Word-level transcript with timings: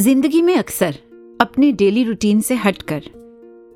ज़िंदगी 0.00 0.42
में 0.42 0.56
अक्सर 0.56 0.96
अपने 1.40 1.72
डेली 1.72 2.04
रूटीन 2.04 2.40
से 2.40 2.54
हटकर 2.54 3.02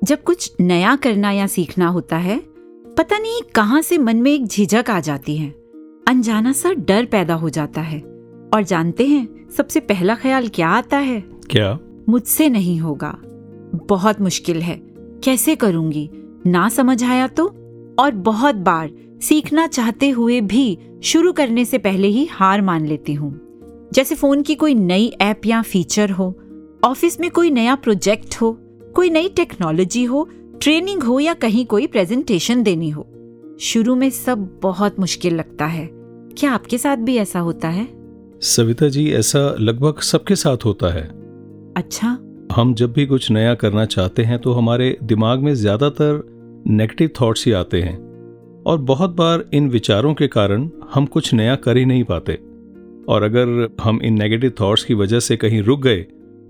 जब 0.03 0.23
कुछ 0.23 0.51
नया 0.59 0.95
करना 0.95 1.31
या 1.31 1.47
सीखना 1.47 1.87
होता 1.87 2.17
है 2.17 2.37
पता 2.97 3.17
नहीं 3.17 3.41
कहाँ 3.55 3.81
से 3.81 3.97
मन 3.97 4.17
में 4.17 4.31
एक 4.31 4.45
झिझक 4.45 4.89
आ 4.89 4.99
जाती 4.99 5.37
है। 5.37 5.49
अनजाना 6.07 6.51
सा 6.51 6.73
डर 6.73 7.05
पैदा 7.05 7.33
हो 7.33 7.49
जाता 7.49 7.81
है। 7.81 7.99
और 8.53 8.63
जानते 8.63 9.07
हैं 9.07 9.49
सबसे 9.49 9.79
पहला 9.79 10.15
ख्याल 10.15 10.47
क्या 10.47 10.69
आता 10.69 10.97
है? 10.97 11.21
क्या? 11.21 11.79
मुझसे 12.09 12.49
नहीं 12.49 12.79
होगा। 12.79 13.17
बहुत 13.87 14.21
मुश्किल 14.21 14.61
है। 14.61 14.81
कैसे 15.23 15.55
करूँगी? 15.55 16.09
ना 16.47 16.69
समझ 16.69 17.03
आया 17.03 17.27
तो? 17.27 17.47
और 17.99 18.11
बहुत 18.11 18.55
बार 18.55 18.91
सीखना 19.21 19.67
चाहते 19.67 20.09
हुए 20.09 20.41
भी 20.41 20.77
शुरू 21.03 21.31
करने 21.31 21.65
से 21.65 21.77
पहले 21.77 22.07
ही 22.07 22.25
हार 22.25 22.61
मान 22.61 22.85
लेती 22.85 23.13
हूँ। 23.13 23.50
जैसे 23.91 24.15
फ़ोन 24.15 24.41
की 24.41 24.55
कोई 24.55 24.73
नई 24.73 25.07
ऐप 25.21 25.45
या 25.45 25.61
फीचर 25.61 26.09
हो 26.09 26.35
ऑफ़िस 26.83 27.19
में 27.19 27.29
कोई 27.31 27.49
नया 27.51 27.75
प्रोजेक्ट 27.75 28.35
हो 28.41 28.51
कोई 28.95 29.09
नई 29.09 29.29
टेक्नोलॉजी 29.29 30.03
हो 30.03 30.27
ट्रेनिंग 30.61 31.03
हो 31.03 31.19
या 31.19 31.33
कहीं 31.33 31.65
कोई 31.65 31.87
प्रेजेंटेशन 31.87 32.63
देनी 32.63 32.89
हो। 32.89 33.07
शुरू 33.61 33.95
में 33.95 34.09
सब 34.09 34.59
बहुत 34.63 34.99
मुश्किल 34.99 35.35
लगता 35.35 35.65
है। 35.65 35.87
क्या 36.37 36.51
आपके 36.51 36.77
साथ 36.77 36.97
भी 36.97 37.15
ऐसा 37.17 37.39
होता 37.39 37.69
है? 37.69 37.87
सविता 38.41 38.87
जी 38.87 39.09
ऐसा 39.11 39.39
लगभग 39.59 39.99
सबके 40.01 40.35
साथ 40.35 40.65
होता 40.65 40.93
है। 40.93 41.03
अच्छा। 41.77 42.17
हम 42.55 42.73
जब 42.73 42.93
भी 42.93 43.05
कुछ 43.05 43.29
नया 43.31 43.53
करना 43.55 43.85
चाहते 43.85 44.23
हैं 44.23 44.39
तो 44.39 44.53
हमारे 44.53 44.97
दिमाग 45.03 45.39
में 45.39 45.53
ज़्यादातर 45.53 46.23
नेगेटिव 46.67 47.09
थॉट्स 47.21 47.45
ही 47.45 47.51
आते 47.51 47.81
हैं। 47.81 47.97
और 48.65 48.77
बहुत 48.77 49.15
बार 49.15 49.43
इन 49.53 49.69
विचारों 49.69 50.13
के 50.13 50.27
कारण 50.27 50.69
हम 50.93 51.05
कुछ 51.05 51.33
नया 51.33 51.55
कर 51.55 51.77
ही 51.77 51.85
नहीं 51.85 52.03
पाते। 52.03 52.37
और 53.09 53.23
अगर 53.23 53.69
हम 53.83 53.99
इन 54.03 54.17
नेगेटिव 54.19 54.53
थॉट्स 54.61 54.83
की 54.83 54.93
वजह 54.93 55.19
से 55.19 55.37
कहीं 55.37 55.61
रुक 55.61 55.81
गए 55.83 56.05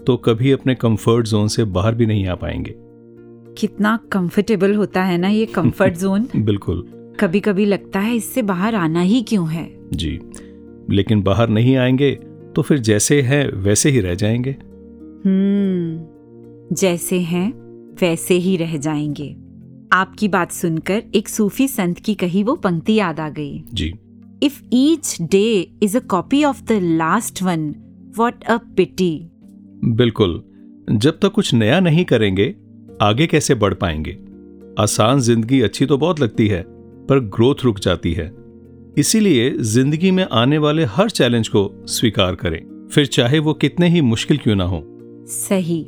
तो 0.07 0.17
कभी 0.17 0.51
अपने 0.51 0.75
कंफर्ट 0.75 1.27
जोन 1.27 1.47
से 1.47 1.63
बाहर 1.63 1.95
भी 1.95 2.05
नहीं 2.05 2.27
आ 2.27 2.35
पाएँगे। 2.35 2.75
कितना 3.57 3.99
कंफर्टेबल 4.11 4.75
होता 4.75 5.03
है 5.03 5.17
ना 5.17 5.27
ये 5.27 5.45
कंफर्ट 5.45 5.97
जोन 5.97 6.27
बिल्कुल। 6.35 6.83
कभी 7.19 7.39
कभी 7.39 7.65
लगता 7.65 7.99
है 7.99 8.15
इससे 8.15 8.41
बाहर 8.41 8.75
आना 8.75 9.01
ही 9.01 9.21
क्यों 9.21 9.49
है? 9.49 9.75
जी। 9.93 10.19
लेकिन 10.89 11.21
बाहर 11.21 11.49
नहीं 11.49 11.75
आएँगे 11.75 12.11
तो 12.55 12.61
फिर 12.61 12.77
जैसे 12.77 13.21
हैं 13.21 13.51
वैसे 13.51 13.89
ही 13.89 13.99
रह 13.99 14.13
जाएँगे। 14.13 14.55
हम्म। 15.25 16.75
जैसे 16.75 17.19
हैं 17.19 17.51
वैसे 18.01 18.33
ही 18.33 18.57
रह 18.57 18.77
जाएँगे। 18.77 19.35
आपकी 19.93 20.27
बात 20.27 20.51
सुनकर 20.51 21.03
एक 21.15 21.29
सूफी 21.29 21.67
संत 21.67 21.99
की 21.99 22.13
कही 22.15 22.43
वो 22.43 22.55
पंक्ति 22.55 22.93
याद 22.93 23.19
आ 23.19 23.29
गई। 23.29 23.63
जी। 23.73 23.93
If 24.43 24.61
each 24.73 25.17
day 25.21 25.71
is 25.83 25.97
a 25.97 25.99
copy 25.99 26.43
of 26.43 26.63
the 26.63 26.79
last 26.81 27.43
one 27.43 27.73
what 28.17 28.43
a 28.43 28.57
pity 28.77 29.11
बिल्कुल। 29.85 30.41
जब 30.91 31.19
तक 31.21 31.31
कुछ 31.31 31.53
नया 31.53 31.79
नहीं 31.79 32.05
करेंगे 32.05 32.53
आगे 33.01 33.27
कैसे 33.27 33.55
बढ़ 33.55 33.73
पाएँगे? 33.73 34.17
आसान 34.79 35.19
ज़िंदगी 35.19 35.61
अच्छी 35.61 35.85
तो 35.85 35.97
बहुत 35.97 36.19
लगती 36.19 36.47
है 36.47 36.63
पर 37.09 37.19
ग्रोथ 37.29 37.63
रुक 37.63 37.79
जाती 37.79 38.13
है। 38.13 38.31
इसीलिए 38.97 39.49
ज़िंदगी 39.57 40.11
में 40.11 40.25
आने 40.31 40.57
वाले 40.57 40.85
हर 40.85 41.09
चैलेंज 41.09 41.47
को 41.47 41.69
स्वीकार 41.87 42.35
करें। 42.35 42.87
फिर 42.87 43.05
चाहे 43.05 43.39
वो 43.39 43.53
कितने 43.53 43.89
ही 43.89 44.01
मुश्किल 44.01 44.37
क्यों 44.37 44.55
ना 44.55 44.63
हो। 44.63 44.83
सही। 45.27 45.79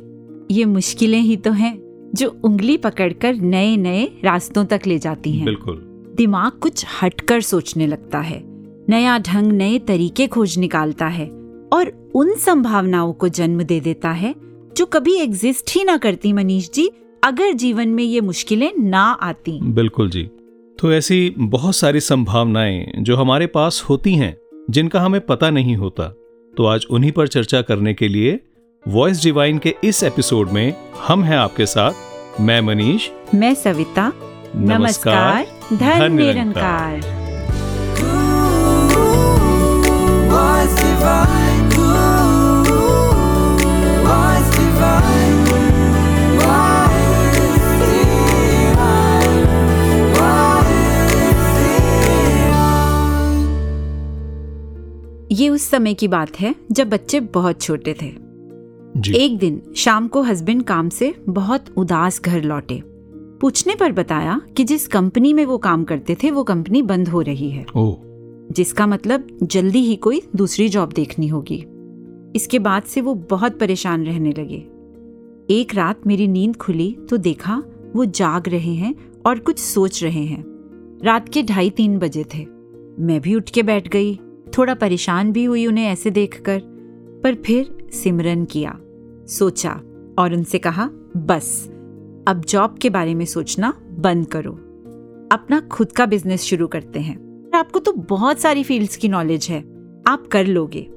ये 0.50 0.64
मुश्किलें 0.64 1.20
ही 1.20 1.36
तो 1.36 1.52
हैं 1.52 1.78
जो 2.14 2.28
उंगली 2.44 2.76
पकड़कर 2.76 3.34
नए 3.34 3.76
नए 3.76 4.04
रास्तों 4.24 4.64
तक 4.64 4.86
ले 4.86 4.98
जाती 4.98 5.32
हैं। 5.32 5.44
बिल्कुल। 5.44 5.76
दिमाग 6.14 6.52
कुछ 6.52 6.84
हटकर 7.02 7.40
सोचने 7.40 7.86
लगता 7.86 8.18
है 8.18 8.42
नया 8.88 9.18
ढंग 9.18 9.52
नए 9.52 9.78
तरीके 9.78 10.26
खोज 10.26 10.58
निकालता 10.58 11.06
है 11.06 11.26
और 11.72 12.10
उन 12.14 12.34
संभावनाओं 12.34 13.12
को 13.12 13.28
जन्म 13.28 13.62
दे 13.62 13.80
देता 13.80 14.10
है 14.10 14.34
जो 14.76 14.86
कभी 14.86 15.14
एग्जिस्ट 15.14 15.70
ही 15.74 15.84
ना 15.84 15.96
करती 15.96 16.32
मनीष 16.32 16.70
जी 16.70 16.90
अगर 17.24 17.52
जीवन 17.52 17.88
में 17.88 18.04
ये 18.04 18.20
मुश्किलें 18.20 18.72
ना 18.78 19.02
आती। 19.02 19.60
बिल्कुल 19.62 20.10
जी। 20.10 20.22
तो 20.78 20.92
ऐसी 20.92 21.34
बहुत 21.38 21.76
सारी 21.76 22.00
संभावनाएँ 22.00 22.92
जो 22.98 23.16
हमारे 23.16 23.46
पास 23.46 23.82
होती 23.88 24.14
हैं 24.14 24.36
जिनका 24.70 25.00
हमें 25.00 25.20
पता 25.20 25.50
नहीं 25.50 25.76
होता 25.76 26.08
तो 26.56 26.66
आज 26.66 26.86
उन्हीं 26.90 27.12
पर 27.12 27.28
चर्चा 27.28 27.62
करने 27.62 27.94
के 27.94 28.08
लिए 28.08 28.40
वॉइस 28.88 29.22
डिवाइन 29.22 29.58
के 29.58 29.74
इस 29.84 30.02
एपिसोड 30.04 30.50
में 30.50 30.74
हम 31.08 31.24
हैं 31.24 31.36
आपके 31.36 31.66
साथ 31.66 32.40
मैं 32.40 32.60
मनीष। 32.60 33.08
मैं 33.34 33.54
सविता। 33.54 34.12
नमस्कार। 34.56 35.53
धन 35.72 36.12
निरंकार. 36.12 37.24
ये 55.32 55.48
उस 55.48 55.70
समय 55.70 55.94
की 55.94 56.08
बात 56.08 56.40
है 56.40 56.54
जब 56.72 56.90
बच्चे 56.90 57.20
बहुत 57.20 57.62
छोटे 57.62 57.96
थे। 58.02 58.14
जी। 58.96 59.14
एक 59.14 59.38
दिन 59.38 59.62
शाम 59.76 60.08
को 60.08 60.22
हस्बैंड 60.22 60.62
काम 60.62 60.88
से 60.88 61.14
बहुत 61.28 61.64
उदास 61.76 62.20
घर 62.20 62.42
लौटे। 62.42 62.93
पूछने 63.44 63.74
पर 63.74 63.92
बताया 63.92 64.40
कि 64.56 64.64
जिस 64.64 64.88
कंपनी 64.88 65.32
में 65.32 65.44
वो 65.44 65.58
काम 65.58 65.84
करते 65.84 66.16
थे 66.22 66.30
वो 66.30 66.44
कंपनी 66.44 66.82
बंद 66.82 67.08
हो 67.08 67.20
रही 67.20 67.50
है। 67.50 67.66
ओ। 67.76 67.94
जिसका 68.52 68.86
मतलब 68.86 69.38
जल्दी 69.42 69.78
ही 69.78 69.96
कोई 69.96 70.22
दूसरी 70.36 70.68
जॉब 70.68 70.92
देखनी 70.92 71.28
होगी। 71.28 71.66
इसके 72.36 72.58
बाद 72.58 72.82
से 72.82 73.00
वो 73.00 73.14
बहुत 73.14 73.58
परेशान 73.58 74.04
रहने 74.04 74.30
लगे। 74.30 74.66
एक 75.54 75.74
रात 75.74 76.06
मेरी 76.06 76.28
नींद 76.28 76.56
खुली 76.56 76.96
तो 77.10 77.16
देखा 77.16 77.62
वो 77.96 78.04
जाग 78.04 78.48
रहे 78.48 78.74
हैं 78.74 78.94
और 79.26 79.38
कुछ 79.38 79.58
सोच 79.58 80.04
रहे 80.04 80.24
हैं। 80.24 80.44
रात 81.04 81.28
के 81.28 81.42
ढाई 81.42 81.70
तीन 81.70 81.98
बजे 81.98 82.24
थे। 82.34 82.46
मैं 82.98 83.20
भी 83.20 83.34
उठ 83.34 83.50
के 83.50 83.62
बैठ 83.62 83.88
गई। 83.88 84.20
थोड़ा 84.58 84.74
परेशान 84.74 85.32
भी 85.32 85.44
हुई 85.44 85.66
उन्हें 85.66 85.86
ऐसे 85.86 86.10
देखकर। 86.10 86.62
पर 87.24 87.34
फिर 87.34 87.88
सिमरन 87.92 88.44
किया। 88.44 88.80
सोचा 89.28 89.80
और 90.18 90.34
उनसे 90.34 90.58
कहा 90.58 90.90
बस। 91.16 91.73
अब 92.28 92.44
जॉब 92.44 92.78
के 92.78 92.90
बारे 92.90 93.14
में 93.14 93.24
सोचना 93.24 93.74
बंद 93.90 94.26
करो। 94.26 94.52
अपना 95.32 95.60
खुद 95.60 95.92
का 95.92 96.06
बिज़नेस 96.06 96.42
शुरू 96.42 96.66
करते 96.66 97.00
हैं। 97.00 97.50
आपको 97.54 97.78
तो 97.78 97.92
बहुत 97.92 98.38
सारी 98.38 98.62
फील्ड्स 98.62 98.96
की 98.96 99.08
नॉलेज 99.08 99.46
है। 99.50 99.60
आप 100.06 100.26
कर 100.26 100.46
लोगे। 100.46 100.90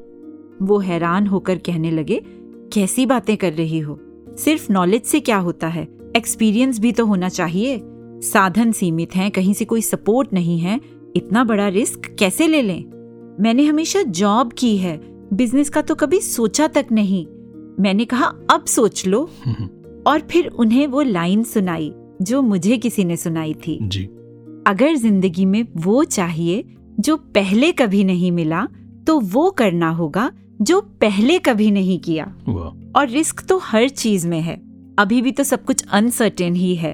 वो 0.62 0.80
हैरान 0.80 1.28
होकर 1.28 1.58
कहने 1.58 1.92
लगे, 1.92 2.26
कैसी 2.74 3.06
बातें 3.06 3.38
कर 3.38 3.54
रही 3.54 3.80
हो? 3.80 4.00
सिर्फ़ 4.38 4.72
नॉलेज 4.74 5.04
से 5.04 5.20
क्या 5.20 5.38
होता 5.38 5.68
है? 5.68 5.88
एक्सपीरियंस 6.16 6.80
भी 6.80 6.92
तो 6.92 7.06
होना 7.06 7.30
चाहिए। 7.30 7.82
साधन 8.22 8.72
सीमित 8.72 9.16
हैं, 9.16 9.32
कहीं 9.32 9.54
से 9.54 9.66
कोई 9.66 9.82
सपोर्ट 9.82 10.34
नहीं 10.34 10.60
है। 10.60 10.82
इतना 11.16 11.44
बड़ा 11.44 11.68
रिस्क 11.68 12.16
कैसे 12.20 12.48
ले 12.48 12.62
लें? 12.62 12.86
मैंने 13.40 13.66
हमेशा 13.66 14.02
जॉब 14.02 14.54
की 14.58 14.78
है। 14.78 15.02
बिज़नेस 15.34 15.70
का 15.70 15.82
तो 15.82 15.96
कभी 15.96 16.20
सोचा 16.20 16.68
तक 16.68 16.86
नहीं। 16.92 17.28
मैंने 17.80 18.06
कहा, 18.06 18.26
अब 18.26 18.66
सोच 18.66 19.08
लो। 19.08 19.30
और 20.08 20.20
फिर 20.22 20.48
उन्हें 20.48 20.86
वो 20.88 21.02
लाइन 21.02 21.44
सुनाई 21.44 21.92
जो 22.22 22.42
मुझे 22.42 22.78
किसी 22.78 23.04
ने 23.06 23.16
सुनाई 23.18 23.54
थी। 23.68 23.78
जी। 23.82 24.04
अगर 24.68 24.96
ज़िंदगी 24.96 25.46
में 25.46 25.66
वो 25.78 26.04
चाहिए 26.04 26.64
जो 27.00 27.16
पहले 27.18 27.72
कभी 27.72 28.04
नहीं 28.04 28.32
मिला 28.32 28.68
तो 29.08 29.20
वो 29.20 29.50
करना 29.52 29.90
होगा 29.90 30.32
जो 30.62 30.80
पहले 31.02 31.38
कभी 31.40 31.70
नहीं 31.72 32.00
किया। 32.00 32.26
और 32.96 33.08
रिस्क 33.10 33.46
तो 33.50 33.58
हर 33.58 33.90
चीज़ 33.90 34.28
में 34.28 34.40
है। 34.42 34.56
अभी 35.00 35.22
भी 35.22 35.32
तो 35.32 35.44
सब 35.44 35.66
कुछ 35.66 35.84
अनसर्टेन 35.92 36.56
ही 36.56 36.76
है। 36.76 36.94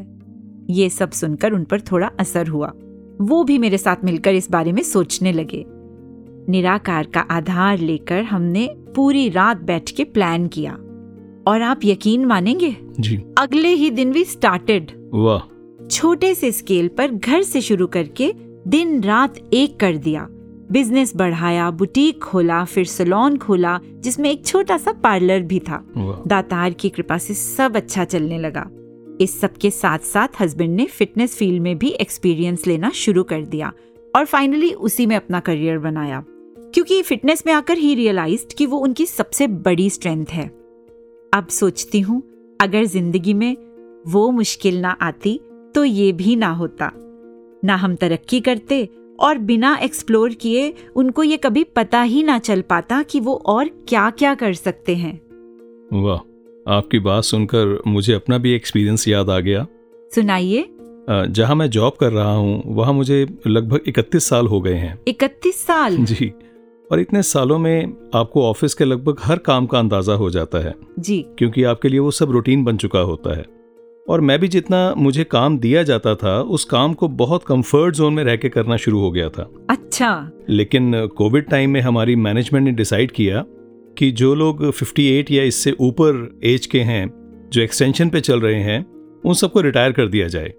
ये 0.69 0.89
सब 0.89 1.11
सुनकर 1.11 1.53
उन 1.53 1.63
पर 1.63 1.81
थोड़ा 1.81 2.11
असर 2.19 2.47
हुआ। 2.47 2.71
वो 3.21 3.43
भी 3.43 3.57
मेरे 3.57 3.77
साथ 3.77 4.03
मिलकर 4.03 4.35
इस 4.35 4.49
बारे 4.51 4.71
में 4.71 4.81
सोचने 4.83 5.31
लगे। 5.31 5.65
निराकार 6.49 7.05
का 7.05 7.19
आधार 7.21 7.77
लेकर 7.77 8.23
हमने 8.23 8.67
पूरी 8.95 9.27
रात 9.29 9.61
बैठ 9.61 9.91
के 9.91 10.03
प्लान 10.03 10.47
किया। 10.47 10.77
और 11.47 11.61
आप 11.61 11.79
यकीन 11.83 12.25
मानेंगे? 12.25 12.75
जी। 12.99 13.21
अगले 13.37 13.69
ही 13.69 13.89
दिन 13.89 14.11
भी 14.11 14.25
स्टार्टेड 14.25 14.91
वाह। 15.13 15.87
छोटे 15.87 16.35
से 16.35 16.51
स्केल 16.51 16.87
पर 16.87 17.11
घर 17.11 17.43
से 17.43 17.61
शुरू 17.61 17.87
करके 17.87 18.33
दिन 18.67 19.03
रात 19.03 19.35
एक 19.53 19.79
कर 19.79 19.97
दिया। 19.97 20.27
बिज़नेस 20.71 21.15
बढ़ाया 21.15 21.71
बुटीक 21.71 22.23
खोला 22.23 22.63
फिर 22.65 22.85
सलोन 22.85 23.37
खोला 23.37 23.79
जिसमें 23.99 24.29
एक 24.31 24.45
छोटा 24.45 24.77
सा 24.77 24.91
पार्लर 24.91 25.41
भी 25.41 25.59
था। 25.59 25.83
दातार 26.27 26.73
की 26.73 26.89
कृपा 26.89 27.17
से 27.17 27.33
सब 27.33 27.75
अच्छा 27.75 28.05
चलने 28.05 28.39
लगा। 28.39 28.69
इस 29.21 29.41
सब 29.41 29.57
के 29.57 29.71
साथ 29.71 29.99
साथ 29.99 30.27
हस्बैंड 30.39 30.75
ने 30.75 30.85
फिटनेस 30.85 31.35
फ़ील्ड 31.37 31.61
में 31.61 31.77
भी 31.77 31.89
एक्सपीरियंस 31.89 32.67
लेना 32.67 32.89
शुरू 32.89 33.23
कर 33.23 33.41
दिया 33.41 33.71
और 34.15 34.25
फाइनली 34.25 34.71
उसी 34.71 35.05
में 35.05 35.15
अपना 35.15 35.39
करियर 35.39 35.77
बनाया। 35.77 36.23
क्योंकि 36.73 37.01
फिटनेस 37.01 37.43
में 37.47 37.53
आकर 37.53 37.77
ही 37.77 37.95
रियलाइज्ड 37.95 38.53
कि 38.53 38.65
वो 38.65 38.77
उनकी 38.77 39.05
सबसे 39.05 39.47
बड़ी 39.47 39.89
स्ट्रेंथ 39.89 40.25
है। 40.25 40.62
अब 41.33 41.47
सोचती 41.47 41.99
हूँ 41.99 42.21
अगर 42.59 42.83
ज़िंदगी 42.85 43.33
में 43.33 43.55
वो 44.07 44.29
मुश्किल 44.31 44.79
ना 44.81 44.89
आती 45.01 45.39
तो 45.75 45.83
ये 45.83 46.11
भी 46.11 46.35
ना 46.35 46.49
होता। 46.51 46.91
ना 47.63 47.75
हम 47.75 47.95
तरक्की 47.95 48.39
करते 48.41 48.87
और 49.19 49.37
बिना 49.39 49.75
एक्सप्लोर 49.77 50.33
किए 50.33 50.73
उनको 50.95 51.23
ये 51.23 51.37
कभी 51.37 51.63
पता 51.75 52.01
ही 52.01 52.23
ना 52.23 52.37
चल 52.39 52.61
पाता 52.61 53.01
कि 53.03 53.19
वो 53.19 53.35
और 53.45 53.69
क्या 53.87 54.09
क्या 54.09 54.35
कर 54.35 54.53
सकते 54.53 54.95
हैं। 54.95 55.13
वाह 55.93 56.19
आपकी 56.67 56.99
बात 56.99 57.23
सुनकर 57.23 57.81
मुझे 57.87 58.13
अपना 58.13 58.37
भी 58.37 58.53
एक्सपीरियंस 58.53 59.07
याद 59.07 59.29
आ 59.29 59.39
गया। 59.39 59.65
सुनाइए। 60.11 60.65
जहाँ 61.09 61.55
मैं 61.55 61.69
जॉब 61.69 61.93
कर 61.99 62.11
रहा 62.11 62.33
हूँ 62.33 62.61
वहाँ 62.75 62.93
मुझे 62.93 63.25
लगभग 63.47 63.79
इकतीस 63.87 64.25
साल 64.25 64.47
हो 64.47 64.61
गए 64.61 64.75
हैं। 64.75 64.97
इकतीस 65.07 65.65
साल? 65.65 65.97
जी। 65.97 66.33
और 66.93 66.99
इतने 66.99 67.23
सालों 67.23 67.57
में 67.57 67.93
आपको 68.15 68.43
ऑफ़िस 68.43 68.73
के 68.73 68.85
लगभग 68.85 69.17
हर 69.23 69.37
काम 69.37 69.65
का 69.65 69.79
अंदाज़ा 69.79 70.13
हो 70.13 70.29
जाता 70.29 70.57
है। 70.57 70.73
जी। 70.99 71.25
क्योंकि 71.37 71.63
आपके 71.63 71.89
लिए 71.89 71.99
वो 71.99 72.11
सब 72.11 72.31
रूटीन 72.31 72.63
बन 72.63 72.77
चुका 72.77 72.99
होता 72.99 73.37
है। 73.37 73.45
और 74.09 74.21
मैं 74.21 74.39
भी 74.39 74.47
जितना 74.47 74.93
मुझे 74.97 75.23
काम 75.23 75.59
दिया 75.59 75.83
जाता 75.83 76.15
था 76.15 76.41
उस 76.41 76.65
काम 76.65 76.93
को 76.93 77.07
बहुत 77.07 77.43
कंफर्ट 77.43 77.95
जोन 77.95 78.13
में 78.13 78.23
रह 78.23 78.35
के 78.35 78.49
करना 78.49 78.77
शुरू 78.77 78.99
हो 78.99 79.11
गया 79.11 79.29
था। 79.29 79.49
अच्छा। 79.69 80.31
लेकिन 80.49 81.07
कोविड 81.07 81.45
टाइम 81.45 81.69
में 81.69 81.81
हमारी 81.81 82.15
मैनेजमेंट 82.15 82.65
ने 82.65 82.71
डिसाइड 82.71 83.11
किया 83.11 83.45
कि 83.97 84.11
जो 84.11 84.35
लोग 84.35 84.71
58 84.71 85.31
या 85.31 85.43
इससे 85.43 85.71
ऊपर 85.71 86.39
एज 86.43 86.65
के 86.65 86.79
हैं 86.79 87.11
जो 87.53 87.61
एक्सटेंशन 87.61 88.09
पे 88.09 88.21
चल 88.21 88.39
रहे 88.39 88.61
हैं 88.61 88.85
उन 89.25 89.33
सबको 89.33 89.61
रिटायर 89.61 89.91
कर 89.91 90.07
दिया 90.07 90.27
जाए। 90.27 90.53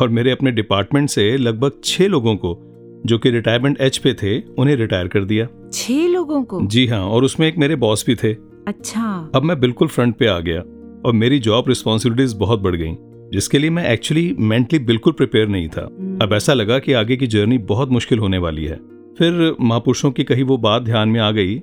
और 0.00 0.08
मेरे 0.08 0.30
अपने 0.30 0.50
डिपार्टमेंट 0.50 1.08
से 1.08 1.36
लगभग 1.36 1.72
छः 1.84 2.08
लोगों 2.08 2.36
को 2.36 2.73
जो 3.06 3.18
कि 3.18 3.30
रिटायरमेंट 3.30 3.80
एज 3.80 3.98
पे 3.98 4.14
थे 4.14 4.40
उन्हें 4.58 4.76
रिटायर 4.76 5.08
कर 5.08 5.24
दिया। 5.24 5.46
छह 5.72 6.06
लोगों 6.08 6.42
को? 6.44 6.60
जी 6.62 6.86
हाँ 6.86 7.04
और 7.04 7.24
उसमें 7.24 7.46
एक 7.48 7.58
मेरे 7.58 7.76
बॉस 7.76 8.04
भी 8.06 8.14
थे। 8.14 8.32
अच्छा। 8.68 9.30
अब 9.34 9.42
मैं 9.42 9.58
बिल्कुल 9.60 9.88
फ्रंट 9.88 10.16
पे 10.16 10.26
आ 10.26 10.38
गया 10.38 10.60
और 11.04 11.12
मेरी 11.12 11.38
जॉब 11.38 11.64
रिस्पॉन्सिबिलिटीज 11.68 12.32
बहुत 12.32 12.60
बढ़ 12.60 12.76
गई 12.76 12.94
जिसके 13.32 13.58
लिए 13.58 13.70
मैं 13.70 13.88
एक्चुअली 13.90 14.34
मेंटली 14.38 14.78
बिल्कुल 14.78 15.12
प्रिपेयर 15.12 15.48
नहीं 15.48 15.68
था। 15.68 15.82
अब 16.22 16.30
ऐसा 16.32 16.54
लगा 16.54 16.78
कि 16.78 16.92
आगे 16.92 17.16
की 17.16 17.26
जर्नी 17.26 17.58
बहुत 17.58 17.90
मुश्किल 17.90 18.18
होने 18.18 18.38
वाली 18.38 18.64
है। 18.64 18.76
फिर 19.18 19.54
महापुरुषों 19.60 20.10
की 20.10 20.24
कही 20.24 20.42
वो 20.42 20.56
बात 20.58 20.82
ध्यान 20.82 21.08
में 21.08 21.20
आ 21.20 21.30
गई 21.30 21.54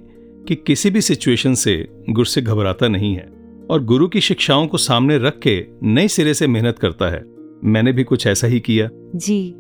कि 0.48 0.56
किसी 0.56 0.90
भी 0.90 1.02
सिचुएशन 1.02 1.54
से 1.54 1.76
गुरु 2.10 2.26
से 2.26 2.42
घबराता 2.42 2.88
नहीं 2.88 3.14
है 3.16 3.28
और 3.70 3.84
गुरु 3.84 4.08
की 4.08 4.22
शिक्षाओं 4.22 4.68
को 4.68 4.78
सामने 4.78 5.18
रख 5.18 5.40
के 5.40 5.64
नए 5.84 6.08
सिरे 6.08 6.34
से 6.34 6.48
मेहनत 6.48 6.80
करता 6.80 7.10
है। 7.10 7.24
मैंने 7.64 7.92
भी 7.92 8.04
कुछ 8.04 8.28
ऐसा 8.28 8.48
ही 8.48 8.60
किया। 8.60 8.90
जी। 9.16 9.54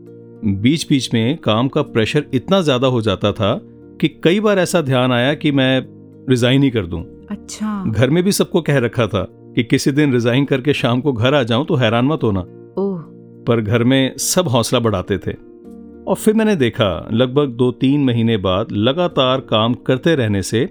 बीच 0.43 0.87
बीच 0.89 1.13
में 1.13 1.37
काम 1.37 1.67
का 1.67 1.81
प्रेशर 1.81 2.25
इतना 2.33 2.61
ज़्यादा 2.61 2.87
हो 2.87 3.01
जाता 3.01 3.31
था 3.31 3.59
कि 4.01 4.07
कई 4.23 4.39
बार 4.39 4.59
ऐसा 4.59 4.81
ध्यान 4.81 5.11
आया 5.11 5.33
कि 5.33 5.51
मैं 5.51 5.85
रिजाइन 6.29 6.63
ही 6.63 6.69
कर 6.69 6.85
दूँ। 6.85 7.03
अच्छा। 7.31 7.83
घर 7.87 8.09
में 8.09 8.23
भी 8.23 8.31
सबको 8.31 8.61
कह 8.61 8.77
रखा 8.77 9.07
था 9.07 9.25
कि 9.55 9.63
किसी 9.63 9.91
दिन 9.91 10.13
रिजाइन 10.13 10.45
करके 10.45 10.73
शाम 10.73 11.01
को 11.01 11.13
घर 11.13 11.33
आ 11.33 11.43
जाऊँ 11.43 11.65
तो 11.65 11.75
हैरान 11.75 12.05
मत 12.05 12.23
होना। 12.23 12.39
ओह। 12.77 12.99
पर 13.47 13.61
घर 13.61 13.83
में 13.83 14.17
सब 14.17 14.47
हौसला 14.47 14.79
बढ़ाते 14.79 15.17
थे। 15.17 15.31
और 16.07 16.15
फिर 16.15 16.33
मैंने 16.33 16.55
देखा 16.55 17.07
लगभग 17.13 17.49
दो 17.49 17.71
तीन 17.71 18.03
महीने 18.03 18.37
बाद 18.37 18.71
लगातार 18.71 19.39
काम 19.39 19.73
करते 19.73 20.15
रहने 20.15 20.41
से 20.43 20.63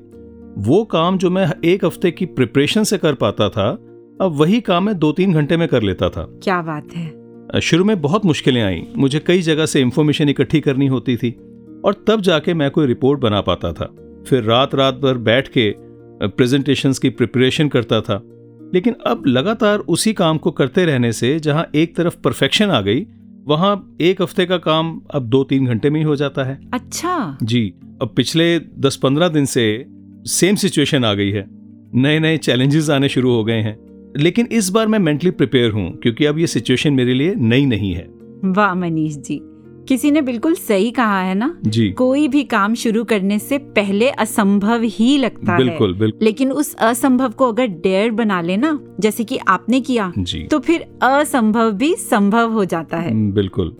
वो 0.58 0.84
काम 0.84 1.18
जो 1.18 1.30
मैं 1.30 1.46
एक 1.64 1.84
हफ़्ते 1.84 2.10
की 2.10 2.26
प्रिपरेशन 2.26 2.84
से 2.84 2.98
कर 2.98 3.14
पाता 3.14 3.48
था 3.48 3.70
अब 4.20 4.36
वही 4.36 4.60
काम 4.60 4.84
मैं 4.84 4.98
दो 4.98 5.12
तीन 5.12 5.32
घंटे 5.32 5.56
में 5.56 5.68
कर 5.68 5.82
लेता 5.82 6.08
था। 6.08 6.26
क्या 6.42 6.60
बात 6.62 6.96
है। 6.96 7.19
शुरू 7.58 7.84
में 7.84 8.00
बहुत 8.00 8.24
मुश्किलें 8.24 8.62
आई। 8.62 8.82
मुझे 8.96 9.18
कई 9.18 9.42
जगह 9.42 9.66
से 9.66 9.80
इंफॉर्मेशन 9.80 10.28
इकट्ठी 10.28 10.60
करनी 10.60 10.86
होती 10.86 11.16
थी 11.16 11.30
और 11.84 12.04
तब 12.06 12.20
जाके 12.20 12.54
मैं 12.54 12.70
कोई 12.70 12.86
रिपोर्ट 12.86 13.20
बना 13.20 13.40
पाता 13.40 13.72
था। 13.72 13.94
फिर 14.26 14.42
रात 14.42 14.74
रात 14.74 14.94
भर 14.94 15.18
बैठ 15.18 15.48
के 15.48 15.74
प्रेजेंटेशंस 16.22 16.98
की 16.98 17.10
प्रिपरेशन 17.10 17.68
करता 17.68 18.00
था। 18.00 18.22
लेकिन 18.74 18.94
अब 19.06 19.22
लगातार 19.26 19.78
उसी 19.78 20.12
काम 20.12 20.38
को 20.38 20.50
करते 20.50 20.84
रहने 20.84 21.12
से 21.12 21.38
जहाँ 21.40 21.66
एक 21.74 21.96
तरफ़ 21.96 22.16
परफेक्शन 22.16 22.70
आ 22.70 22.80
गई 22.80 23.06
वहाँ 23.44 23.96
एक 24.00 24.22
हफ़्ते 24.22 24.46
का 24.46 24.56
काम 24.58 25.00
अब 25.14 25.22
दो 25.22 25.44
तीन 25.44 25.66
घंटे 25.66 25.90
में 25.90 26.00
ही 26.00 26.04
हो 26.06 26.16
जाता 26.16 26.44
है। 26.44 26.60
अच्छा। 26.74 27.38
जी 27.42 27.72
अब 28.02 28.12
पिछले 28.16 28.58
दस 28.58 28.96
पंद्रह 28.96 29.28
दिन 29.28 29.44
से 29.44 29.86
सेम 30.26 30.56
सिचुएशन 30.56 31.04
आ 31.04 31.14
गई 31.14 31.30
है। 31.30 31.46
नए 31.94 32.18
नए 32.18 32.36
चैलेंजेस 32.36 32.90
आने 32.90 33.08
शुरू 33.08 33.32
हो 33.32 33.44
गए 33.44 33.60
हैं। 33.60 33.78
लेकिन 34.16 34.48
इस 34.52 34.70
बार 34.70 34.88
मैं 34.88 34.98
मेंटली 34.98 35.30
प्रिपेयर 35.30 35.70
हूँ 35.70 35.90
क्योंकि 35.96 36.24
अब 36.24 36.38
ये 36.38 36.46
सिचुएशन 36.46 36.92
मेरे 36.92 37.14
लिए 37.14 37.34
नई 37.34 37.66
नहीं 37.66 37.92
है। 37.92 38.08
वाह 38.44 38.74
मनीष 38.74 39.16
जी। 39.16 39.40
किसी 39.88 40.10
ने 40.10 40.22
बिल्कुल 40.22 40.54
सही 40.54 40.90
कहा 40.90 41.20
है 41.22 41.34
ना? 41.34 41.58
जी। 41.64 41.90
कोई 41.90 42.28
भी 42.28 42.42
काम 42.44 42.74
शुरू 42.74 43.04
करने 43.04 43.38
से 43.38 43.58
पहले 43.58 44.08
असंभव 44.08 44.80
ही 44.82 45.16
लगता 45.18 45.56
बिल्कुल, 45.56 45.58
है। 45.58 45.78
बिल्कुल 45.78 45.94
बिल्कुल। 45.94 46.24
लेकिन 46.24 46.52
उस 46.52 46.74
असंभव 46.74 47.30
को 47.30 47.48
अगर 47.52 47.66
डेयर 47.66 48.10
बना 48.10 48.40
लेना 48.40 48.78
जैसे 49.00 49.24
कि 49.24 49.38
आपने 49.48 49.80
किया 49.80 50.12
जी। 50.18 50.42
तो 50.42 50.58
फिर 50.58 50.86
असंभव 51.02 51.70
भी 51.72 51.94
संभव 51.94 52.52
हो 52.52 52.64
जाता 52.64 52.96
है। 52.96 53.10
हम्म, 53.10 53.32
बिल्कुल। 53.32 53.76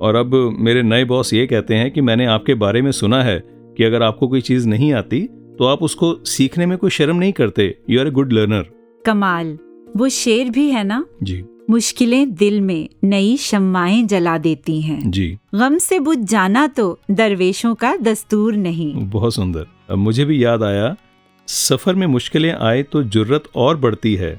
और 0.00 0.14
अब 0.14 0.34
मेरे 0.58 0.82
नए 0.82 1.04
बॉस 1.04 1.34
ये 1.34 1.46
कहते 1.46 1.74
हैं 1.74 1.90
कि 1.90 2.00
मैंने 2.00 2.26
आपके 2.26 2.54
बारे 2.54 2.82
में 2.82 2.92
सुना 2.92 3.22
है 3.22 3.38
कि 3.76 3.84
अगर 3.84 4.02
आपको 4.02 4.28
कोई 4.28 4.40
चीज़ 4.40 4.68
नहीं 4.68 4.92
आती 4.92 5.20
तो 5.58 5.64
आप 5.64 5.82
उसको 5.82 6.14
सीखने 6.24 6.66
में 6.66 6.78
कोई 6.78 6.90
शर्म 6.90 7.16
नहीं 7.16 7.32
करते। 7.32 7.74
You 7.90 8.00
are 8.00 8.06
a 8.06 8.10
good 8.10 8.32
learner 8.32 8.66
कमाल। 9.04 9.58
वो 9.96 10.08
शेर 10.08 10.50
भी 10.50 10.68
है 10.70 10.82
ना? 10.84 11.04
जी। 11.22 11.42
मुश्किलें 11.70 12.34
दिल 12.34 12.60
में 12.60 12.88
नई 13.04 13.36
शम्माएँ 13.36 14.02
जला 14.02 14.36
देती 14.38 14.80
हैं। 14.80 15.10
जी। 15.10 15.28
गम 15.54 15.78
से 15.78 15.98
बुझ 15.98 16.18
जाना 16.20 16.66
तो 16.66 16.98
दरवेशों 17.10 17.74
का 17.74 17.94
दस्तूर 17.96 18.56
नहीं। 18.56 18.92
बहुत 19.06 19.34
सुंदर। 19.34 19.66
अब 19.90 19.98
मुझे 19.98 20.24
भी 20.24 20.42
याद 20.44 20.62
आया 20.62 20.94
सफ़र 21.48 21.94
में 21.94 22.06
मुश्किलें 22.06 22.52
आए 22.52 22.82
तो 22.82 23.02
जुर्रत 23.02 23.44
और 23.56 23.76
बढ़ती 23.76 24.14
है। 24.14 24.34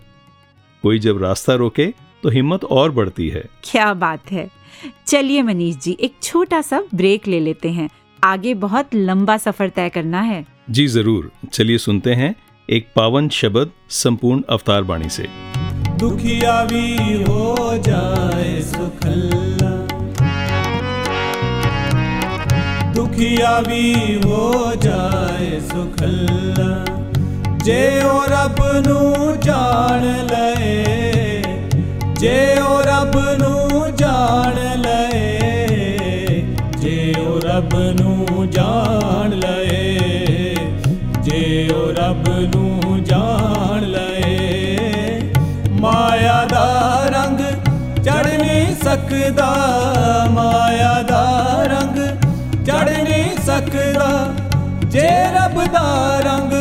कोई 0.84 1.00
जब 1.00 1.22
रास्ता 1.24 1.54
रोके 1.54 1.88
तो 2.24 2.30
हिम्मत 2.30 2.64
और 2.64 2.92
बढ़ती 2.92 3.30
है। 3.30 3.44
क्या 3.64 3.94
बात 3.94 4.32
है। 4.32 4.50
चलिए 5.08 5.42
मनीष 5.42 5.76
जी 5.78 5.98
एक 6.00 6.14
छोटा 6.24 6.62
सा 6.62 6.84
ब्रेक 6.96 7.28
ले 7.28 7.40
लेते 7.40 7.70
हैं। 7.70 7.90
आगे 8.24 8.54
बहुत 8.54 8.96
लंबा 8.96 9.38
सफ़र 9.38 9.70
तय 9.70 9.90
करना 9.90 10.22
है। 10.22 10.46
जी 10.70 10.88
ज़रूर। 10.88 11.32
चलिए 11.54 11.78
सुनते 11.78 12.14
हैं 12.14 12.36
एक 12.70 12.88
पावन 12.96 13.30
शब्द 13.30 13.72
संपूर्ण 13.90 14.42
अवतार 14.50 14.84
बाणी 14.84 15.10
से। 15.10 15.24
दुखिया 16.00 16.64
भी 16.64 17.24
हो 17.24 17.56
जाए 17.78 18.62
सुखल्ला। 18.62 19.72
दुखिया 22.94 23.62
भी 23.62 24.16
हो 24.16 24.74
जाए 24.76 25.60
सुखल्ला। 25.60 26.70
जे 27.64 27.82
ओ 28.04 28.22
रब 28.30 28.62
नू 28.88 29.36
जान 29.36 30.04
लए, 30.32 31.42
जे 32.20 32.62
ओ 32.62 32.80
रब 32.80 33.12
नू 33.42 33.92
जान 33.96 34.60
लए, 34.80 35.20
जे 36.78 36.98
ओ 37.22 37.38
रब 37.38 37.70
नू 38.02 38.46
जान 38.46 39.34
जे 39.34 39.81
ਰੱਬ 42.12 42.28
ਨੂੰ 42.56 43.04
ਜਾਣ 43.04 43.82
ਲਏ। 43.82 45.22
ਮਾਇਆ 45.72 46.44
ਦਾ 46.46 46.66
ਰੰਗ 47.06 47.40
ਚੜ 48.04 48.26
ਨਹੀਂ 48.28 48.76
ਸਕਦਾ, 48.76 49.48
ਮਾਇਆ 50.32 51.02
ਦਾ 51.02 51.24
ਰੰਗ 51.64 51.98
ਚੜ 52.66 52.90
ਨਹੀਂ 52.90 53.32
ਸਕਦਾ। 53.46 54.10
ਜੇ 54.86 55.08
ਰੱਬ 55.36 55.64
ਦਾ 55.66 56.20
ਰੰਗ 56.20 56.54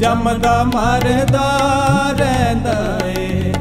ਜੰਮਦਾ 0.00 0.64
ਮਰਦਾ 0.64 1.58
ਰਹਿੰਦਾ 2.18 2.98
ਏ। 3.18 3.52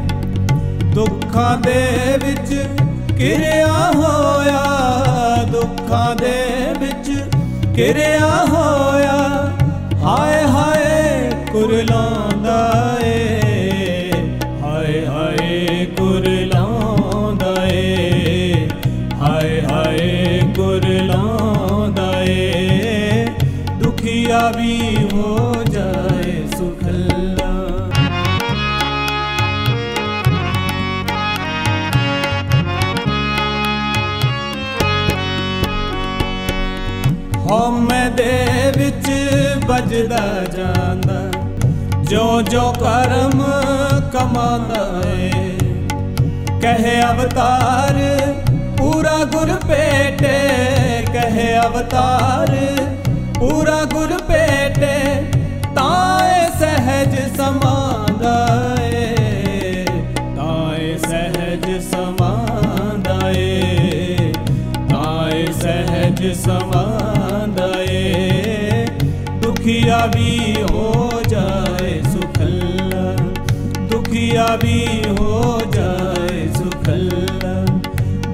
ਦੁੱਖਾਂ 0.85 1.57
ਦੇ 1.57 1.87
ਵਿੱਚ 2.25 2.69
ਕਿਰਿਆ 3.17 3.91
ਹੋਇਆ, 3.95 4.63
ਦੁੱਖਾਂ 5.43 6.15
ਦੇ 6.15 6.45
ਵਿੱਚ 6.79 7.29
ਕਿਰਿਆ 7.75 8.45
ਹੋਇਆ, 8.49 9.51
ਹਾਏ 10.03 10.43
ਹਾਏ 10.43 11.29
ਕੁਰਲਾਉਂਦਾ 11.51 12.71
ਏ। 13.03 13.41
ਹਾਏ 14.63 15.05
ਹਾਏ 15.05 15.85
ਕੁਰਲਾਉਂਦਾ 15.85 17.65
ਏ। 17.65 18.69
ਹਾਏ 19.21 19.61
ਹਾਏ 19.61 20.41
ਕੁਰਲਾਉਂਦਾ 20.55 22.23
ਏ। 22.23 23.27
ਦੁਖੀਆ 23.83 24.51
ਵੀ 24.57 24.97
ਹੋ 25.13 25.48
ਹਉਮੈ 37.51 38.09
ਦੇ 38.09 38.47
ਵਿੱਚ 38.77 39.07
ਵੱਜਦਾ 39.67 40.43
ਜਾਂਦਾ। 40.57 41.21
ਜੋ 42.03 42.41
ਜੋ 42.41 42.71
ਕਰਮ 42.79 43.43
ਕਮਾਉਂਦਾ 44.13 45.09
ਏ। 45.09 45.31
ਕਹੇ 46.61 47.01
ਅਵਤਾਰ, 47.01 47.95
ਪੂਰਾ 48.77 49.17
ਗੁਰ 49.23 49.55
ਪੇਟੇ 49.67 50.37
ਕਹੇ 51.13 51.59
ਅਵਤਾਰ, 51.67 52.57
ਪੂਰਾ 53.39 53.83
ਗੁਰ 53.93 54.17
ਪੇਟੇ 54.27 55.25
ਤਾਂ 55.75 56.19
ਇਹ 56.29 56.51
ਸਹਿਜ 56.59 57.37
ਸਮਾਂਦਾ 57.37 58.47
ਏ। 58.83 59.15
ਤਾਂ 60.35 60.75
ਇਹ 60.75 60.97
ਸਹਿਜ 60.97 61.83
ਸਮਾਂਦਾ 61.83 63.31
ਏ। 63.31 63.63
ਤਾਂ 64.89 65.29
ਇਹ 65.29 65.53
ਸਹਿਜ 65.53 66.37
ਸਮਾਂ 66.37 66.88
भी 74.55 74.85
हो 75.09 75.59
जाए 75.73 76.47
सुखल्ला 76.53 77.65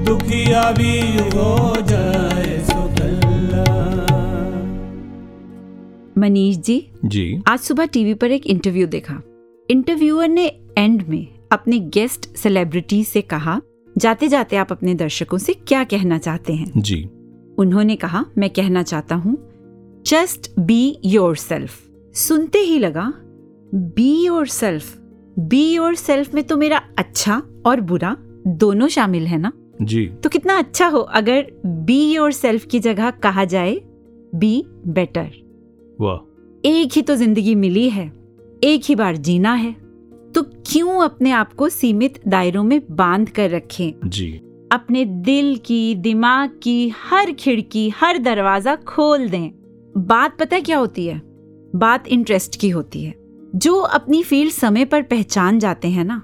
दुखिया 0.04 0.72
भी 0.72 1.00
हो 1.18 1.76
जाए 1.82 2.64
सुखल्ला। 2.66 3.64
मनीष 6.18 6.58
जी 6.58 6.92
जी। 7.06 7.44
आज 7.48 7.60
सुबह 7.60 7.86
टीवी 7.86 8.14
पर 8.14 8.32
एक 8.32 8.48
इंटरव्यू 8.48 8.88
देखा। 8.88 9.22
इंटरव्यूअर 9.70 10.28
ने 10.28 10.48
एंड 10.78 11.08
में 11.08 11.28
अपने 11.52 11.80
गेस्ट 11.80 12.36
सेलिब्रिटी 12.38 13.04
से 13.04 13.22
कहा 13.22 13.62
जाते 13.98 14.28
जाते 14.28 14.56
आप 14.56 14.72
अपने 14.72 14.94
दर्शकों 14.96 15.38
से 15.38 15.54
क्या 15.54 15.84
कहना 15.84 16.18
चाहते 16.18 16.54
हैं? 16.54 16.72
जी। 16.78 17.10
उन्होंने 17.58 17.96
कहा 17.96 18.26
मैं 18.38 18.50
कहना 18.50 18.84
चाहता 18.84 19.16
हूँ 19.16 19.38
जस्ट 20.06 20.60
बी 20.60 20.98
योर 21.06 21.36
सेल्फ 21.36 21.72
सुनते 22.14 22.60
ही 22.60 22.80
लगा 22.80 23.14
be 23.76 24.26
your 24.26 24.48
self 24.48 24.98
be 25.38 25.64
your 25.74 25.96
self 25.96 26.34
में 26.34 26.44
तो 26.44 26.58
मेरा 26.58 26.82
अच्छा 26.98 27.42
और 27.66 27.82
बुरा 27.82 28.16
दोनों 28.48 28.88
शामिल 28.88 29.28
है 29.28 29.38
ना? 29.38 29.52
जी। 29.82 30.06
तो 30.24 30.30
कितना 30.30 30.58
अच्छा 30.58 30.88
हो 30.88 31.00
अगर 31.00 31.52
बी 31.66 32.14
योर 32.14 32.32
सेल्फ 32.32 32.66
की 32.66 32.80
जगह 32.80 33.10
कहा 33.12 33.46
जाए 33.46 33.76
बी 34.36 34.64
बेटर। 34.88 35.32
वाह। 36.02 36.70
एक 36.70 36.92
ही 36.96 37.02
तो 37.02 37.16
ज़िंदगी 37.16 37.56
मिली 37.56 37.90
है 37.90 38.12
एक 38.64 38.82
ही 38.86 38.96
बार 38.96 39.18
जीना 39.18 39.54
है। 39.54 39.72
तो 40.36 40.44
क्यों 40.44 41.00
अपने 41.00 41.32
आप 41.32 41.54
को 41.54 41.70
सीमित 41.70 42.20
दायरों 42.28 42.64
में 42.64 42.82
बाँध 42.92 43.30
कर 43.30 43.50
रखें? 43.50 44.10
जी। 44.10 44.32
अपने 44.72 45.06
दिल 45.06 45.56
की 45.58 45.96
दिमाग 45.96 46.60
की 46.64 46.90
हर 46.90 47.32
खिड़की 47.32 47.90
हर 47.90 48.18
दरवाज़ा 48.18 48.76
खोल 48.76 49.30
दें। 49.30 49.52
बात 49.98 50.38
पता 50.40 50.56
है 50.56 50.62
क्या 50.62 50.78
होती 50.78 51.06
है? 51.06 51.22
बात 51.76 52.08
इंटरेस्ट 52.08 52.60
की 52.60 52.70
होती 52.70 53.04
है। 53.04 53.25
जो 53.56 53.76
अपनी 53.76 54.24
फ़ील्ड 54.24 54.52
समय 54.52 54.86
पर 54.86 55.02
पहचान 55.02 55.60
जाते 55.60 55.88
हैं 55.88 56.04
ना, 56.06 56.22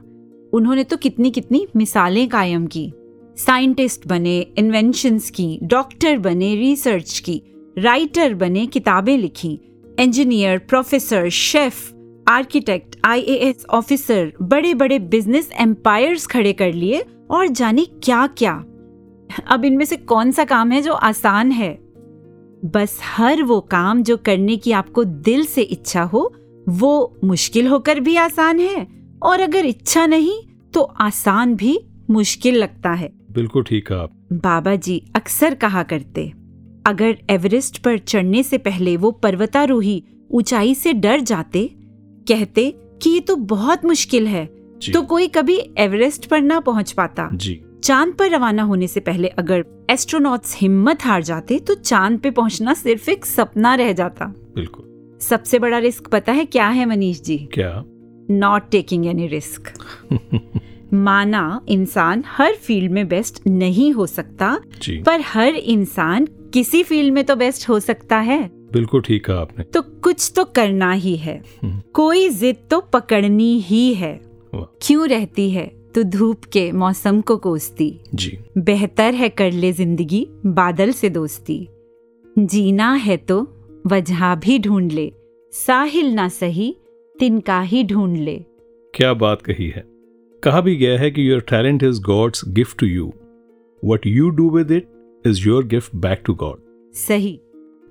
उन्होंने 0.54 0.84
तो 0.84 0.98
कितनी 0.98 1.32
कितनी 1.32 1.68
मिसालें 1.76 2.30
कायम 2.30 2.66
की। 2.68 2.94
साइंटिस्ट 3.38 4.08
बने 4.08 4.40
इन्वेंशंस 4.58 5.30
की 5.30 5.60
डॉक्टर 5.64 6.18
बने 6.18 6.56
रिसर्च 6.56 7.20
की 7.20 7.42
राइटर 7.78 8.34
बने, 8.34 8.66
किताबें 8.66 9.18
लिखी 9.18 9.60
engineer 10.00 10.58
professor 10.58 11.30
chef 11.30 11.94
architect 12.28 12.98
IAS 13.06 13.66
officer 13.70 14.34
बड़े 14.42 14.74
बड़े 14.74 15.00
बिज़नेस 15.00 15.50
एम्पायर्स 15.60 16.28
खड़े 16.28 16.54
कर 16.54 16.74
लिए 16.74 17.04
और 17.32 17.48
जाने 17.48 17.86
क्या 18.04 18.28
क्या 18.28 18.54
अब 19.48 19.66
इनमें 19.66 19.86
से 19.86 19.98
कौन 19.98 20.32
सा 20.32 20.44
काम 20.44 20.72
है 20.72 20.82
जो 20.82 20.94
आसान 20.94 21.52
है? 21.52 21.74
बस 22.66 23.00
हर 23.04 23.44
वो 23.44 23.60
काम 23.62 24.04
जो 24.04 24.18
करने 24.18 24.58
की 24.58 24.72
आपको 24.72 25.04
दिल 25.04 25.46
से 25.46 25.62
इच्छा 25.62 26.04
हो 26.04 26.34
वो 26.70 27.20
मुश्किल 27.24 27.68
होकर 27.68 28.00
भी 28.00 28.16
आसान 28.16 28.60
है 28.60 28.88
और 29.24 29.40
अगर 29.40 29.66
इच्छा 29.66 30.06
नहीं 30.06 30.40
तो 30.74 30.82
आसान 30.82 31.56
भी 31.56 31.80
मुश्किल 32.10 32.56
लगता 32.56 32.92
है। 32.92 33.10
बिल्कुल 33.32 33.64
ठीक 33.64 33.92
है 33.92 33.98
आप। 33.98 34.12
बाबा 34.34 34.76
जी 34.76 35.02
अक्सर 35.16 35.56
कहा 35.56 35.84
करते 35.84 36.28
अगर 36.86 37.18
एवरेस्ट 37.30 37.78
पर 37.78 37.98
चढ़ने 37.98 38.44
से 38.44 38.58
पहले 38.58 38.96
वो 38.98 39.12
पर्वतारोही 39.12 40.04
ऊंचाई 40.32 40.76
से 40.76 40.94
डर 40.94 41.20
जाते 41.22 41.70
कहते 42.28 42.70
कि 43.04 43.10
ये 43.10 43.20
तो 43.20 43.36
बहुत 43.36 43.86
मुश्किल 43.86 44.28
है 44.28 44.46
तो 44.94 45.02
कोई 45.02 45.28
कभी 45.28 45.58
एवरेस्ट 45.78 46.26
पर 46.26 46.42
ना 46.42 46.60
पहुँच 46.60 46.92
पाता। 46.92 47.30
जी। 47.34 47.60
चाँद 47.84 48.14
पर 48.14 48.30
रवाना 48.30 48.64
होने 48.64 48.88
से 48.88 49.00
पहले 49.00 49.28
अगर 49.28 49.64
एस्ट्रोनॉट्स 49.90 50.56
हिम्मत 50.58 51.04
हार 51.06 51.24
जाते 51.24 51.60
तो 51.60 51.74
चाँद 51.76 52.20
पे 52.20 52.32
पहुँचना 52.32 52.74
सिर्फ़ 52.74 53.10
एक 53.10 53.26
सपना 53.26 53.76
रह 53.76 53.92
जाता। 53.94 54.26
बिल्कुल। 54.56 54.91
सबसे 55.22 55.60
बड़ा 55.60 55.78
रिस्क 55.78 56.08
पता 56.08 56.32
है 56.32 56.46
क्या 56.46 56.68
है 56.68 56.86
मनीष 56.86 57.22
जी? 57.22 57.38
क्या? 57.54 57.84
नॉट 58.32 58.70
टेकिंग 58.72 59.06
एनी 59.06 59.28
रिस्क 59.28 59.74
माना 60.94 61.62
इंसान 61.70 62.24
हर 62.28 62.56
फ़ील्ड 62.56 62.92
में 62.92 63.08
बेस्ट 63.08 63.42
नहीं 63.48 63.92
हो 63.94 64.06
सकता 64.06 64.58
जी। 64.82 64.98
पर 65.02 65.22
हर 65.26 65.56
इंसान 65.56 66.28
किसी 66.54 66.84
फ़ील्ड 66.84 67.14
में 67.14 67.24
तो 67.24 67.36
बेस्ट 67.36 67.70
हो 67.70 67.80
सकता 67.80 68.18
है। 68.20 68.42
बिल्कुल 68.74 69.02
ठीक 69.02 69.26
कहा 69.26 69.38
आपने। 69.38 69.64
तो 69.64 69.82
कुछ 69.82 70.32
तो 70.36 70.44
करना 70.46 70.92
ही 70.92 71.16
है। 71.16 71.42
हम्म, 71.64 71.82
कोई 71.94 72.30
जिद 72.30 72.58
तो 72.70 72.80
पकड़नी 72.82 73.60
ही 73.60 73.94
है। 73.94 74.20
क्यों 74.56 75.08
रहती 75.08 75.50
है? 75.52 75.66
तो 75.96 76.04
धूप 76.04 76.44
के 76.46 76.72
मौसम 76.72 77.22
को 77.22 77.38
कोसती। 77.38 78.00
जी। 78.16 78.38
बेहतर 78.58 79.14
है 79.14 79.30
कर 79.30 79.52
ले 79.52 79.72
ज़िंदगी 79.74 80.28
बादल 80.46 80.92
से 80.92 81.10
दोस्ती। 81.10 81.68
जीना 82.36 82.94
है 82.94 83.18
तो 83.18 83.42
वजह 83.88 84.36
भी 84.36 84.60
ढूंढ 84.60 84.92
ले। 84.92 85.12
साहिल 85.54 86.14
ना 86.14 86.28
सही 86.30 86.76
तिनका 87.20 87.62
ही 87.62 87.84
ढूंढ 87.84 88.18
ले। 88.18 88.36
क्या 88.94 89.14
बात 89.14 89.42
कही 89.42 89.68
है? 89.70 89.84
कहा 90.44 90.62
भी 90.62 90.76
गया 90.76 91.00
है 91.00 91.12
कि 91.12 91.30
your 91.32 91.42
talent 91.42 91.84
is 91.84 92.02
God's 92.02 92.42
gift 92.48 92.80
to 92.80 92.86
you 92.86 93.14
what 93.86 94.08
you 94.08 94.30
do 94.30 94.50
with 94.50 94.72
it 94.72 94.88
is 95.26 95.48
your 95.48 95.66
gift 95.66 95.96
back 95.96 96.22
to 96.26 96.34
God 96.34 96.60
सही। 96.94 97.40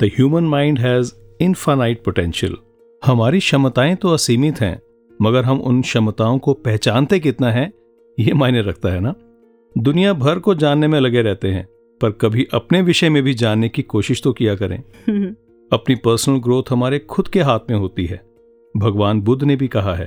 The 0.00 0.04
human 0.04 0.44
mind 0.44 0.78
has 0.78 1.12
infinite 1.40 2.02
potential 2.04 2.56
हमारी 3.04 3.38
क्षमताएँ 3.38 3.94
तो 3.96 4.08
असीमित 4.08 4.60
हैं 4.60 4.80
मगर 5.22 5.44
हम 5.44 5.60
उन 5.60 5.82
क्षमताओं 5.82 6.38
को 6.38 6.54
पहचानते 6.54 7.20
कितना 7.20 7.50
है 7.50 7.72
ये 8.18 8.32
मायने 8.32 8.62
रखता 8.62 8.88
है 8.88 9.00
ना? 9.00 9.14
दुनिया 9.78 10.12
भर 10.12 10.38
को 10.38 10.54
जानने 10.54 10.88
में 10.88 11.00
लगे 11.00 11.22
रहते 11.22 11.48
हैं 11.48 11.68
पर 12.00 12.10
कभी 12.10 12.46
अपने 12.54 12.82
विषय 12.82 13.08
में 13.08 13.22
भी 13.22 13.34
जानने 13.34 13.68
की 13.68 13.82
कोशिश 13.82 14.22
तो 14.22 14.32
किया 14.32 14.54
करें। 14.54 14.82
अपनी 15.72 15.94
पर्सनल 15.94 16.38
ग्रोथ 16.38 16.62
हमारे 16.70 16.98
खुद 16.98 17.28
के 17.28 17.40
हाथ 17.40 17.58
में 17.70 17.76
होती 17.76 18.06
है। 18.06 18.22
भगवान 18.76 19.20
बुद्ध 19.20 19.44
ने 19.44 19.56
भी 19.56 19.68
कहा 19.68 19.94
है 19.94 20.06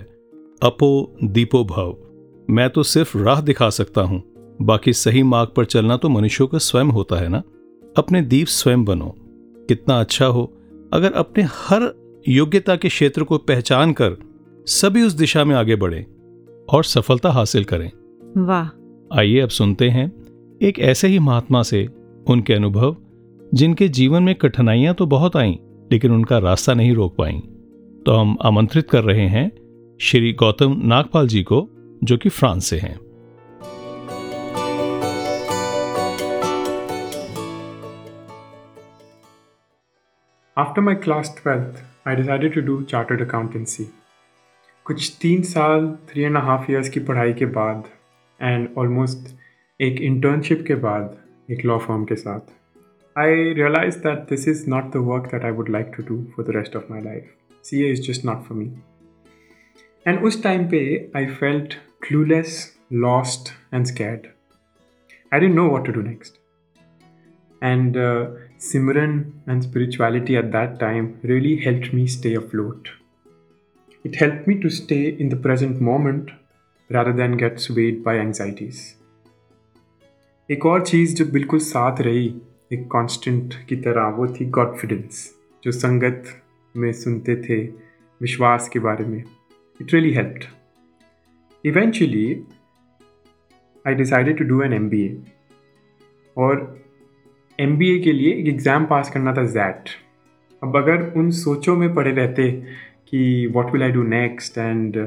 अपो 0.63 1.15
दीपो 1.23 1.63
भव। 1.63 1.97
मैं 2.49 2.69
तो 2.69 2.83
सिर्फ़ 2.83 3.17
राह 3.17 3.41
दिखा 3.41 3.69
सकता 3.69 4.01
हूँ 4.01 4.23
बाकी 4.61 4.93
सही 4.93 5.23
मार्ग 5.23 5.49
पर 5.49 5.65
चलना 5.65 5.97
तो 5.97 6.09
मनुष्यों 6.09 6.47
का 6.47 6.57
स्वयं 6.57 6.85
होता 6.85 7.15
है 7.15 7.29
ना? 7.29 7.43
अपने 7.97 8.21
दीप 8.21 8.47
स्वयं 8.47 8.85
बनो। 8.85 9.15
कितना 9.67 9.99
अच्छा 9.99 10.25
हो 10.25 10.53
अगर 10.93 11.11
अपने 11.11 11.43
हर 11.43 11.93
योग्यता 12.27 12.75
के 12.75 12.87
क्षेत्र 12.87 13.23
को 13.23 13.37
पहचान 13.37 13.93
कर 13.93 14.15
सभी 14.65 15.01
उस 15.01 15.13
दिशा 15.13 15.45
में 15.45 15.55
आगे 15.55 15.75
बढ़े 15.75 16.05
और 16.69 16.83
सफलता 16.83 17.31
हासिल 17.31 17.63
करें। 17.63 17.91
वाह। 18.37 18.69
आइए 19.19 19.39
अब 19.39 19.49
सुनते 19.49 19.89
हैं 19.89 20.11
एक 20.61 20.79
ऐसे 20.79 21.07
ही 21.07 21.19
महात्मा 21.19 21.63
से 21.63 21.87
उनके 22.27 22.53
अनुभव। 22.53 22.95
जिनके 23.53 23.87
जीवन 23.87 24.23
में 24.23 24.35
कठिनाइयाँ 24.35 24.95
तो 24.95 25.05
बहुत 25.05 25.35
आईं 25.35 25.55
लेकिन 25.91 26.11
उनका 26.11 26.37
रास्ता 26.37 26.73
नहीं 26.73 26.93
रोक 26.93 27.15
पाई। 27.17 27.33
तो 28.05 28.15
हम 28.15 28.37
आमंत्रित 28.41 28.89
कर 28.89 29.03
रहे 29.03 29.27
हैं 29.27 29.51
श्री 30.01 30.33
गौतम 30.33 30.81
नागपाल 30.83 31.27
जी 31.27 31.43
को 31.43 31.69
जो 32.03 32.17
कि 32.17 32.29
फ्रांस 32.29 32.65
से 32.65 32.77
हैं। 32.77 32.99
After 40.57 40.81
my 40.87 40.95
class 41.07 41.29
12th, 41.37 41.77
I 42.07 42.19
decided 42.21 42.51
to 42.57 42.67
do 42.69 42.85
chartered 42.85 43.29
accountancy. 43.29 43.85
कुछ 44.83 45.17
तीन 45.21 45.41
साल 45.41 45.97
थ्री 46.09 46.23
एंड 46.23 46.37
हाफ़ 46.37 46.71
ईयर्स 46.71 46.89
की 46.89 46.99
पढ़ाई 46.99 47.33
के 47.33 47.45
बाद 47.45 47.83
एंड 48.41 48.69
ऑलमोस्ट 48.77 49.35
एक 49.81 50.01
इंटर्नशिप 50.01 50.63
के 50.67 50.75
बाद 50.75 51.17
एक 51.51 51.65
लॉ 51.65 51.77
फर्म 51.77 52.05
के 52.05 52.15
साथ। 52.15 52.62
I 53.16 53.52
realize 53.52 53.96
that 54.06 54.28
this 54.30 54.48
is 54.48 54.64
not 54.70 54.92
the 54.92 55.04
work 55.10 55.30
that 55.32 55.44
I 55.44 55.50
would 55.60 55.70
like 55.70 55.92
to 55.96 56.02
do 56.08 56.22
for 56.36 56.46
the 56.46 56.56
rest 56.56 56.76
of 56.76 56.90
my 56.90 57.02
life 57.02 57.30
C 57.64 57.82
A 57.84 57.90
is 57.92 58.02
just 58.10 58.24
not 58.24 58.42
for 58.48 58.58
me 58.58 58.72
and 60.06 60.22
उस 60.24 60.42
time 60.42 60.68
पे 60.70 60.80
I 61.16 61.26
felt 61.40 61.74
clueless 62.08 62.60
lost 63.06 63.54
and 63.74 63.86
scared 63.86 64.26
I 65.32 65.40
don't 65.40 65.54
know 65.54 65.68
what 65.70 65.86
to 65.86 65.92
do 65.92 66.02
next 66.02 66.38
and 67.62 67.96
uh, 67.96 68.30
Simran 68.58 69.32
and 69.46 69.62
spirituality 69.62 70.36
at 70.36 70.52
that 70.52 70.78
time 70.78 71.18
really 71.22 71.56
helped 71.56 71.92
me 71.92 72.06
stay 72.06 72.34
afloat. 72.34 72.88
It 74.04 74.16
helped 74.16 74.46
me 74.46 74.60
to 74.60 74.70
stay 74.70 75.08
in 75.08 75.28
the 75.28 75.36
present 75.36 75.80
moment 75.80 76.30
rather 76.90 77.12
than 77.12 77.36
get 77.36 77.60
swayed 77.60 78.04
by 78.04 78.18
anxieties. 78.18 78.94
एक 80.48 80.66
और 80.66 80.84
चीज़ 80.86 81.14
जो 81.14 81.24
बिल्कुल 81.32 81.58
साथ 81.60 82.00
रही 82.00 82.28
एक 82.73 82.87
constant 82.91 83.53
की 83.69 83.75
तरह, 83.77 84.07
वो 84.07 84.27
थी 84.29 84.49
कॉन्फिडेंस 84.49 85.29
जो 85.63 85.71
संगत 85.71 86.23
में 86.75 86.91
सुनते 86.93 87.35
थे 87.43 87.63
विश्वास 88.21 88.69
के 88.69 88.79
बारे 88.79 89.05
में। 89.05 89.17
It 89.19 89.93
really 89.93 90.13
helped 90.13 90.43
eventually 91.63 92.27
I 93.85 93.93
decided 93.95 94.37
to 94.37 94.43
do 94.45 94.61
an 94.61 94.73
M 94.73 94.89
और 96.37 96.83
एमबीए 97.59 97.99
के 97.99 98.11
लिए 98.11 98.33
एक 98.33 98.47
एग्ज़ाम 98.47 98.85
पास 98.85 99.09
करना 99.09 99.33
था 99.33 99.45
जैट 99.47 99.89
अब 100.61 100.77
अगर 100.77 101.01
उन 101.17 101.29
सोचों 101.31 101.75
में 101.77 101.93
पड़े 101.95 102.11
रहते 102.11 102.51
कि 103.07 103.47
what 103.53 103.71
will 103.73 103.83
I 103.83 103.91
do 103.91 104.03
next 104.03 104.57
and 104.57 104.97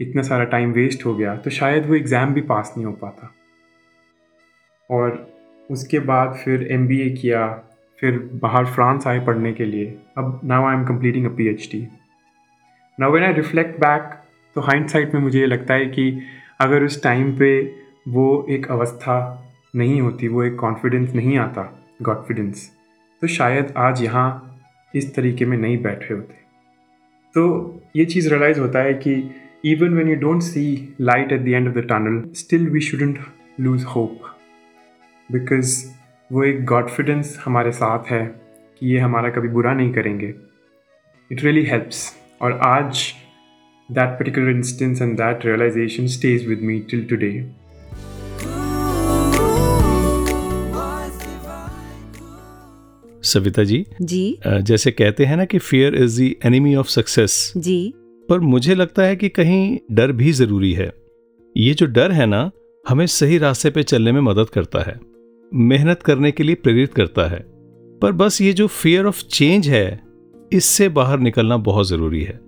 इतना 0.00 0.22
सारा 0.22 0.44
टाइम 0.44 0.72
वेस्ट 0.72 1.04
हो 1.06 1.14
गया 1.14 1.36
तो 1.36 1.50
शायद 1.50 1.86
वो 1.86 1.94
एग्ज़ाम 1.94 2.34
भी 2.34 2.40
पास 2.40 2.72
नहीं 2.76 2.86
हो 2.86 2.92
पाता। 2.92 3.34
और 4.90 5.29
उसके 5.70 5.98
बाद 6.00 6.34
फिर 6.44 6.66
एमबीए 6.72 7.10
किया, 7.12 7.46
फिर 7.98 8.18
बाहर 8.42 8.66
फ्रांस 8.66 9.06
आए 9.06 9.20
पढ़ने 9.26 9.52
के 9.52 9.64
लिए। 9.64 9.86
अब 10.18 10.40
now 10.44 10.66
I 10.66 10.74
am 10.74 10.84
completing 10.86 11.26
a 11.26 11.34
P 11.36 11.46
H 11.48 11.68
D 11.72 11.86
now 12.98 13.12
when 13.12 13.24
I 13.24 13.32
reflect 13.32 13.80
back 13.80 14.10
तो 14.56 14.60
हाइंड 14.60 14.86
साइड 14.88 15.14
में 15.14 15.20
मुझे 15.22 15.38
ये 15.40 15.46
लगता 15.46 15.74
है 15.74 15.86
कि 15.88 16.10
अगर 16.60 16.82
उस 16.84 17.02
टाइम 17.02 17.32
पे 17.38 17.50
वो 18.08 18.46
एक 18.50 18.70
अवस्था 18.70 19.16
नहीं 19.76 20.00
होती, 20.00 20.28
वो 20.28 20.42
एक 20.44 20.56
कॉन्फिडेंस 20.58 21.14
नहीं 21.14 21.36
आता 21.38 21.62
कॉन्फिडेंस 22.04 22.70
तो 23.22 23.26
शायद 23.28 23.72
आज 23.78 24.02
यहाँ 24.02 24.58
इस 24.94 25.14
तरीके 25.14 25.44
में 25.44 25.56
नहीं 25.58 25.76
बैठे 25.82 26.14
होते। 26.14 26.34
तो 27.34 27.82
ये 27.96 28.04
चीज़ 28.04 28.28
रियलाइज़ 28.28 28.60
होता 28.60 28.78
है 28.78 28.94
कि 28.96 29.12
even 29.64 29.94
when 29.94 30.08
you 30.08 30.16
don't 30.20 30.42
see 30.42 30.62
light 31.00 31.32
at 31.32 31.40
the 31.40 31.48
end 31.48 31.68
of 31.68 31.74
the 31.74 31.86
tunnel 31.88 32.22
still 32.36 32.68
we 32.70 32.80
shouldn't 32.80 33.18
lose 33.60 33.84
hope 33.84 34.29
because 35.32 35.84
वो 36.32 36.44
एक 36.44 36.68
कॉन्फिडेंस 36.68 37.38
हमारे 37.44 37.72
साथ 37.72 38.10
है 38.10 38.24
कि 38.80 38.92
ये 38.92 38.98
हमारा 38.98 39.28
कभी 39.30 39.48
बुरा 39.48 39.72
नहीं 39.74 39.92
करेंगे। 39.92 40.34
इट 41.30 41.44
रियली 41.44 41.64
हेल्प्स 41.64 42.14
और 42.42 42.52
आज 42.62 43.02
that 43.88 44.08
particular 44.08 44.50
instance 44.50 45.02
and 45.02 45.16
that 45.16 45.46
realisation 45.46 46.06
stage 46.06 46.46
with 46.48 46.60
me 46.60 46.78
till 46.90 47.06
today. 47.06 47.34
Savita 53.22 53.64
ji 53.64 53.84
ji. 54.02 54.38
जैसे 54.46 54.90
कहते 54.90 55.24
हैं 55.24 55.36
ना 55.36 55.44
कि 55.44 55.58
fear 55.58 55.94
is 55.94 56.22
the 56.22 56.34
enemy 56.44 56.74
of 56.74 56.88
success 56.88 57.52
जी। 57.56 57.92
पर 58.28 58.40
मुझे 58.40 58.74
लगता 58.74 59.02
है 59.02 59.16
कि 59.16 59.28
कहीं 59.28 59.78
डर 59.92 60.12
भी 60.12 60.32
ज़रूरी 60.32 60.72
है। 60.72 60.90
ये 61.56 61.74
जो 61.74 61.86
डर 61.86 62.12
है 62.12 62.26
ना 62.26 62.50
हमें 62.88 63.06
सही 63.06 63.38
रास्ते 63.38 63.70
पे 63.70 63.82
चलने 63.82 64.12
में 64.12 64.20
मदद 64.20 64.48
करता 64.48 64.82
है। 64.82 65.09
मेहनत 65.54 66.02
करने 66.02 66.32
के 66.32 66.42
लिए 66.42 66.54
प्रेरित 66.54 66.94
करता 66.94 67.28
है। 67.28 67.46
पर 68.02 68.12
बस 68.12 68.40
ये 68.40 68.52
जो 68.52 68.66
फियर 68.66 69.04
ऑफ़ 69.04 69.22
चेंज 69.24 69.68
है 69.68 70.00
इससे 70.52 70.88
बाहर 70.88 71.18
निकलना 71.18 71.56
बहुत 71.56 71.88
ज़रूरी 71.88 72.22
है। 72.22 72.40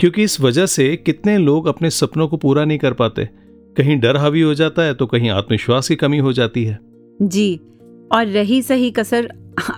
क्योंकि 0.00 0.22
इस 0.22 0.40
वजह 0.40 0.66
से 0.66 0.96
कितने 0.96 1.38
लोग 1.38 1.66
अपने 1.66 1.90
सपनों 1.90 2.28
को 2.28 2.36
पूरा 2.36 2.64
नहीं 2.64 2.78
कर 2.78 2.92
पाते। 2.92 3.28
कहीं 3.76 4.00
डर 4.00 4.16
हावी 4.16 4.40
हो 4.40 4.54
जाता 4.54 4.82
है 4.82 4.94
तो 4.94 5.06
कहीं 5.06 5.30
आत्मविश्वास 5.30 5.88
की 5.88 5.96
कमी 5.96 6.18
हो 6.18 6.32
जाती 6.32 6.64
है। 6.64 6.78
जी 7.22 7.60
और 8.12 8.26
रही 8.26 8.62
सही 8.62 8.90
कसर 8.90 9.32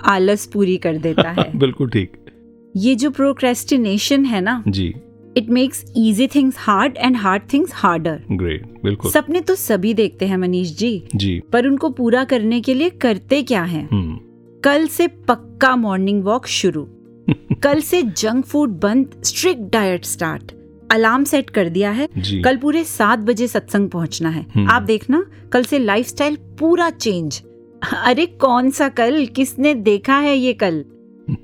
आलस 0.05 0.47
पूरी 0.47 0.77
कर 0.77 0.97
देता 0.97 1.31
है। 1.31 1.51
बिल्कुल 1.59 1.91
ठीक। 1.91 2.13
ये 2.77 2.95
जो 2.95 3.11
प्रोक्रेस्टिनेशन 3.11 4.25
है 4.25 4.41
ना 4.41 4.65
जी। 4.69 4.95
It 5.37 5.51
makes 5.51 5.85
easy 5.97 6.27
things 6.27 6.55
hard 6.59 6.97
and 6.97 7.17
hard 7.17 7.43
things 7.53 7.71
harder 7.75 8.23
great 8.33 8.67
बिल्कुल। 8.85 9.11
सपने 9.11 9.41
तो 9.41 9.55
सभी 9.55 9.95
देखते 9.95 10.27
हैं 10.27 10.37
मनीष 10.37 10.77
जी। 10.77 11.09
जी। 11.17 11.41
पर 11.53 11.67
उनको 11.67 11.91
पूरा 11.91 12.25
करने 12.25 12.61
के 12.61 12.75
लिए 12.75 12.91
करते 12.91 13.43
क्या 13.43 13.63
हैं? 13.63 13.89
हम्म। 13.93 14.19
कल 14.65 14.87
से 14.87 15.07
पक्का 15.07 15.77
मॉर्निंग 15.77 16.25
वॉक 16.25 16.47
शुरू। 16.47 16.89
कल 17.63 17.81
से 17.81 18.03
जंक 18.03 18.45
फ़ूड 18.45 18.81
बंद 18.81 19.21
strict 19.25 19.63
diet 19.73 20.05
start 20.05 20.53
alarm 20.93 21.25
set 21.25 21.51
कर 21.51 21.69
दिया 21.69 21.91
है। 21.91 22.09
कल 22.45 22.57
पूरे 22.57 22.85
सात 22.85 23.19
बजे 23.19 23.47
सत्संग 23.49 23.91
पहुँचना 23.91 24.29
है। 24.29 24.47
हम्म। 24.55 24.69
आप 24.71 24.83
देखना 24.83 25.25
कल 25.53 25.63
से 25.63 25.79
लाइफस्टाइल 25.79 26.37
पूरा 26.59 26.91
चेंज 26.91 27.43
अरे 28.05 28.27
कौन 28.27 28.71
सा 28.71 28.89
कल? 28.89 29.27
किसने 29.27 29.75
देखा 29.75 30.19
है 30.19 30.37
ये 30.37 30.53
कल? 30.53 30.85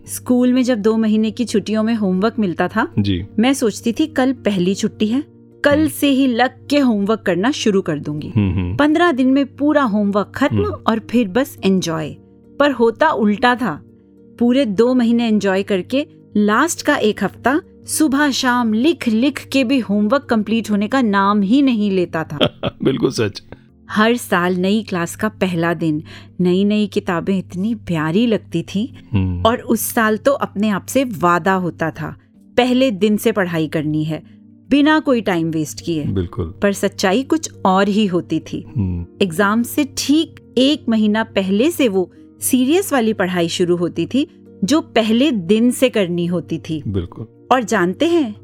स्कूल 0.07 0.53
में 0.53 0.62
जब 0.62 0.79
दो 0.79 0.96
महीने 0.96 1.31
की 1.31 1.44
छुट्टियों 1.44 1.83
में 1.83 1.94
होमवर्क 1.94 2.35
मिलता 2.38 2.68
था 2.68 2.88
जी। 2.99 3.22
मैं 3.38 3.55
सोचती 3.55 3.92
थी 3.92 4.07
कल 4.07 4.33
पहली 4.33 4.75
छुट्टी 4.75 5.07
है 5.07 5.25
कल 5.64 5.88
से 5.88 6.09
ही 6.09 6.27
लग 6.27 6.66
के 6.66 6.79
होमवर्क 6.79 7.20
करना 7.20 7.51
शुरू 7.51 7.81
कर 7.83 7.99
दूँगी। 7.99 8.33
हम्म 8.37 8.53
हम्म। 8.53 8.77
पंद्रह 8.77 9.12
दिन 9.12 9.27
में 9.27 9.57
पूरा 9.57 9.83
होमवर्क 9.83 10.33
खत्म 10.35 10.57
हम्म। 10.57 10.83
और 10.87 10.99
फिर 10.99 11.29
बस 11.29 11.59
एंजॉय 11.64 12.16
पर 12.59 12.70
होता 12.70 13.11
उल्टा 13.11 13.55
था। 13.55 13.81
पूरे 14.38 14.64
दो 14.64 14.94
महीने 14.94 15.29
एंजॉय 15.29 15.62
करके 15.62 16.07
लास्ट 16.37 16.83
का 16.83 16.96
एक 16.96 17.25
हफ़्ता 17.25 17.61
सुबह 17.87 18.31
शाम 18.31 18.72
लिख 18.72 19.09
लिख 19.09 19.49
के 19.53 19.64
भी 19.64 19.79
होमवर्क 19.79 20.25
कंप्लीट 20.25 20.70
होने 20.70 20.88
का 20.88 21.03
नाम 21.03 21.42
ही 21.42 21.62
नहीं 21.62 21.90
लेता 21.90 22.25
था। 22.25 22.38
बिल्कुल 22.83 23.11
सच। 23.11 23.42
हर 23.88 24.16
साल 24.16 24.57
नई 24.57 24.83
क्लास 24.83 25.16
का 25.16 25.29
पहला 25.29 25.72
दिन। 25.75 26.03
नई 26.40 26.64
नई 26.64 26.87
किताबें 26.87 27.37
इतनी 27.38 27.75
प्यारी 27.87 28.27
लगती 28.27 28.62
थी 28.64 28.87
हम्म। 29.12 29.42
और 29.42 29.61
उस 29.61 29.81
साल 29.94 30.16
तो 30.16 30.33
अपने 30.33 30.68
आप 30.68 30.87
से 30.87 31.05
वादा 31.18 31.55
होता 31.55 31.90
था। 31.90 32.14
पहले 32.57 32.90
दिन 32.90 33.16
से 33.16 33.33
पढ़ाई 33.33 33.66
करनी 33.68 34.05
है 34.05 34.22
बिना 34.70 34.99
कोई 35.01 35.20
टाइम 35.20 35.51
वेस्ट 35.51 35.81
किए। 35.81 36.05
बिल्कुल। 36.05 36.55
पर 36.62 36.72
सच्चाई 36.72 37.22
कुछ 37.22 37.51
और 37.66 37.88
ही 37.88 38.07
होती 38.07 38.40
थी। 38.42 38.64
हम्म। 38.77 39.07
एग्ज़ाम 39.22 39.62
से 39.62 39.85
ठीक 39.99 40.40
एक 40.59 40.88
महीना 40.88 41.25
पहले 41.25 41.70
से 41.70 41.88
वो 41.88 42.11
सीरियस 42.40 42.92
वाली 42.92 43.12
पढ़ाई 43.12 43.49
शुरू 43.49 43.77
होती 43.77 44.07
थी 44.07 44.27
जो 44.64 44.81
पहले 44.81 45.31
दिन 45.31 45.70
से 45.70 45.88
करनी 45.88 46.27
होती 46.27 46.59
थी। 46.59 46.83
बिल्कुल। 46.88 47.27
और 47.53 47.64
जानते 47.64 48.07
हैं 48.07 48.35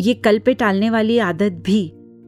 ये 0.00 0.14
कल 0.14 0.38
पे 0.38 0.54
टालने 0.54 0.90
वाली 0.90 1.18
आदत 1.18 1.62
भी 1.66 1.80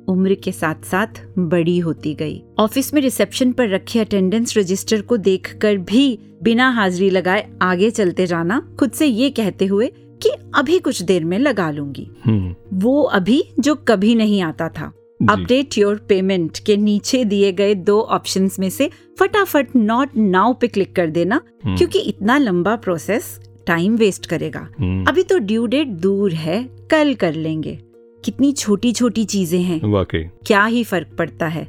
उम्र 0.09 0.35
के 0.35 0.53
साथ 0.53 0.85
साथ 0.85 1.23
बड़ी 1.39 1.79
होती 1.79 2.15
गई। 2.15 2.43
ऑफ़िस 2.59 2.95
में 2.95 3.03
रिसेप्शन 3.03 3.53
पर 3.53 3.69
रखे 3.69 4.01
अटेंडेंस 4.01 4.57
रजिस्टर 4.59 5.01
को 5.01 5.17
देखकर 5.17 5.77
भी 5.77 6.19
बिना 6.43 6.71
हाजिरी 6.71 7.11
लगाए 7.11 7.49
आगे 7.63 7.91
चलते 7.91 8.27
जाना 8.27 8.61
खुद 8.81 8.91
से 8.91 9.07
ये 9.07 9.31
कहते 9.31 9.67
हुए 9.67 9.93
कि 10.23 10.31
अभी 10.55 10.79
कुछ 10.79 11.03
देर 11.03 11.25
में 11.25 11.39
लगा 11.39 11.71
लूँगी। 11.71 12.09
हम्म। 12.25 12.55
वो 12.79 13.03
अभी 13.03 13.43
जो 13.61 13.75
कभी 13.75 14.15
नहीं 14.15 14.43
आता 14.43 14.69
था। 14.69 14.93
अपडेट 15.31 15.79
योर 15.79 15.97
पेमेंट 16.09 16.59
के 16.59 16.77
नीचे 16.77 17.25
दिए 17.25 17.53
गए 17.53 17.75
दो 17.75 18.01
ऑप्शंस 18.01 18.59
में 18.59 18.71
से 18.71 18.91
फटाफट 19.19 19.69
नॉट 19.77 20.17
नाउ 20.17 20.53
पे 20.53 20.69
क्लिक 20.69 20.95
कर 20.97 21.07
देना 21.07 21.41
हम्म, 21.65 21.77
क्योंकि 21.77 21.99
इतना 21.99 22.39
लंबा 22.39 22.77
प्रोसेस 22.77 23.39
टाइम 23.67 23.97
वेस्ट 23.97 24.27
करेगा। 24.27 24.69
हम्म, 24.79 25.05
अभी 25.05 25.23
तो 25.23 25.39
ड्यू 25.39 25.67
डेट 25.67 25.89
दूर 25.89 26.33
है 26.33 26.63
कल 26.91 27.15
कर 27.15 27.35
लेंगे। 27.35 27.79
कितनी 28.25 28.53
छोटी 28.53 28.93
छोटी 28.93 29.25
चीज़ें 29.25 29.61
हैं। 29.61 29.81
वाकई। 29.85 30.23
क्या 30.47 30.65
ही 30.65 30.83
फ़र्क 30.85 31.17
पड़ता 31.19 31.47
है। 31.47 31.67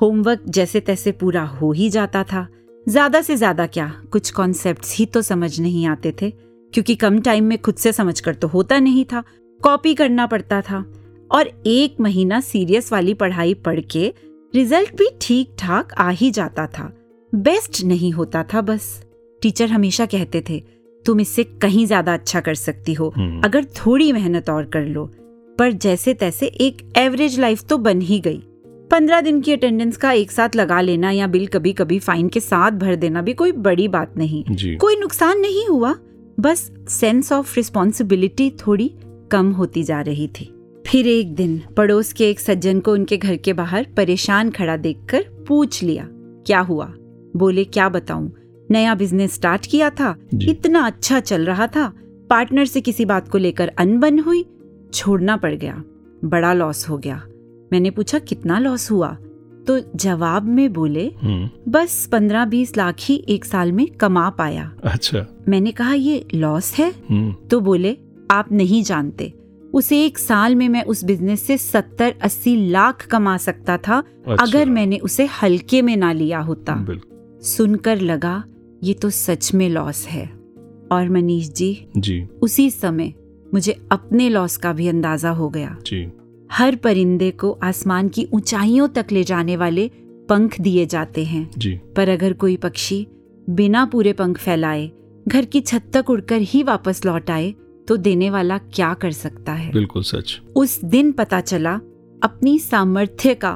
होमवर्क 0.00 0.42
जैसे 0.48 0.80
तैसे 0.80 1.12
पूरा 1.12 1.42
हो 1.52 1.70
ही 1.72 1.88
जाता 1.90 2.22
था। 2.24 2.46
ज़्यादा 2.86 3.20
से 3.22 3.36
ज़्यादा 3.36 3.66
क्या? 3.66 3.86
कुछ 4.12 4.30
कॉन्सेप्ट्स 4.30 4.96
ही 4.96 5.06
तो 5.06 5.22
समझ 5.22 5.58
नहीं 5.60 5.86
आते 5.86 6.12
थे 6.22 6.30
क्योंकि 6.30 6.94
कम 6.96 7.20
टाइम 7.20 7.44
में 7.44 7.56
खुद 7.58 7.74
से 7.74 7.92
समझ 7.92 8.18
कर 8.20 8.34
तो 8.34 8.48
होता 8.48 8.78
नहीं 8.80 9.04
था। 9.04 9.22
कॉपी 9.60 9.94
करना 9.94 10.26
पड़ता 10.26 10.60
था। 10.60 10.84
और 11.30 11.50
एक 11.66 12.00
महीना 12.00 12.40
सीरियस 12.42 12.92
वाली 12.92 13.14
पढ़ाई 13.14 13.54
पढ़ 13.56 13.80
के 13.92 14.12
रिज़ल्ट 14.54 14.94
भी 14.96 15.08
ठीक 15.20 15.54
ठाक 15.58 15.92
आ 15.92 16.08
ही 16.10 16.30
जाता 16.30 16.66
था। 16.68 16.92
बेस्ट 17.32 17.82
नहीं 17.84 18.12
होता 18.12 18.42
था 18.44 18.60
बस। 18.62 18.86
टीचर 19.42 19.68
हमेशा 19.68 20.06
कहते 20.06 20.42
थे 20.50 20.62
तुम 21.04 21.20
इससे 21.20 21.44
कहीं 21.62 21.86
ज़्यादा 21.86 22.14
अच्छा 22.14 22.40
कर 22.40 22.54
सकती 22.56 22.94
हो। 22.94 23.12
हम्म, 23.16 23.40
अगर 23.40 23.64
थोड़ी 23.76 24.12
मेहनत 24.12 24.50
और 24.50 24.64
कर 24.66 24.86
लो 24.86 25.10
पर 25.58 25.72
जैसे 25.72 26.14
तैसे 26.14 26.46
एक 26.46 26.82
एवरेज 26.96 27.38
लाइफ 27.40 27.64
तो 27.64 27.78
बन 27.78 28.00
ही 28.00 28.20
गई। 28.20 28.42
पंद्रह 28.90 29.20
दिन 29.20 29.40
की 29.40 29.52
अटेंडेंस 29.52 29.96
का 29.96 30.12
एक 30.12 30.32
साथ 30.32 30.56
लगा 30.56 30.80
लेना 30.80 31.10
या 31.10 31.26
बिल 31.26 31.46
कभी 31.46 31.72
कभी 31.72 31.98
फाइन 31.98 32.28
के 32.28 32.40
साथ 32.40 32.70
भर 32.70 32.96
देना 32.96 33.22
भी 33.22 33.32
कोई 33.32 33.52
बड़ी 33.52 33.88
बात 33.88 34.16
नहीं। 34.16 34.76
कोई 34.76 34.96
नुकसान 34.96 35.40
नहीं 35.40 35.66
हुआ 35.68 35.94
बस 36.40 36.70
सेंस 36.88 37.32
ऑफ़ 37.32 37.56
रिस्पॉन्सिबिलिटी 37.56 38.50
थोड़ी 38.50 38.90
कम 39.30 39.50
होती 39.50 39.82
जा 39.82 40.00
रही 40.00 40.28
थी। 40.28 40.50
फिर 40.86 41.06
एक 41.06 41.34
दिन 41.34 41.60
पड़ोस 41.76 42.12
के 42.12 42.28
एक 42.30 42.40
सज्जन 42.40 42.80
को 42.80 42.92
उनके 42.92 43.16
घर 43.16 43.36
के 43.36 43.52
बाहर 43.52 43.86
परेशान 43.96 44.50
खड़ा 44.50 44.76
देखकर 44.76 45.24
पूछ 45.48 45.82
लिया 45.82 46.08
क्या 46.46 46.60
हुआ? 46.60 46.92
बोले 47.36 47.64
क्या 47.64 47.88
बताऊँ? 47.88 48.32
नया 48.70 48.94
बिज़नेस 48.94 49.34
स्टार्ट 49.34 49.66
किया 49.66 49.90
था 49.90 50.14
इतना 50.42 50.80
अच्छा 50.80 51.20
चल 51.20 51.46
रहा 51.46 51.66
था। 51.66 51.92
पार्टनर 52.30 52.64
से 52.64 52.80
किसी 52.80 53.04
बात 53.04 53.28
को 53.28 53.38
लेकर 53.38 53.68
अनबन 53.78 54.18
हुई 54.18 54.44
छोड़ना 54.94 55.36
पड़ 55.36 55.54
गया 55.54 55.82
बड़ा 56.24 56.52
लॉस 56.52 56.88
हो 56.88 56.98
गया। 56.98 57.22
मैंने 57.72 57.90
पूछा 57.90 58.18
कितना 58.18 58.58
लॉस 58.58 58.90
हुआ? 58.90 59.16
तो 59.66 59.78
जवाब 59.96 60.42
में 60.42 60.72
बोले 60.72 61.06
हम्म, 61.22 61.72
बस 61.72 62.08
पंद्रह 62.12 62.44
बीस 62.44 62.76
लाख 62.76 62.96
ही 63.00 63.24
एक 63.28 63.44
साल 63.44 63.72
में 63.72 63.86
कमा 63.86 64.30
पाया। 64.30 64.72
अच्छा। 64.84 65.26
मैंने 65.48 65.72
कहा 65.72 65.94
ये 65.94 66.26
लॉस 66.34 66.74
है? 66.74 66.90
हम्म, 67.10 67.34
तो 67.50 67.60
बोले 67.60 67.96
आप 68.30 68.52
नहीं 68.52 68.82
जानते। 68.82 69.32
उस 69.74 69.92
एक 69.92 70.18
साल 70.18 70.54
में 70.54 70.68
मैं 70.68 70.84
उस 70.84 71.04
बिज़नेस 71.04 71.42
से 71.42 71.58
सत्तर 71.58 72.14
अस्सी 72.22 72.70
लाख 72.70 73.06
कमा 73.06 73.36
सकता 73.36 73.76
था 73.76 73.98
अच्छा, 73.98 74.44
अगर 74.44 74.68
मैंने 74.70 74.98
उसे 74.98 75.26
हल्के 75.42 75.82
में 75.82 75.96
ना 75.96 76.12
लिया 76.12 76.40
होता। 76.40 76.86
सुनकर 77.42 78.00
लगा 78.00 78.44
ये 78.82 78.94
तो 78.94 79.10
सच 79.10 79.54
में 79.54 79.68
लॉस 79.68 80.06
है। 80.06 80.26
और 80.92 81.08
मनीष 81.08 81.48
जी 81.48 81.86
जी। 81.96 82.26
उसी 82.42 82.70
समय 82.70 83.14
मुझे 83.54 83.72
अपने 83.92 84.28
लॉस 84.28 84.56
का 84.56 84.72
भी 84.72 84.88
अंदाज़ा 84.88 85.30
हो 85.30 85.48
गया। 85.48 85.76
जी। 85.86 86.06
हर 86.50 86.76
परिंदे 86.76 87.30
को 87.30 87.50
आसमान 87.62 88.08
की 88.08 88.28
ऊंचाइयों 88.34 88.88
तक 88.88 89.12
ले 89.12 89.22
जाने 89.24 89.56
वाले 89.56 89.90
पंख 90.28 90.60
दिए 90.60 90.86
जाते 90.86 91.24
हैं। 91.24 91.48
जी। 91.58 91.72
पर 91.96 92.08
अगर 92.08 92.32
कोई 92.32 92.56
पक्षी 92.56 93.06
बिना 93.50 93.84
पूरे 93.86 94.12
पंख 94.12 94.38
फैलाए 94.38 94.90
घर 95.28 95.44
की 95.44 95.60
छत 95.60 95.90
तक 95.94 96.10
उड़कर 96.10 96.40
ही 96.42 96.62
वापस 96.62 97.04
लौट 97.06 97.30
आए 97.30 97.54
तो 97.88 97.96
देने 97.96 98.30
वाला 98.30 98.58
क्या 98.58 98.92
कर 98.94 99.10
सकता 99.12 99.52
है? 99.52 99.70
बिल्कुल 99.72 100.02
सच। 100.02 100.40
उस 100.56 100.80
दिन 100.84 101.12
पता 101.12 101.40
चला 101.40 101.74
अपनी 102.22 102.58
सामर्थ्य 102.58 103.34
का 103.34 103.52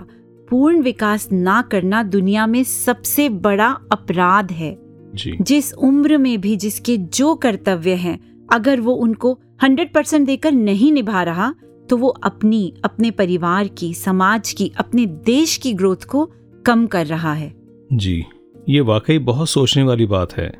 पूर्ण 0.48 0.82
विकास 0.82 1.28
ना 1.32 1.60
करना 1.62 2.02
दुनिया 2.02 2.46
में 2.46 2.62
सबसे 2.64 3.28
बड़ा 3.28 3.68
अपराध 3.92 4.52
है। 4.52 4.76
जी। 5.14 5.36
जिस 5.40 5.72
उम्र 5.74 6.18
में 6.18 6.40
भी 6.40 6.56
जिसके 6.56 6.96
जो 6.96 7.34
कर्तव्य 7.34 7.94
हैं 7.96 8.18
अगर 8.52 8.80
वो 8.80 8.94
उनको 8.96 9.38
हंड्रेड 9.60 9.92
परसेंट 9.92 10.26
देकर 10.26 10.52
नहीं 10.52 10.92
निभा 10.92 11.22
रहा 11.22 11.54
तो 11.90 11.96
वो 11.96 12.08
अपनी, 12.08 12.74
अपने 12.84 13.10
परिवार 13.10 13.68
की, 13.68 13.92
समाज 13.94 14.52
की, 14.52 14.70
अपने 14.78 15.06
देश 15.06 15.56
की 15.56 15.72
ग्रोथ 15.72 16.04
को 16.04 16.24
कम 16.66 16.86
कर 16.86 17.06
रहा 17.06 17.32
है। 17.32 17.52
जी, 17.92 18.24
ये 18.68 18.80
वाकई 18.80 19.18
बहुत 19.18 19.48
सोचने 19.48 19.82
वाली 19.82 20.06
बात 20.06 20.32
है, 20.32 20.52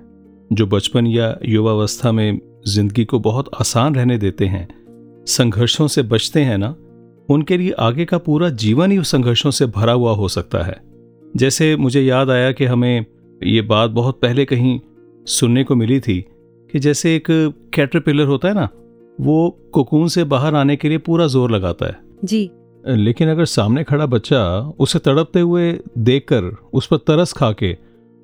जो 0.52 0.66
बचपन 0.66 1.06
या 1.06 1.36
युवावस्था 1.44 2.12
में 2.12 2.40
ज़िंदगी 2.66 3.04
को 3.04 3.18
बहुत 3.18 3.50
आसान 3.60 3.94
रहने 3.94 4.18
देते 4.18 4.46
हैं। 4.46 4.66
संघर्षों 5.26 5.86
से 5.88 6.02
बचते 6.02 6.40
हैं 6.40 6.58
ना, 6.58 6.74
उनके 7.28 7.56
लिए 7.58 7.70
आगे 7.70 8.04
का 8.04 8.18
पूरा 8.18 8.48
जीवन 8.50 8.92
ही 8.92 9.02
संघर्षों 9.04 9.50
से 9.50 9.66
भरा 9.66 9.92
हुआ 9.92 10.12
हो 10.12 10.28
सकता 10.28 10.64
है। 10.64 10.80
जैसे 11.36 11.74
मुझे 11.76 12.02
याद 12.02 12.30
आया 12.30 12.52
कि 12.52 12.64
हमें 12.64 13.04
ये 13.42 13.62
बात 13.62 13.90
बहुत 13.90 14.20
पहले 14.20 14.44
कहीं 14.44 14.78
सुनने 15.26 15.64
को 15.64 15.74
मिली 15.74 16.00
थी 16.00 16.20
कि 16.72 16.78
जैसे 16.78 17.16
एक 17.16 17.26
कैटरपिलर 17.74 18.26
होता 18.26 18.48
है 18.48 18.54
ना 18.54 18.68
वो 19.18 19.58
कोकून 19.72 20.08
से 20.08 20.24
बाहर 20.24 20.54
आने 20.54 20.76
के 20.76 20.88
लिए 20.88 20.98
पूरा 20.98 21.26
ज़ोर 21.26 21.50
लगाता 21.50 21.86
है। 21.86 21.98
जी। 22.24 22.50
लेकिन 22.86 23.28
अगर 23.28 23.44
सामने 23.44 23.84
खड़ा 23.84 24.06
बच्चा 24.06 24.42
उसे 24.78 24.98
तड़पते 24.98 25.40
हुए 25.40 25.72
देखकर 25.98 26.44
उस 26.72 26.86
पर 26.86 26.96
तरस 26.96 27.32
खा 27.32 27.50
के 27.52 27.76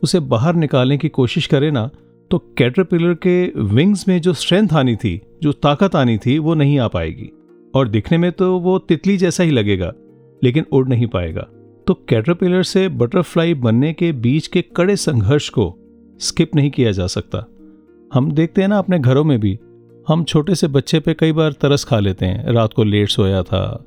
उसे 0.03 0.21
बाहर 0.23 0.55
निकालने 0.55 0.99
की 0.99 1.09
कोशिश 1.09 1.47
करे 1.47 1.71
ना 1.71 1.91
तो 2.31 2.39
कैटरपिलर 2.59 3.15
के 3.27 3.45
विंग्स 3.75 4.07
में 4.09 4.21
जो 4.21 4.33
स्ट्रेंथ 4.33 4.73
आनी 4.73 4.95
थी 4.97 5.21
जो 5.43 5.53
ताकत 5.53 5.97
आनी 5.97 6.17
थी 6.19 6.39
वो 6.39 6.55
नहीं 6.55 6.79
आ 6.79 6.87
पाएगी। 6.89 7.31
और 7.75 7.89
दिखने 7.89 8.19
में 8.19 8.31
तो 8.33 8.59
वो 8.59 8.79
तितली 8.79 9.17
जैसा 9.17 9.45
ही 9.45 9.51
लगेगा 9.51 9.93
लेकिन 10.43 10.67
उड़ 10.73 10.87
नहीं 10.89 11.07
पाएगा। 11.07 11.47
तो 11.87 11.95
कैटरपिलर 12.09 12.63
से 12.63 12.89
बटरफ्लाई 12.91 13.55
बनने 13.55 13.93
के 13.93 14.11
बीच 14.13 14.47
के 14.47 14.63
कड़े 14.77 14.97
संघर्ष 14.97 15.49
को 15.49 15.75
स्किप 16.21 16.55
नहीं 16.57 16.71
किया 16.71 16.93
जा 16.93 17.07
सकता। 17.07 17.47
हम 18.15 18.31
देखते 18.33 18.63
हैं 18.63 18.69
ना 18.69 18.79
अपने 18.79 18.99
घरों 18.99 19.25
में 19.25 19.39
भी 19.41 19.59
हम 20.09 20.25
छोटे 20.25 20.55
से 20.55 20.69
बच्चे 20.69 21.01
पे 21.01 21.15
कई 21.15 21.33
बार 21.33 21.53
तरस 21.53 21.85
खा 21.85 21.99
लेते 21.99 22.27
हैं। 22.27 22.53
रात 22.53 22.73
को 22.73 22.85
लेट 22.85 23.09
सोया 23.09 23.43
था। 23.43 23.85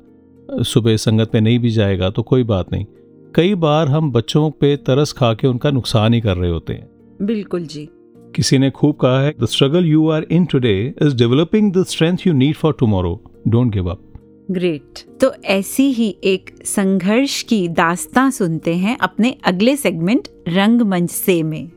सुबह 0.62 0.96
संगत 0.96 1.30
में 1.34 1.40
नहीं 1.40 1.58
भी 1.58 1.70
जाएगा 1.70 2.10
तो 2.10 2.22
कोई 2.22 2.42
बात 2.42 2.72
नहीं। 2.72 2.86
कई 3.34 3.54
बार 3.54 3.88
हम 3.88 4.10
बच्चों 4.12 4.50
पे 4.50 4.76
तरस 4.76 5.12
खा 5.12 5.32
के 5.34 5.46
उनका 5.46 5.70
नुकसान 5.70 6.14
ही 6.14 6.20
कर 6.20 6.36
रहे 6.36 6.50
होते 6.50 6.72
हैं। 6.72 6.88
बिल्कुल 7.22 7.66
जी। 7.66 7.88
किसी 8.36 8.58
ने 8.58 8.70
खूब 8.70 8.96
कहा 8.96 9.20
है 9.20 9.34
the 9.40 9.46
struggle 9.46 9.84
you 9.84 10.08
are 10.08 10.26
in 10.30 10.44
today 10.44 10.94
is 11.02 11.16
developing 11.16 11.72
the 11.72 11.84
strength 11.84 12.26
you 12.26 12.32
need 12.32 12.54
for 12.54 12.76
tomorrow 12.78 13.20
don't 13.48 13.72
give 13.72 13.90
up 13.90 14.02
great 14.50 15.00
तो 15.20 15.32
ऐसी 15.44 15.90
ही 15.92 16.16
एक 16.24 16.50
संघर्ष 16.64 17.42
की 17.42 17.68
दास्तां 17.68 18.30
सुनते 18.30 18.74
हैं 18.74 18.96
अपने 18.98 19.36
अगले 19.44 19.76
सेगमेंट 19.76 20.28
रंगमंच 20.48 21.10
से 21.10 21.42
में। 21.42 21.70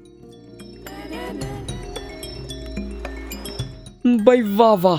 भाई 4.06 4.42
वाह 4.42 4.74
वाह। 4.74 4.98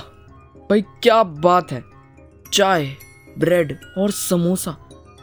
भाई 0.71 0.83
क्या 0.83 1.23
बात 1.23 1.73
है। 1.73 1.85
चाय 2.53 2.97
ब्रेड 3.39 3.79
और 3.99 4.11
समोसा। 4.11 4.71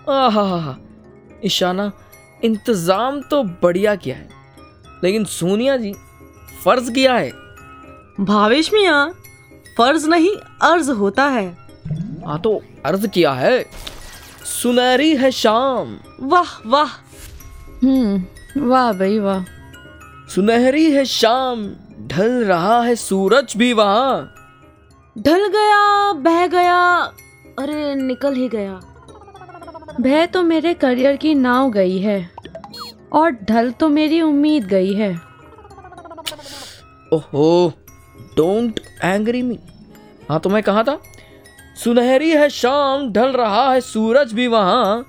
आहा 0.09 0.41
हा 0.41 0.57
हा 0.57 0.77
ईशाना 1.45 1.91
इंतज़ाम 2.43 3.21
तो 3.21 3.43
बढ़िया 3.43 3.95
किया 3.95 4.15
है। 4.15 4.29
लेकिन 5.03 5.25
सोनिया 5.25 5.77
जी 5.77 5.93
फ़र्ज़ 6.63 6.91
किया 6.91 7.15
है। 7.15 7.31
भावेश 8.19 8.73
मिया 8.73 9.05
फ़र्ज़ 9.77 10.09
नहीं 10.09 10.35
अर्ज़ 10.61 10.91
होता 10.91 11.25
है। 11.25 11.57
हाँ 12.25 12.39
तो 12.41 12.61
अर्ज़ 12.85 13.07
किया 13.07 13.31
है। 13.33 13.65
सुनहरी 14.45 15.15
है 15.15 15.31
शाम। 15.31 15.99
वाह 16.21 16.59
वाह। 16.65 16.89
हम्म 17.83 18.23
वाह 18.67 18.91
भाई 18.93 19.19
वाह। 19.19 19.43
सुनहरी 20.29 20.91
है 20.91 21.05
शाम। 21.05 21.75
ढल 21.99 22.43
रहा 22.45 22.81
है 22.81 22.95
सूरज 22.95 23.53
भी 23.57 23.71
वहाँ। 23.73 24.35
ढल 25.15 25.47
गया 25.47 26.13
बह 26.13 26.45
गया 26.47 26.79
अरे 27.59 27.95
निकल 27.95 28.33
ही 28.33 28.47
गया। 28.49 28.79
भय 30.01 30.25
तो 30.27 30.43
मेरे 30.43 30.73
करियर 30.73 31.15
की 31.15 31.33
नाव 31.35 31.69
गई 31.71 31.97
है 31.99 32.19
और 33.13 33.31
ढल 33.49 33.71
तो 33.71 33.89
मेरी 33.89 34.21
उम्मीद 34.21 34.65
गई 34.67 34.93
है। 34.93 35.13
ओहो 37.13 37.73
डोंट 38.37 38.79
एंग्री 39.03 39.41
मी 39.41 39.59
हाँ 40.29 40.39
तो 40.39 40.49
मैं 40.49 40.63
कहा 40.63 40.83
था? 40.83 40.99
सुनहरी 41.83 42.29
है 42.31 42.49
शाम 42.49 43.11
ढल 43.13 43.31
रहा 43.31 43.71
है 43.73 43.81
सूरज 43.81 44.33
भी 44.33 44.47
वहाँ। 44.47 45.05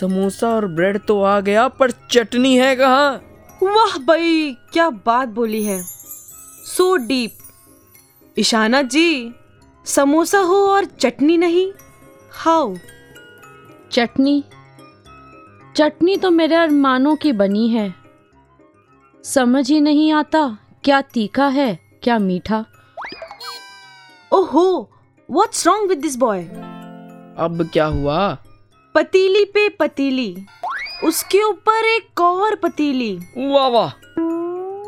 समोसा 0.00 0.48
और 0.48 0.66
ब्रेड 0.66 0.98
तो 1.06 1.22
आ 1.22 1.38
गया 1.40 1.68
पर 1.68 1.90
चटनी 2.10 2.56
है 2.56 2.74
कहाँ? 2.76 3.12
वाह 3.62 3.98
भाई 3.98 4.56
क्या 4.72 4.88
बात 5.06 5.28
बोली 5.28 5.62
है। 5.64 5.82
So 6.68 6.96
deep. 6.96 7.38
ईशाना 8.38 8.82
जी 8.82 9.34
समोसा 9.86 10.38
हो 10.38 10.56
और 10.68 10.84
चटनी 10.84 11.36
नहीं? 11.36 11.70
हाउ? 12.32 12.74
चटनी? 13.92 14.44
चटनी 15.76 16.16
तो 16.16 16.30
मेरे 16.30 16.54
अरमानों 16.54 17.16
की 17.16 17.32
बनी 17.32 17.68
है। 17.68 17.94
समझ 19.24 19.68
ही 19.70 19.80
नहीं 19.80 20.12
आता 20.12 20.58
क्या 20.84 21.00
तीखा 21.02 21.46
है 21.48 21.78
क्या 22.02 22.18
मीठा। 22.18 22.64
ओहो 24.32 24.90
what's 25.30 25.66
wrong 25.66 25.88
with 25.88 25.98
this 25.98 26.16
boy 26.16 26.42
अब 27.38 27.68
क्या 27.72 27.86
हुआ? 27.86 28.36
पतीली 28.94 29.44
पे 29.44 29.68
पतीली 29.68 30.34
उसके 31.04 31.42
ऊपर 31.42 31.84
एक 31.86 32.20
और 32.20 32.54
पतीली। 32.54 33.18
वाह 33.38 33.66
वाह। 33.66 33.90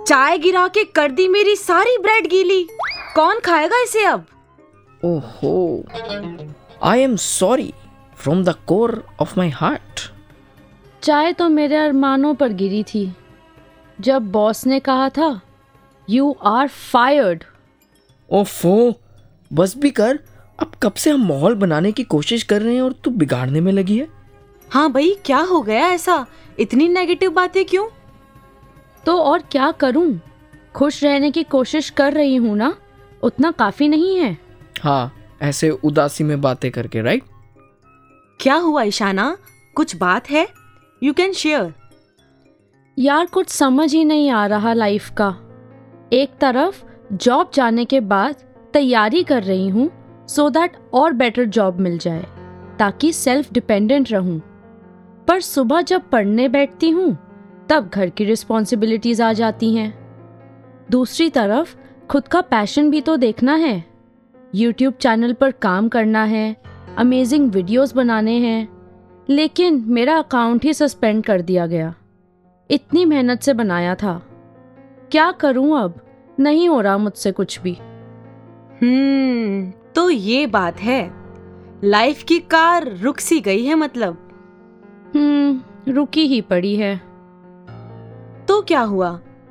चाय 0.07 0.39
गिरा 0.39 0.67
के 0.69 0.85
कर 0.85 1.11
दी 1.11 1.27
मेरी 1.29 1.55
सारी 1.57 1.97
ब्रेड 1.99 2.27
गीली। 2.27 2.63
कौन 3.15 3.41
खाएगा 3.41 3.83
इसे 3.83 4.05
अब? 4.05 4.25
ओहो 5.05 5.85
I 6.83 7.01
am 7.01 7.17
sorry 7.17 7.73
from 8.17 8.43
the 8.45 8.55
core 8.67 9.03
of 9.21 9.35
my 9.39 9.49
heart 9.49 10.01
चाय 11.03 11.33
तो 11.33 11.49
मेरे 11.49 11.77
अरमानों 11.77 12.35
पर 12.35 12.53
गिरी 12.53 12.83
थी। 12.85 13.13
जब 14.01 14.31
बॉस 14.33 14.67
ने 14.67 14.81
कहा 14.81 15.09
था 15.09 15.41
यू 16.09 16.37
आर 16.45 16.69
फायर्ड 16.69 17.45
ओफो 18.31 18.95
बस 19.51 19.77
भी 19.77 19.91
कर 19.91 20.19
अब 20.61 20.73
कब 20.83 20.95
से 20.95 21.11
हम 21.11 21.27
माहौल 21.29 21.55
बनाने 21.55 21.93
की 21.93 22.05
कोशिश 22.05 22.43
कर 22.43 22.63
रहे 22.63 22.75
हैं 22.75 22.83
और 22.83 22.93
तू 22.93 23.11
बिगाड़ने 23.11 23.61
में 23.61 23.73
लगी 23.73 23.99
है? 23.99 24.09
हाँ 24.71 24.91
भाई 24.93 25.17
क्या 25.25 25.39
हो 25.39 25.61
गया 25.63 25.87
ऐसा? 25.87 26.27
इतनी 26.59 26.89
नेगेटिव 26.89 27.31
बातें 27.31 27.65
क्यों? 27.65 27.89
तो 29.07 29.17
और 29.19 29.43
क्या 29.53 29.71
करूँ? 29.73 30.21
खुश 30.75 31.03
रहने 31.05 31.31
की 31.31 31.43
कोशिश 31.43 31.91
कर 31.91 32.13
रही 32.13 32.37
हूँ 32.37 32.57
ना? 32.57 32.75
उतना 33.23 33.51
काफ़ी 33.51 33.89
नहीं 33.89 34.17
है। 34.19 34.37
हाँ 34.81 35.13
ऐसे 35.43 35.71
उदासी 35.71 36.25
में 36.25 36.41
बातें 36.41 36.71
करके 36.71 37.03
राइट 37.03 37.23
क्या 38.41 38.55
हुआ 38.57 38.83
ईशाना? 38.83 39.37
कुछ 39.77 39.97
बात 39.97 40.31
है? 40.31 40.47
यू 41.03 41.13
कैन 41.13 41.33
शेयर 41.33 41.73
यार 42.97 43.27
कुछ 43.27 43.49
समझ 43.49 43.93
ही 43.95 44.05
नहीं 44.05 44.31
आ 44.31 44.47
रहा 44.47 44.73
लाइफ 44.73 45.11
का। 45.21 45.29
एक 46.13 46.31
तरफ़ 46.41 46.83
जॉब 47.15 47.51
जाने 47.55 47.85
के 47.85 48.01
बाद 48.01 48.43
तैयारी 48.73 49.23
कर 49.25 49.43
रही 49.43 49.69
हूँ 49.69 49.91
सो 50.29 50.49
दैट 50.51 50.77
और 50.95 51.13
बेटर 51.13 51.45
जॉब 51.47 51.81
मिल 51.81 51.99
जाए 51.99 52.27
ताकि 52.79 53.13
सेल्फ 53.13 53.53
डिपेंडेंट 53.53 54.11
रहूँ। 54.13 54.39
पर 55.29 55.41
सुबह 55.41 55.83
जब 55.83 56.09
पढ़ने 56.11 56.49
बैठती 56.49 56.91
हूँ 56.91 57.17
तब 57.71 57.91
घर 57.95 58.11
की 58.11 58.25
रिस्पॉन्सिबिलिटीज 58.25 59.21
आ 59.21 59.33
जाती 59.33 59.75
हैं। 59.75 59.99
दूसरी 60.91 61.31
तरफ़ 61.31 61.77
खुद 62.09 62.29
का 62.29 62.41
पैशन 62.41 62.91
भी 62.91 63.01
तो 63.01 63.17
देखना 63.17 63.55
है। 63.55 63.85
यूट्यूब 64.55 64.95
चैनल 64.95 65.33
पर 65.33 65.51
काम 65.51 65.89
करना 65.89 66.25
है 66.25 66.57
अमेजिंग 66.99 67.51
वीडियोस 67.51 67.95
बनाने 67.95 68.33
हैं 68.33 68.69
लेकिन 69.29 69.85
मेरा 69.87 70.17
अकाउंट 70.19 70.65
ही 70.65 70.75
सस्पेंड 70.75 71.25
कर 71.25 71.43
दिया 71.43 71.67
गया। 71.67 71.95
इतनी 72.71 73.05
मेहनत 73.05 73.41
से 73.41 73.55
बनाया 73.55 73.95
था। 73.95 74.23
क्या 75.11 75.33
करूँ 75.33 75.79
अब? 75.79 76.01
नहीं 76.41 76.69
हो 76.69 76.81
रहा 76.81 76.99
मुझसे 76.99 77.33
कुछ 77.33 77.61
भी। 77.61 77.75
हम्म 78.83 79.71
तो 79.95 80.11
ये 80.11 80.47
बात 80.47 80.81
है। 80.81 81.11
लाइफ 81.85 82.23
की 82.23 82.39
कार 82.39 82.97
रुक 82.97 83.21
सी 83.21 83.41
गई 83.41 83.65
है 83.65 83.75
मतलब। 83.75 84.31
हम्म 85.15 85.61
रुकी 85.93 86.27
ही 86.27 86.41
पड़ी 86.41 86.77
है। 86.77 87.10
तो 88.51 88.61
क्या 88.63 88.81
हुआ? 88.81 89.09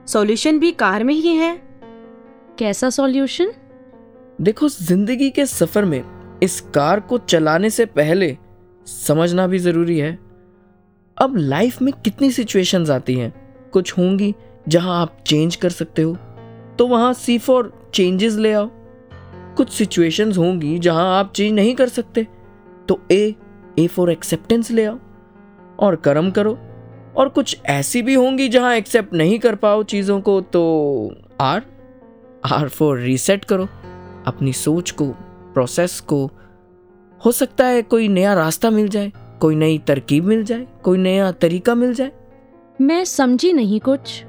सॉल्यूशन 0.08 0.58
भी 0.60 0.72
कार 0.72 1.04
में 1.04 1.14
ही 1.14 1.36
है। 1.36 1.54
कैसा 2.60 2.90
सॉल्यूशन 2.90 3.52
देखो 4.42 4.70
ज़िंदगी 4.70 5.30
के 5.30 5.46
सफ़र 5.46 5.86
में 5.86 6.04
इस 6.44 6.60
कार 6.74 7.00
को 7.00 7.18
चलाने 7.20 7.70
से 7.70 7.86
पहले 7.86 8.38
समझना 8.88 9.48
भी 9.48 9.60
ज़रूरी 9.60 9.98
है। 10.00 10.12
अब 11.18 11.38
लाइफ 11.38 11.82
में 11.82 11.94
कितनी 11.96 12.32
सिचुएशंस 12.32 12.90
आती 12.90 13.16
हैं? 13.16 13.34
कुछ 13.74 13.98
होंगी 13.98 14.34
जहाँ 14.68 15.02
आप 15.02 15.18
चेंज 15.28 15.56
कर 15.56 15.70
सकते 15.70 16.02
हो 16.02 16.16
तो 16.80 16.88
वहाँ 16.88 17.14
सी 17.14 17.38
फॉर 17.38 17.74
चेंजेस 17.94 18.36
ले 18.36 18.54
आओ। 18.54 18.70
कुछ 19.58 19.72
सिचुएशंस 19.72 20.38
होंगी 20.38 20.78
जहाँ 20.80 21.20
आप 21.20 21.34
चेंज 21.36 21.54
नहीं 21.54 21.76
कर 21.76 21.90
सकते 21.90 22.28
तो 22.88 23.02
ए 23.12 23.36
ए 23.80 23.88
फॉर 23.88 24.12
एक्सेप्टेंस 24.12 24.72
ले 24.72 24.86
आओ। 24.86 25.00
और 25.80 25.96
कर्म 25.96 26.32
करो 26.32 26.60
और 27.20 27.30
कुछ 27.30 27.58
ऐसी 27.66 28.02
भी 28.02 28.14
होंगी 28.14 28.48
जहाँ 28.50 28.76
एक्सेप्ट 28.76 29.14
नहीं 29.14 29.40
कर 29.40 29.56
पाओ 29.56 29.84
चीज़ों 29.84 30.20
को 30.22 30.40
तो 30.42 30.62
आर 31.42 31.62
आर 32.54 32.70
फॉर 32.70 33.00
रीसेट 33.00 33.46
करो। 33.46 33.68
अपनी 34.28 34.54
सोच 34.54 34.92
को 34.92 35.06
प्रोसेस 35.54 36.00
को। 36.00 36.30
हो 37.26 37.32
सकता 37.32 37.66
है 37.66 37.82
कोई 37.82 38.08
नया 38.08 38.34
रास्ता 38.34 38.70
मिल 38.70 38.88
जाए 38.88 39.12
कोई 39.42 39.56
नई 39.56 39.78
तरकीब 39.78 40.26
मिल 40.26 40.44
जाए 40.44 40.68
कोई 40.84 40.98
नया 40.98 41.32
तरीका 41.32 41.76
मिल 41.76 41.94
जाए। 41.94 42.12
मैं 42.82 43.04
समझी 43.06 43.54
नहीं 43.54 43.80
कुछ। 43.80 44.24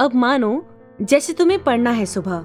अब 0.00 0.10
मानो 0.14 0.64
जैसे 1.02 1.32
तुम्हें 1.32 1.62
पढ़ना 1.64 1.90
है 1.90 2.06
सुबह 2.06 2.38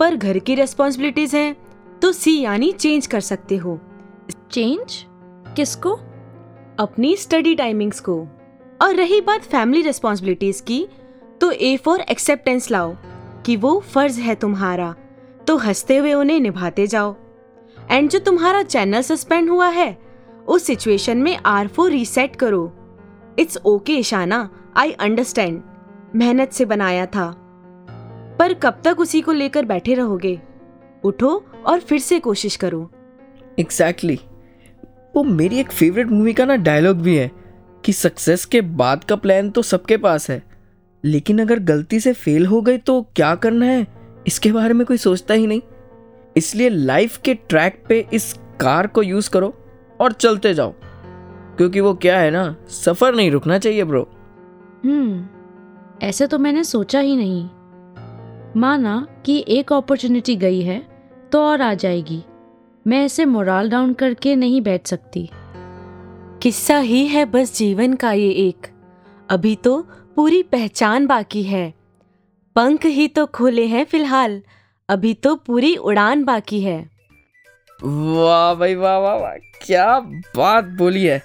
पर 0.00 0.16
घर 0.16 0.38
की 0.38 0.54
रेस्पॉन्सिबिलिटीज 0.54 1.34
हैं 1.34 1.54
तो 2.02 2.12
सी 2.12 2.40
यानी 2.40 2.72
चेंज 2.72 3.06
कर 3.06 3.20
सकते 3.20 3.56
हो। 3.56 3.78
चेंज 4.50 5.04
किसको? 5.56 5.94
अपनी 6.78 7.16
स्टडी 7.16 7.54
टाइमिंग्स 7.54 8.00
को। 8.00 8.26
और 8.82 8.94
रही 8.94 9.20
बात 9.20 9.40
फैमिली 9.40 9.82
रिस्पॉन्सिबिलिटीज 9.82 10.60
की 10.60 10.88
तो 11.40 11.50
ए 11.50 11.76
फॉर 11.76 12.00
एक्सेप्टेंस 12.00 12.70
लाओ 12.70 12.96
कि 13.46 13.56
वो 13.56 13.80
फ़र्ज़ 13.80 14.20
है 14.20 14.34
तुम्हारा 14.34 14.94
तो 15.46 15.56
हँसते 15.56 15.96
हुए 15.96 16.12
उन्हें 16.12 16.40
निभाते 16.40 16.86
जाओ। 16.86 17.16
एंड 17.90 18.10
जो 18.10 18.18
तुम्हारा 18.18 18.62
चैनल 18.62 19.00
सस्पेंड 19.00 19.50
हुआ 19.50 19.68
है, 19.68 19.98
उस 20.48 20.64
सिचुएशन 20.64 21.18
में 21.18 21.38
आर 21.46 21.68
फॉर 21.68 21.90
रीसेट 21.90 22.36
करो। 22.36 22.72
It's 23.38 23.56
okay 23.56 23.92
Ishana 23.92 24.50
I 24.76 24.92
understand 24.92 25.62
मेहनत 26.14 26.52
से 26.52 26.64
बनाया 26.64 27.06
था। 27.06 27.34
पर 28.38 28.54
कब 28.54 28.80
तक 28.84 29.00
उसी 29.00 29.20
को 29.20 29.32
लेकर 29.32 29.64
बैठे 29.64 29.94
रहोगे? 29.94 30.40
उठो 31.04 31.44
और 31.66 31.80
फिर 31.80 31.98
से 31.98 32.20
कोशिश 32.20 32.56
करो। 32.56 32.90
Exactly 33.58 34.16
exactly. 34.16 35.16
वो 35.16 35.24
मेरी 35.24 35.58
एक 35.58 35.70
फेवरेट 35.70 36.06
मूवी 36.06 36.32
का 36.32 36.44
ना 36.44 36.56
डायलॉग 36.56 36.96
भी 36.96 37.16
है। 37.16 37.41
कि 37.84 37.92
सक्सेस 37.92 38.44
के 38.44 38.60
बाद 38.60 39.04
का 39.04 39.16
प्लान 39.16 39.50
तो 39.50 39.62
सबके 39.62 39.96
पास 39.96 40.30
है। 40.30 40.42
लेकिन 41.04 41.40
अगर 41.40 41.58
गलती 41.58 42.00
से 42.00 42.12
फेल 42.12 42.46
हो 42.46 42.60
गई 42.62 42.78
तो 42.78 43.00
क्या 43.16 43.34
करना 43.34 43.66
है? 43.66 43.86
इसके 44.26 44.52
बारे 44.52 44.74
में 44.74 44.86
कोई 44.86 44.96
सोचता 44.96 45.34
ही 45.34 45.46
नहीं। 45.46 45.60
इसलिए 46.36 46.68
लाइफ 46.68 47.16
के 47.16 47.34
ट्रैक 47.34 47.82
पे 47.88 48.06
इस 48.12 48.32
कार 48.60 48.86
को 48.86 49.02
यूज़ 49.02 49.30
करो 49.30 49.54
और 50.00 50.12
चलते 50.12 50.54
जाओ। 50.54 50.74
क्योंकि 51.56 51.80
वो 51.80 51.94
क्या 51.94 52.18
है 52.18 52.30
ना, 52.30 52.54
सफ़र 52.68 53.14
नहीं 53.14 53.30
रुकना 53.30 53.58
चाहिए 53.58 53.84
ब्रो 53.84 54.08
हम्म 54.84 55.26
ऐसे 56.02 56.26
तो 56.26 56.38
मैंने 56.38 56.64
सोचा 56.64 57.00
ही 57.00 57.16
नहीं। 57.16 57.48
माना 58.60 59.06
कि 59.26 59.44
एक 59.48 59.72
अपॉर्चुनिटी 59.72 60.36
गई 60.36 60.60
है 60.60 60.82
तो 61.32 61.40
और 61.40 61.62
आ 61.62 61.74
जाएगी। 61.74 62.22
मैं 62.86 63.04
ऐसे 63.04 63.24
मोराल 63.24 63.70
डाउन 63.70 63.92
करके 63.92 64.34
नहीं 64.36 64.60
बैठ 64.60 64.86
सकती। 64.86 65.28
किस्सा 66.42 66.78
ही 66.78 67.06
है 67.06 67.24
बस 67.24 67.56
जीवन 67.56 67.94
का 67.94 68.12
ये 68.12 68.30
एक। 68.30 68.66
अभी 69.30 69.56
तो 69.56 69.80
पूरी 70.16 70.42
पहचान 70.42 71.06
बाकी 71.06 71.42
है। 71.42 71.74
पंख 72.56 72.86
ही 72.86 73.08
तो 73.08 73.26
खोले 73.26 73.66
हैं 73.66 73.84
फ़िलहाल। 73.84 74.42
अभी 74.88 75.14
तो 75.14 75.34
पूरी 75.36 75.76
उड़ान 75.76 76.24
बाकी 76.24 76.60
है। 76.60 76.90
वाह 77.84 78.54
भाई 78.54 78.74
वाह 78.74 78.98
वाह 78.98 79.16
वाह 79.16 79.36
क्या 79.66 80.00
बात 80.36 80.64
बोली 80.64 81.04
है। 81.04 81.22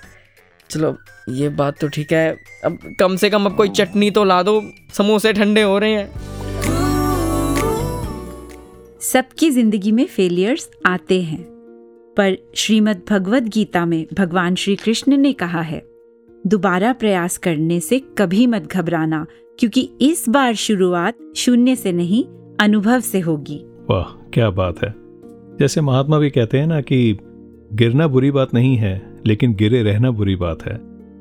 चलो 0.69 0.95
ये 1.29 1.49
बात 1.49 1.79
तो 1.79 1.87
ठीक 1.87 2.13
है। 2.13 2.37
अब 2.65 2.77
कम 2.99 3.15
से 3.15 3.29
कम 3.29 3.45
अब 3.45 3.55
कोई 3.55 3.69
चटनी 3.69 4.11
तो 4.11 4.23
ला 4.23 4.43
दो। 4.43 4.61
समोसे 4.93 5.33
ठंडे 5.33 5.61
हो 5.61 5.77
रहे 5.77 5.93
हैं। 5.93 6.07
सबकी 9.01 9.51
ज़िंदगी 9.51 9.91
में 9.91 10.05
फेलियर्स 10.05 10.69
आते 10.85 11.21
हैं। 11.21 11.56
पर 12.17 12.37
श्रीमद् 12.55 13.09
भगवत 13.09 13.43
गीता 13.43 13.85
में 13.85 14.05
भगवान 14.13 14.55
श्री 14.55 14.75
कृष्ण 14.75 15.17
ने 15.17 15.33
कहा 15.33 15.61
है, 15.61 15.81
दोबारा 16.43 16.93
प्रयास 16.93 17.37
करने 17.37 17.79
से 17.79 17.99
कभी 18.17 18.45
मत 18.47 18.67
घबराना, 18.67 19.25
क्योंकि 19.59 19.89
इस 20.01 20.27
बार 20.29 20.53
शुरुआत 20.55 21.17
शून्य 21.35 21.75
से 21.75 21.91
नहीं, 21.91 22.23
अनुभव 22.59 22.99
से 22.99 23.19
होगी। 23.19 23.63
वाह, 23.89 24.13
क्या 24.33 24.49
बात 24.51 24.83
है। 24.83 24.93
जैसे 25.59 25.81
महात्मा 25.81 26.19
भी 26.19 26.29
कहते 26.29 26.59
हैं 26.59 26.67
ना 26.67 26.81
कि 26.81 27.17
गिरना 27.73 28.07
बुरी 28.07 28.31
बात 28.31 28.53
नहीं 28.53 28.75
है, 28.77 29.01
लेकिन 29.25 29.53
गिरे 29.55 29.81
रहना 29.83 30.11
बुरी 30.11 30.35
बात 30.35 30.63
है। 30.63 30.79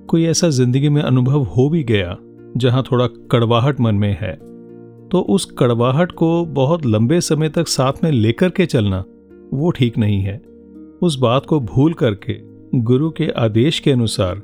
कोई 0.09 0.25
ऐसा 0.25 0.49
ज़िंदगी 0.51 0.89
में 0.89 1.03
अनुभव 1.03 1.43
हो 1.47 1.69
भी 1.69 1.83
गया, 1.85 2.17
जहाँ 2.57 2.83
थोड़ा 2.83 3.07
कड़वाहट 3.31 3.81
मन 3.81 3.95
में 3.95 4.17
है 4.21 4.35
तो 5.09 5.21
उस 5.31 5.45
कड़वाहट 5.59 6.13
को 6.13 6.45
बहुत 6.45 6.87
लंबे 6.87 7.21
समय 7.21 7.49
तक 7.49 7.69
साथ 7.69 8.03
में 8.05 8.11
लेकर 8.13 8.51
के 8.51 8.67
चलना, 8.67 9.05
वो 9.53 9.71
ठीक 9.71 9.99
नहीं 9.99 10.21
है। 10.21 10.41
उस 11.03 11.17
बात 11.19 11.47
को 11.47 11.61
भूल 11.61 11.95
करके 11.95 12.39
गुरु 12.81 13.11
के 13.11 13.29
आदेश 13.39 13.79
के 13.81 13.93
अनुसार 13.93 14.43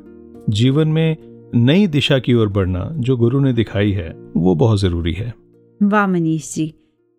जीवन 0.50 0.88
में 0.88 1.16
नई 1.54 1.86
दिशा 1.86 2.18
की 2.18 2.34
ओर 2.34 2.48
बढ़ना 2.48 2.88
जो 2.96 3.16
गुरु 3.16 3.40
ने 3.40 3.52
दिखाई 3.52 3.92
है 3.92 4.08
वो 4.36 4.54
बहुत 4.54 4.80
ज़रूरी 4.80 5.12
है। 5.12 5.34
वाह 5.82 6.06
मनीष 6.06 6.54
जी 6.54 6.74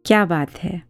क्या 0.05 0.25
बात 0.25 0.57
है। 0.57 0.81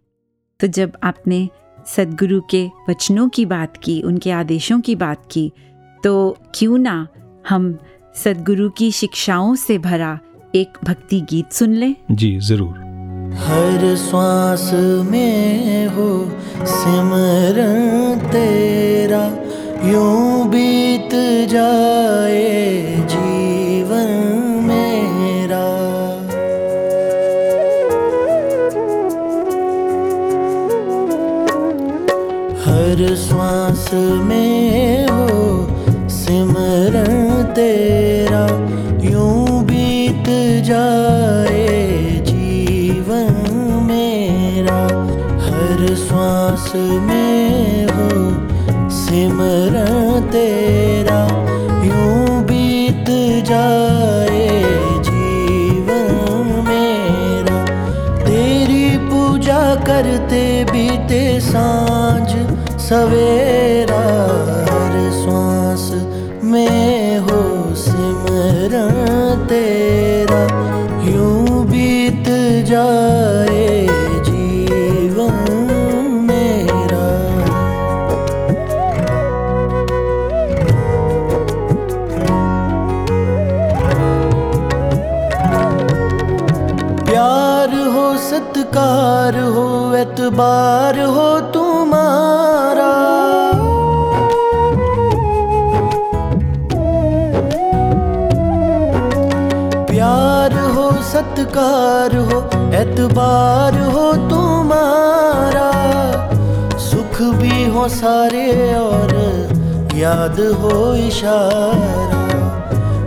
तो 0.60 0.68
जब 0.68 0.92
आपने 1.04 1.48
सदगुरु 1.86 2.42
के 2.50 2.66
वचनों 2.90 3.30
की 3.30 3.46
बात 3.46 3.78
की 3.78 4.02
उनके 4.02 4.32
आदेशों 4.32 4.80
की 4.82 4.96
बात 4.96 5.28
की 5.32 5.52
तो 6.04 6.38
क्यों 6.56 6.78
ना 6.78 7.08
हम 7.50 7.78
सदगुरु 8.16 8.70
की 8.70 8.92
शिक्षाओं 8.92 9.56
से 9.56 9.78
भरा 9.78 10.20
एक 10.56 10.78
भक्ति 10.84 11.22
गीत 11.22 11.52
सुन 11.52 11.74
लें? 11.74 11.96
जी 12.12 12.38
ज़रूर। 12.40 12.83
हर 13.38 13.96
श्वास 13.96 14.70
में 15.06 15.88
हो 15.88 16.10
सिमरन 16.66 18.20
तेरा, 18.32 19.24
यूँ 19.90 20.50
बीत 20.50 21.10
जाए 21.50 22.84
जीवन 23.14 24.12
मेरा। 24.68 25.64
हर 32.64 33.16
श्वास 33.16 33.90
में 33.94 35.08
हो 35.08 36.10
सिमरन 36.10 37.44
तेरा, 37.56 38.46
यूँ 39.12 39.64
बीत 39.64 40.30
जाए 40.66 41.03
में 46.76 47.86
हो, 47.86 48.10
सिमरन 48.90 50.30
तेरा 50.32 51.22
यूँ 51.86 52.44
बीत 52.44 53.06
जाए 53.46 54.48
जीवन 55.00 56.64
मेरा। 56.68 57.60
तेरी 58.26 58.98
पूजा 58.98 59.76
करते 59.76 60.44
बीते 60.64 61.40
साँझ 61.40 62.30
सवेरा 62.82 63.43
एतबार 90.34 91.00
हो 91.00 91.40
तुम्हारा। 91.54 92.94
प्यार 99.86 100.54
हो, 100.76 100.86
सत्कार 101.04 102.16
हो, 102.32 102.40
एतबार 102.80 103.78
हो 103.92 104.06
तुम्हारा। 104.30 105.70
सुख 106.80 107.22
भी 107.38 107.66
हो 107.70 107.88
सारे 107.90 108.50
और 108.74 109.16
याद 109.96 110.40
हो 110.40 110.96
इशारा। 110.96 112.24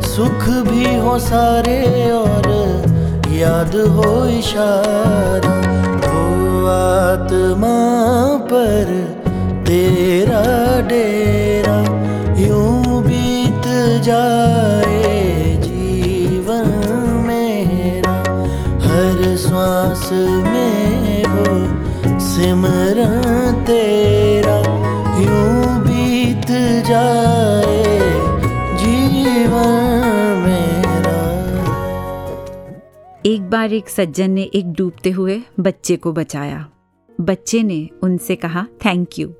सुख 0.07 0.49
भी 0.69 0.97
हो 0.97 1.19
सारे 1.19 1.83
और 2.13 2.49
याद 3.35 3.77
हो 3.97 4.27
इशारा। 4.39 5.57
आत्मा 6.69 7.77
पर 8.51 8.91
तेरा 9.67 10.43
डेरा 10.89 11.77
यूँ 12.39 13.03
बीत 13.03 13.67
जाए 14.03 15.13
जीवन 15.65 16.69
मेरा। 17.27 18.17
हर 18.87 19.37
श्वास 19.37 20.09
में 20.13 21.25
हो 21.25 21.55
सिमरन 22.21 23.65
तेरा, 23.67 24.59
यूँ 25.21 25.79
बीत 25.85 26.51
जाए 26.89 27.26
बार 33.67 33.75
एक 33.75 33.89
सज्जन 33.89 34.31
ने 34.31 34.43
एक 34.55 34.73
डूबते 34.73 35.11
हुए 35.11 35.41
बच्चे 35.61 35.97
को 35.97 36.13
बचाया। 36.13 36.59
बच्चे 37.21 37.63
ने 37.63 37.89
उनसे 38.03 38.35
कहा 38.37 38.67
थैंक 38.85 39.19
यू 39.19 39.33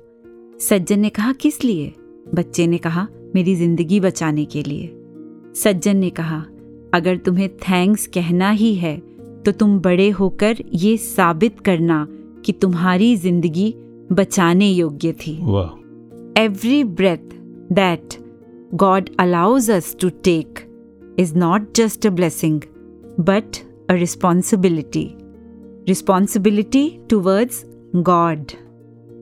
सज्जन 0.59 0.99
ने 0.99 1.09
कहा 1.09 1.31
किस 1.33 1.63
लिए? 1.63 1.93
बच्चे 2.35 2.65
ने 2.67 2.77
कहा 2.77 3.07
मेरी 3.35 3.55
ज़िंदगी 3.55 3.99
बचाने 3.99 4.45
के 4.45 4.63
लिए. 4.63 4.87
सज्जन 5.55 5.97
ने 5.97 6.09
कहा 6.09 6.39
अगर 6.93 7.17
तुम्हें 7.17 7.49
थैंक्स 7.57 8.07
कहना 8.07 8.49
ही 8.51 8.73
है 8.75 8.97
तो 9.45 9.51
तुम 9.51 9.79
बड़े 9.79 10.09
होकर 10.09 10.57
ये 10.73 10.97
साबित 10.97 11.59
करना 11.59 12.07
कि 12.45 12.51
तुम्हारी 12.51 13.15
ज़िंदगी 13.15 13.73
बचाने 14.11 14.69
योग्य 14.69 15.11
थी. 15.11 15.35
Every 16.37 16.83
breath 16.83 17.39
that 17.71 18.17
God 18.73 19.09
allows 19.19 19.71
us 19.71 19.95
to 20.01 20.09
take 20.09 20.59
is 21.19 21.35
not 21.35 21.73
just 21.75 22.07
a 22.07 22.09
blessing 22.09 22.61
blessing, 22.61 23.25
but 23.25 23.66
a 23.89 23.95
responsibility. 23.95 25.15
Responsibility 25.87 26.85
towards 27.09 27.63
God. 28.03 28.53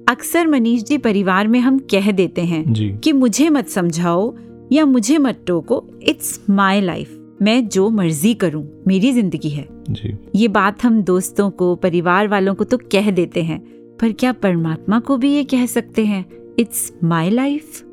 अक्सर 0.10 0.47
मनीष 0.47 0.84
जी 0.84 0.97
परिवार 0.97 1.47
में 1.47 1.60
हम 1.60 1.78
कह 1.91 2.12
देते 2.12 2.41
हैं 2.41 2.99
कि 2.99 3.12
मुझे 3.13 3.49
मत 3.49 3.67
समझाओ 3.67 4.34
या 4.71 4.86
मुझे 4.86 5.17
मत 5.17 5.43
टोको 5.47 5.84
इट्स 6.04 6.39
माई 6.49 6.82
लाइफ 6.82 7.19
मैं 7.41 7.67
जो 7.67 7.89
मर्ज़ी 7.89 8.34
करूँ 8.34 8.63
मेरी 8.88 9.12
ज़िंदगी 9.12 9.49
है। 9.49 9.67
जी। 9.89 10.13
ये 10.36 10.47
बात 10.47 10.84
हम 10.84 11.01
दोस्तों 11.01 11.49
को 11.49 11.75
परिवार 11.75 12.28
वालों 12.28 12.56
को 12.56 12.63
तो 12.63 12.78
कह 12.91 13.12
देते 13.12 13.43
हैं 13.43 13.60
पर 14.01 14.12
क्या 14.12 14.32
परमात्मा 14.34 14.99
को 14.99 15.17
भी 15.17 15.34
ये 15.34 15.43
कह 15.43 15.65
सकते 15.65 16.06
हैं? 16.06 16.25
इट्स 16.60 16.91
माई 17.04 17.30
लाइफ 17.30 17.84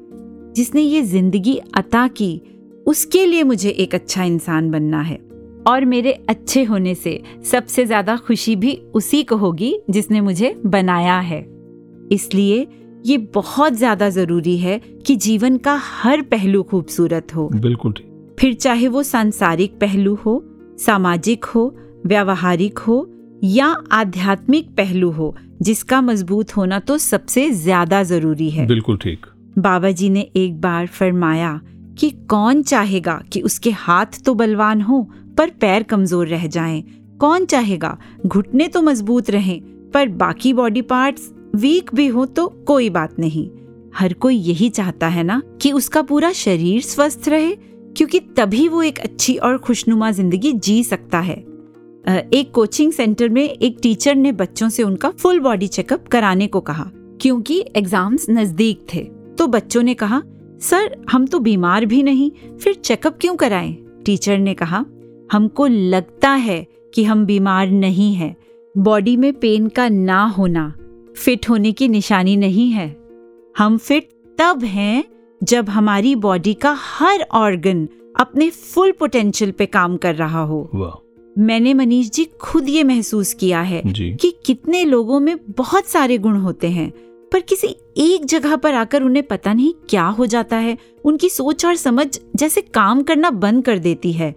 जिसने 0.57 0.83
ये 0.83 1.03
ज़िंदगी 1.03 1.57
अता 1.75 2.07
की 2.09 2.41
उसके 2.87 3.27
लिए 3.27 3.43
मुझे 3.43 3.71
एक 3.71 3.95
अच्छा 3.95 4.25
इंसान 4.25 4.71
बनना 4.71 5.01
है। 5.01 5.32
और 5.69 5.85
मेरे 5.85 6.13
अच्छे 6.29 6.63
होने 6.65 6.95
से 6.95 7.23
सबसे 7.45 7.85
ज़्यादा 7.87 8.17
खुशी 8.17 8.55
भी 8.57 8.75
उसी 8.95 9.23
को 9.23 9.37
होगी 9.37 9.75
जिसने 9.91 10.21
मुझे 10.21 10.55
बनाया 10.67 11.19
है। 11.21 11.41
इसलिए 12.13 12.67
ये 13.07 13.17
बहुत 13.35 13.73
ज़्यादा 13.73 14.09
ज़रूरी 14.09 14.57
है 14.59 14.79
कि 15.07 15.17
जीवन 15.17 15.57
का 15.57 15.75
हर 15.83 16.23
पहलू 16.23 16.63
खूबसूरत 16.63 17.35
हो। 17.35 17.49
बिल्कुल। 17.53 17.95
फिर 18.41 18.55
चाहे 18.55 18.89
वो 18.89 19.03
सांसारिक 19.03 19.79
पहलू 19.81 20.15
हो 20.27 20.43
सामाजिक 20.79 21.45
हो 21.45 21.65
व्यावहारिक 22.07 22.79
हो 22.79 23.07
या 23.45 23.67
आध्यात्मिक 23.93 24.69
पहलू 24.77 25.11
हो 25.11 25.35
जिसका 25.63 26.01
मज़बूत 26.01 26.57
होना 26.57 26.79
तो 26.81 26.99
सबसे 26.99 27.51
ज़्यादा 27.53 28.03
ज़रूरी 28.03 28.51
है। 28.51 28.67
बिल्कुल 28.67 28.97
ठीक। 28.97 29.27
बाबा 29.59 29.91
जी 29.91 30.09
ने 30.11 30.21
एक 30.37 30.61
बार 30.61 30.87
फरमाया 30.89 31.61
कि 31.99 32.11
कौन 32.31 32.63
चाहेगा 32.63 33.21
कि 33.33 33.41
उसके 33.41 33.71
हाथ 33.71 34.23
तो 34.25 34.35
बलवान 34.35 34.81
हो 34.81 35.07
पर 35.39 35.51
पैर 35.61 35.83
कमज़ोर 35.83 36.29
रह 36.29 36.47
जाएँ? 36.49 36.83
कौन 37.21 37.45
चाहेगा? 37.45 37.97
घुटने 38.27 38.69
तो 38.69 38.83
मज़बूत 38.83 39.31
रहें, 39.31 39.61
पर 39.91 40.09
बाकी 40.09 40.53
बॉडी 40.53 40.83
पार्ट्स 40.83 41.31
वीक 41.55 41.95
भी 41.95 42.07
हो 42.07 42.25
तो 42.27 42.47
कोई 42.67 42.89
बात 42.91 43.19
नहीं। 43.19 43.49
हर 43.95 44.13
कोई 44.15 44.37
यही 44.37 44.69
चाहता 44.71 45.09
है 45.09 45.23
ना 45.23 45.41
कि 45.63 45.73
उसका 45.73 46.03
पूरा 46.03 46.33
शरीर 46.33 46.83
स्वस्थ 46.83 47.29
रहे, 47.29 47.55
क्योंकि 47.97 48.21
तभी 48.37 48.67
वो 48.69 48.83
एक 48.83 48.99
अच्छी 48.99 49.37
और 49.37 49.59
खुशनुमा 49.59 50.11
ज़िंदगी 50.11 50.53
जी 50.55 50.83
सकता 50.85 51.21
है। 51.21 51.37
एक 52.05 52.51
कोचिंग 52.55 52.93
सेंटर 52.93 53.29
में 53.29 53.43
एक 53.43 53.79
टीचर 53.83 54.15
ने 54.15 54.33
बच्चों 54.33 54.69
से 54.69 54.83
उनका 54.83 55.11
फुल 55.13 55.41
बॉडी 55.41 55.67
चेकअप 55.69 56.07
कराने 56.09 56.47
को 56.47 56.61
कहा, 56.61 56.91
क्योंकि 57.21 57.65
एग्ज़ाम्स 57.77 58.27
नज़दीक 58.31 58.87
थे। 58.95 59.03
तो 59.39 59.47
बच्चों 59.47 59.83
ने 59.83 59.95
कहा, 59.95 60.23
सर, 60.61 60.97
हम 61.11 61.27
तो 61.27 61.39
बीमार 61.39 61.87
भी 61.87 62.03
नहीं, 62.03 62.31
फिर 62.59 62.75
चेकअप 62.75 63.19
क्यों 63.21 63.37
कराएँ? 63.37 63.73
टीचर 64.07 64.39
ने 64.39 64.55
कहा 64.55 64.85
हमको 65.33 65.67
लगता 65.67 66.31
है 66.31 66.67
कि 66.95 67.05
हम 67.05 67.27
बीमार 67.27 67.69
नहीं 67.69 68.15
हैं। 68.15 68.37
बॉडी 68.79 69.17
में 69.17 69.33
पेन 69.33 69.69
का 69.69 69.89
ना 69.89 70.25
होना 70.25 70.75
फिट 71.17 71.49
होने 71.49 71.73
की 71.73 71.89
निशानी 71.89 72.37
नहीं 72.37 72.71
है। 72.71 72.97
हम 73.59 73.79
फिट 73.79 74.09
तब 74.39 74.65
हैं 74.65 75.05
जब 75.43 75.69
हमारी 75.69 76.15
बॉडी 76.15 76.55
का 76.55 76.77
हर 76.79 77.27
ऑर्गन 77.33 77.89
अपने 78.21 78.51
फुल 78.51 78.93
पोटेंशियल 78.93 79.51
पे 79.51 79.67
काम 79.67 79.97
कर 79.97 80.15
रहा 80.15 80.43
हो। 80.43 81.03
मैंने 81.39 81.75
मनीष 81.75 82.11
जी 82.11 82.25
खुद 82.25 82.69
ये 82.69 82.85
महसूस 82.85 83.35
किया 83.35 83.61
है 83.61 83.83
जी। 83.87 84.15
कि 84.15 84.35
कितने 84.47 84.85
लोगों 84.85 85.21
में 85.21 85.37
बहुत 85.49 85.87
सारे 85.87 86.19
गुण 86.19 86.37
होते 86.37 86.71
हैं 86.71 86.93
पर 87.33 87.41
किसी 87.41 87.77
एक 87.97 88.25
जगह 88.25 88.57
पर 88.57 88.75
आकर 88.75 89.03
उन्हें 89.03 89.27
पता 89.27 89.53
नहीं 89.53 89.73
क्या 89.89 90.05
हो 90.05 90.27
जाता 90.27 90.57
है। 90.57 90.79
उनकी 91.05 91.29
सोच 91.29 91.67
और 91.67 91.77
समझ 91.77 92.21
जैसे 92.37 92.61
काम 92.61 93.03
करना 93.03 93.31
बंद 93.31 93.65
कर 93.65 93.79
देती 93.79 94.13
है। 94.13 94.35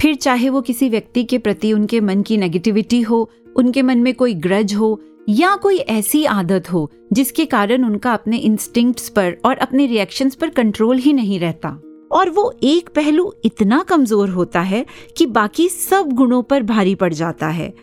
फिर 0.00 0.14
चाहे 0.14 0.48
वो 0.48 0.60
किसी 0.60 0.88
व्यक्ति 0.88 1.24
के 1.24 1.38
प्रति 1.38 1.72
उनके 1.72 2.00
मन 2.00 2.22
की 2.22 2.36
नेगेटिविटी 2.36 3.00
हो, 3.00 3.30
उनके 3.56 3.82
मन 3.82 3.98
में 3.98 4.14
कोई 4.14 4.34
ग्रज 4.34 4.74
हो, 4.74 5.00
या 5.28 5.56
कोई 5.56 5.76
ऐसी 5.76 6.24
आदत 6.24 6.72
हो, 6.72 6.90
जिसके 7.12 7.44
कारण 7.44 7.84
उनका 7.84 8.14
अपने 8.14 8.36
इंस्टिंक्ट्स 8.36 9.08
पर 9.08 9.36
और 9.44 9.56
अपने 9.56 9.86
रिएक्शंस 9.86 10.34
पर 10.34 10.48
कंट्रोल 10.48 10.96
ही 10.96 11.12
नहीं 11.12 11.40
रहता। 11.40 11.68
और 12.12 12.30
वो 12.30 12.54
एक 12.62 12.88
पहलू 12.88 13.34
इतना 13.44 13.82
कमज़ोर 13.82 14.28
होता 14.28 14.60
है 14.60 14.86
कि 15.16 15.26
बाकी 15.26 15.68
सब 15.68 16.12
गुणों 16.12 16.42
पर 16.42 16.62
भारी 16.62 16.94
पड़ 16.94 17.12
जाता 17.14 17.48
है। 17.48 17.74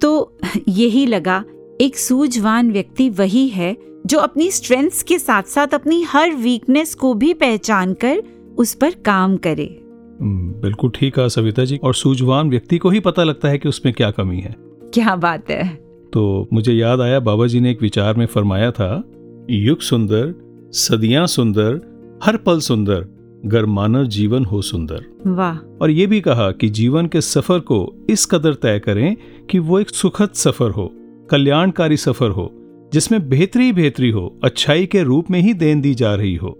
तो 0.00 0.38
यही 0.68 1.06
लगा, 1.06 1.44
एक 1.80 1.96
सूझवान 1.96 2.72
व्यक्ति 2.72 3.10
वही 3.10 3.48
है, 3.48 3.76
जो 4.06 4.18
अपनी 4.18 4.50
स्ट्रेंथ्स 4.50 5.02
के 5.02 5.18
साथ 5.18 5.42
साथ 5.42 5.66
अपनी 5.66 6.02
हर 6.02 6.30
वीकनेस 6.30 6.94
को 6.94 7.14
भी 7.14 7.34
पहचान 7.34 7.94
कर 7.94 8.22
उस 8.58 8.74
पर 8.74 8.90
काम 8.90 9.36
करे। 9.36 9.83
बिल्कुल 10.22 10.90
ठीक 10.94 11.14
कहा 11.14 11.28
सविता 11.28 11.64
जी। 11.64 11.76
और 11.76 11.94
सूझवान 11.94 12.50
व्यक्ति 12.50 12.78
को 12.78 12.90
ही 12.90 13.00
पता 13.00 13.24
लगता 13.24 13.48
है 13.48 13.58
कि 13.58 13.68
उसमें 13.68 13.94
क्या 13.94 14.10
कमी 14.10 14.40
है। 14.40 14.54
क्या 14.94 15.16
बात 15.16 15.50
है। 15.50 15.66
तो 16.12 16.48
मुझे 16.52 16.72
याद 16.72 17.00
आया 17.00 17.20
बाबा 17.20 17.46
जी 17.46 17.60
ने 17.60 17.70
एक 17.70 17.82
विचार 17.82 18.14
में 18.14 18.26
फरमाया 18.26 18.70
था 18.70 19.04
युग 19.50 19.80
सुंदर 19.80 20.34
सदियाँ 20.72 21.26
सुंदर 21.26 21.80
हर 22.24 22.36
पल 22.36 22.58
सुंदर 22.58 23.06
गर 23.46 23.66
मानव 23.66 24.04
जीवन 24.04 24.44
हो 24.44 24.62
सुंदर। 24.62 25.04
वाह। 25.26 25.56
और 25.82 25.90
ये 25.90 26.06
भी 26.06 26.20
कहा 26.20 26.50
कि 26.50 26.68
जीवन 26.68 27.06
के 27.06 27.20
सफ़र 27.20 27.58
को 27.60 28.06
इस 28.10 28.26
कदर 28.26 28.54
तय 28.54 28.78
करें 28.78 29.16
कि 29.50 29.58
वो 29.58 29.80
एक 29.80 29.90
सुखद 29.90 30.30
सफ़र 30.34 30.70
हो 30.70 30.90
कल्याणकारी 31.30 31.96
सफ़र 31.96 32.30
हो 32.30 32.50
जिसमें 32.92 33.28
बेहतरी 33.28 33.72
बेहतरी 33.72 34.10
हो 34.10 34.40
अच्छाई 34.44 34.86
के 34.86 35.02
रूप 35.02 35.30
में 35.30 35.40
ही 35.40 35.54
देन 35.54 35.80
दी 35.80 35.94
जा 35.94 36.14
रही 36.14 36.34
हो। 36.34 36.58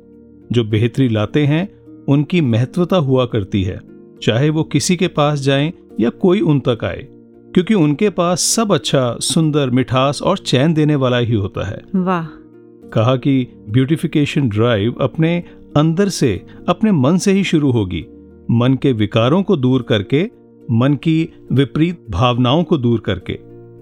जो 0.52 0.64
बेहतरी 0.64 1.08
लाते 1.08 1.44
हैं 1.46 1.68
उनकी 2.08 2.40
महत्वता 2.40 2.96
हुआ 2.96 3.26
करती 3.26 3.62
है 3.62 3.80
चाहे 4.22 4.50
वो 4.50 4.64
किसी 4.64 4.96
के 4.96 5.08
पास 5.08 5.40
जाएँ 5.40 5.72
या 6.00 6.10
कोई 6.10 6.40
उन 6.40 6.60
तक 6.60 6.84
आए 6.84 7.08
क्योंकि 7.54 7.74
उनके 7.74 8.10
पास 8.10 8.40
सब 8.40 8.72
अच्छा 8.72 9.16
सुंदर 9.20 9.70
मिठास 9.70 10.22
और 10.22 10.38
चैन 10.38 10.74
देने 10.74 10.94
वाला 10.94 11.18
ही 11.18 11.34
होता 11.34 11.66
है। 11.66 11.82
वाह। 11.94 12.26
कहा 12.88 13.16
कि 13.16 13.48
ब्यूटिफिकेशन 13.68 14.48
ड्राइव 14.48 14.94
अपने 15.00 15.44
अंदर 15.76 16.08
से 16.08 16.46
अपने 16.68 16.92
मन 16.92 17.16
से 17.16 17.32
ही 17.32 17.44
शुरू 17.44 17.70
होगी। 17.70 18.06
मन 18.50 18.78
के 18.82 18.92
विकारों 18.92 19.42
को 19.42 19.56
दूर 19.56 19.82
करके 19.82 20.30
मन 20.70 20.94
की 20.94 21.32
विपरीत 21.52 22.06
भावनाओं 22.10 22.64
को 22.64 22.78
दूर 22.78 23.00
करके 23.00 23.38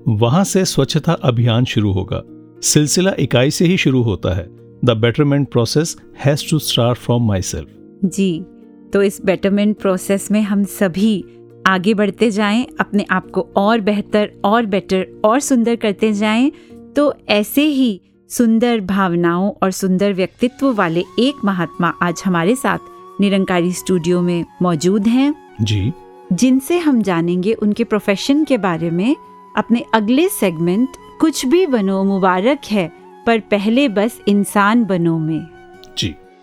वहाँ 0.08 0.44
से 0.44 0.64
स्वच्छता 0.64 1.12
अभियान 1.12 1.64
शुरू 1.64 1.92
होगा। 1.92 2.22
सिलसिला 2.62 3.12
इकाई 3.18 3.50
से 3.50 3.66
ही 3.66 3.77
शुरू 3.77 4.02
होता 4.02 4.35
है। 4.35 4.48
The 4.85 4.90
betterment 4.90 5.48
process 5.48 5.96
has 6.25 6.50
to 6.50 6.58
start 6.58 6.98
from 6.98 7.29
myself 7.42 7.68
जी 8.05 8.44
तो 8.92 9.03
इस 9.03 9.21
बेटरमेंट 9.25 9.79
प्रोसेस 9.79 10.31
में 10.31 10.42
हम 10.42 10.65
सभी 10.65 11.25
आगे 11.67 11.94
बढ़ते 11.94 12.31
जाएँ 12.31 12.67
अपने 12.81 13.07
आप 13.11 13.31
को 13.31 13.48
और 13.57 13.81
बेहतर 13.81 14.31
और 14.44 14.67
बेटर 14.67 15.07
और 15.25 15.40
सुंदर 15.40 15.77
करते 15.77 16.13
जाएँ 16.13 16.53
तो 16.96 17.15
ऐसे 17.29 17.63
ही 17.63 18.00
सुंदर 18.29 18.81
भावनाओं 18.81 19.53
और 19.63 19.71
सुंदर 19.71 20.13
व्यक्तित्व 20.13 20.73
वाले 20.73 21.05
एक 21.19 21.44
महात्मा 21.44 21.92
आज 22.03 22.23
हमारे 22.25 22.57
साथ 22.57 22.79
निरंकारी 23.21 23.73
स्टूडियो 23.73 24.23
में 24.23 24.44
मौजूद 24.63 25.09
हैं। 25.09 25.57
जी। 25.61 25.92
जिनसे 26.33 26.79
हम 26.79 27.03
जानेंगे 27.03 27.53
उनके 27.53 27.85
प्रोफेशन 27.85 28.44
के 28.44 28.59
बारे 28.59 28.90
में। 28.90 29.17
अपने 29.57 29.85
अगले 29.94 30.29
सेगमेंट 30.29 30.88
कुछ 31.21 31.46
भी 31.46 31.67
बनो 31.67 32.05
मुबारक 32.05 32.59
है 32.71 32.92
पर 33.27 33.38
पहले 33.38 33.88
बस 33.88 34.21
इंसान 34.29 34.85
बनो 34.85 35.19
में। 35.19 35.46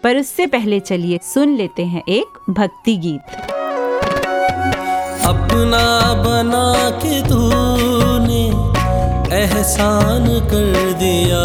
पर 0.04 0.18
उससे 0.18 0.46
पहले 0.48 0.80
चलिए 0.80 1.20
सुन 1.24 1.56
लेते 1.58 1.86
हैं 1.86 2.04
एक 2.10 2.38
भक्ति 2.50 2.96
गीत। 2.98 3.36
अपना 5.28 5.88
बना 6.24 6.90
के 7.02 7.22
तूने 7.22 8.44
एहसान 9.36 10.26
कर 10.52 10.94
दिया 11.00 11.44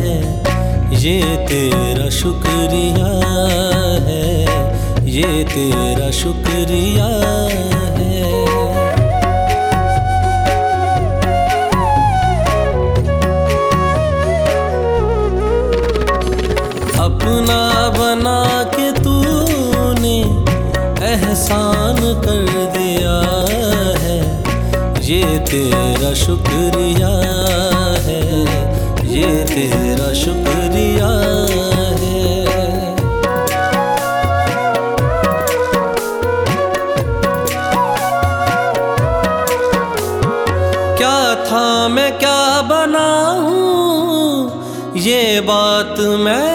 है, 0.00 0.16
ये 0.96 1.20
तेरा 1.48 2.08
शुक्रिया 2.10 3.12
है, 4.06 4.28
ये 5.10 5.44
तेरा 5.44 6.10
शुक्रिया 6.16 7.06
है। 7.56 7.99
ये 25.10 25.38
तेरा 25.46 26.12
शुक्रिया 26.14 27.08
है, 28.04 28.20
ये 29.12 29.30
तेरा 29.44 30.12
शुक्रिया 30.14 31.08
है। 32.00 32.20
क्या 40.98 41.18
था 41.44 41.66
मैं 41.88 42.10
क्या 42.18 42.62
बना 42.70 43.10
हूँ, 43.40 44.94
ये 44.98 45.40
बात 45.50 46.00
मैं 46.24 46.49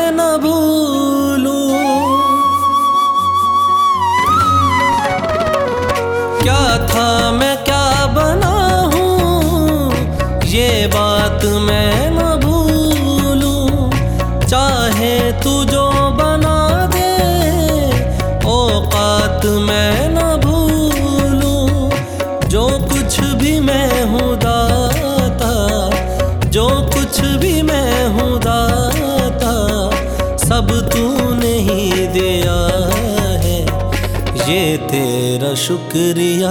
शुक्रिया 35.65 36.49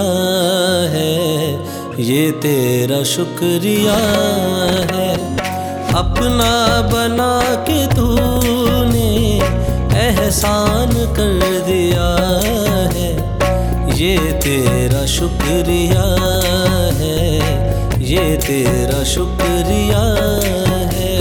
है, 0.93 1.12
ये 2.05 2.31
तेरा 2.43 3.03
शुक्रिया 3.05 3.95
है। 4.91 5.12
अपना 5.95 6.55
बना 6.89 7.37
के 7.69 7.87
तूने 7.87 9.12
एहसान 9.99 10.93
कर 11.17 11.39
दिया 11.67 12.09
है, 12.95 13.09
ये 13.99 14.17
तेरा 14.43 15.05
शुक्रिया 15.07 16.05
है, 16.99 17.23
ये 18.05 18.27
तेरा 18.47 19.03
शुक्रिया 19.05 20.05
है। 20.93 21.17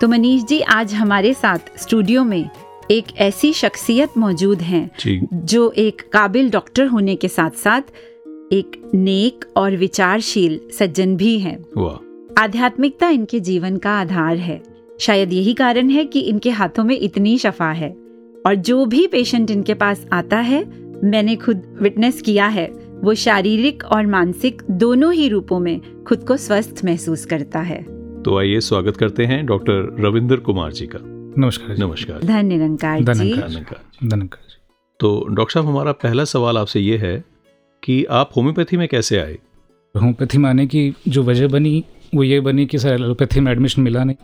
तो 0.00 0.08
मनीष 0.08 0.42
जी, 0.44 0.60
आज 0.60 0.94
हमारे 0.94 1.34
साथ 1.34 1.78
स्टूडियो 1.82 2.24
में 2.24 2.48
एक 2.90 3.04
ऐसी 3.16 3.52
शख्सियत 3.52 4.08
मौजूद 4.18 4.58
हैं 4.58 4.90
जो। 5.34 5.70
एक 5.70 6.02
काबिल 6.12 6.50
डॉक्टर 6.50 6.86
होने 6.86 7.16
के 7.16 7.28
साथ 7.28 7.50
साथ 7.50 7.82
एक 8.52 8.90
नेक 8.94 9.44
और 9.56 9.76
विचारशील 9.76 10.60
सज्जन 10.78 11.16
भी 11.16 11.38
हैं। 11.38 11.58
आध्यात्मिकता 12.38 13.08
इनके 13.08 13.40
जीवन 13.40 13.76
का 13.76 13.90
आधार 13.90 14.36
है। 14.36 14.62
शायद 15.00 15.32
यही 15.32 15.54
कारण 15.54 15.90
है 15.90 16.04
कि 16.04 16.20
इनके 16.20 16.50
हाथों 16.50 16.84
में 16.84 17.00
इतनी 17.00 17.38
शफा 17.38 17.70
है। 17.72 17.96
और 18.46 18.54
जो 18.54 18.86
भी 18.86 19.06
पेशेंट 19.06 19.50
इनके 19.50 19.74
पास 19.74 20.06
आता 20.12 20.36
है 20.36 20.64
मैंने 21.04 21.36
खुद 21.36 21.62
विटनेस 21.82 22.22
किया 22.22 22.46
है 22.46 22.66
वो 23.00 23.14
शारीरिक 23.14 23.84
और 23.84 24.06
मानसिक 24.06 24.62
दोनों 24.70 25.12
ही 25.12 25.28
रूपों 25.28 25.58
में 25.58 25.80
खुद 26.04 26.24
को 26.28 26.36
स्वस्थ 26.36 26.80
महसूस 26.84 27.24
करता 27.24 27.60
है। 27.60 27.82
तो 28.22 28.38
आइए 28.38 28.60
स्वागत 28.60 28.96
करते 28.96 29.24
हैं 29.24 29.46
डॉक्टर 29.46 29.96
रविंद्र 30.00 30.36
कुमार 30.36 30.72
जी 30.72 30.86
का। 30.86 31.17
नमस्कार 31.38 31.76
नमस्कार। 31.78 32.20
धन्य 32.20 32.42
निरंकार 32.42 32.98
जी। 32.98 33.04
धन्यवाद। 33.04 33.50
नमस्कार 33.50 33.80
जी। 34.02 34.08
धन्यवाद 34.08 34.48
जी। 34.48 34.56
तो 35.00 35.26
डॉक्टर 35.28 35.54
साहब 35.54 35.66
हमारा 35.66 35.92
पहला 35.92 36.24
सवाल 36.24 36.58
आपसे 36.58 36.80
ये 36.80 36.96
है 36.96 37.24
कि 37.82 38.04
आप 38.04 38.30
होम्योपैथी 38.36 38.76
में 38.76 38.88
कैसे 38.88 39.18
आए? 39.18 39.32
होम्योपैथी 39.94 40.38
में 40.38 40.48
आने 40.50 40.66
की 40.66 40.94
जो 41.08 41.22
वजह 41.22 41.48
बनी 41.48 41.84
वो 42.14 42.22
ये 42.22 42.40
बनी 42.40 42.66
कि 42.66 42.78
सर 42.78 42.94
एलोपैथी 42.94 43.40
में 43.40 43.52
एडमिशन 43.52 43.82
मिला 43.82 44.04
नहीं 44.04 44.16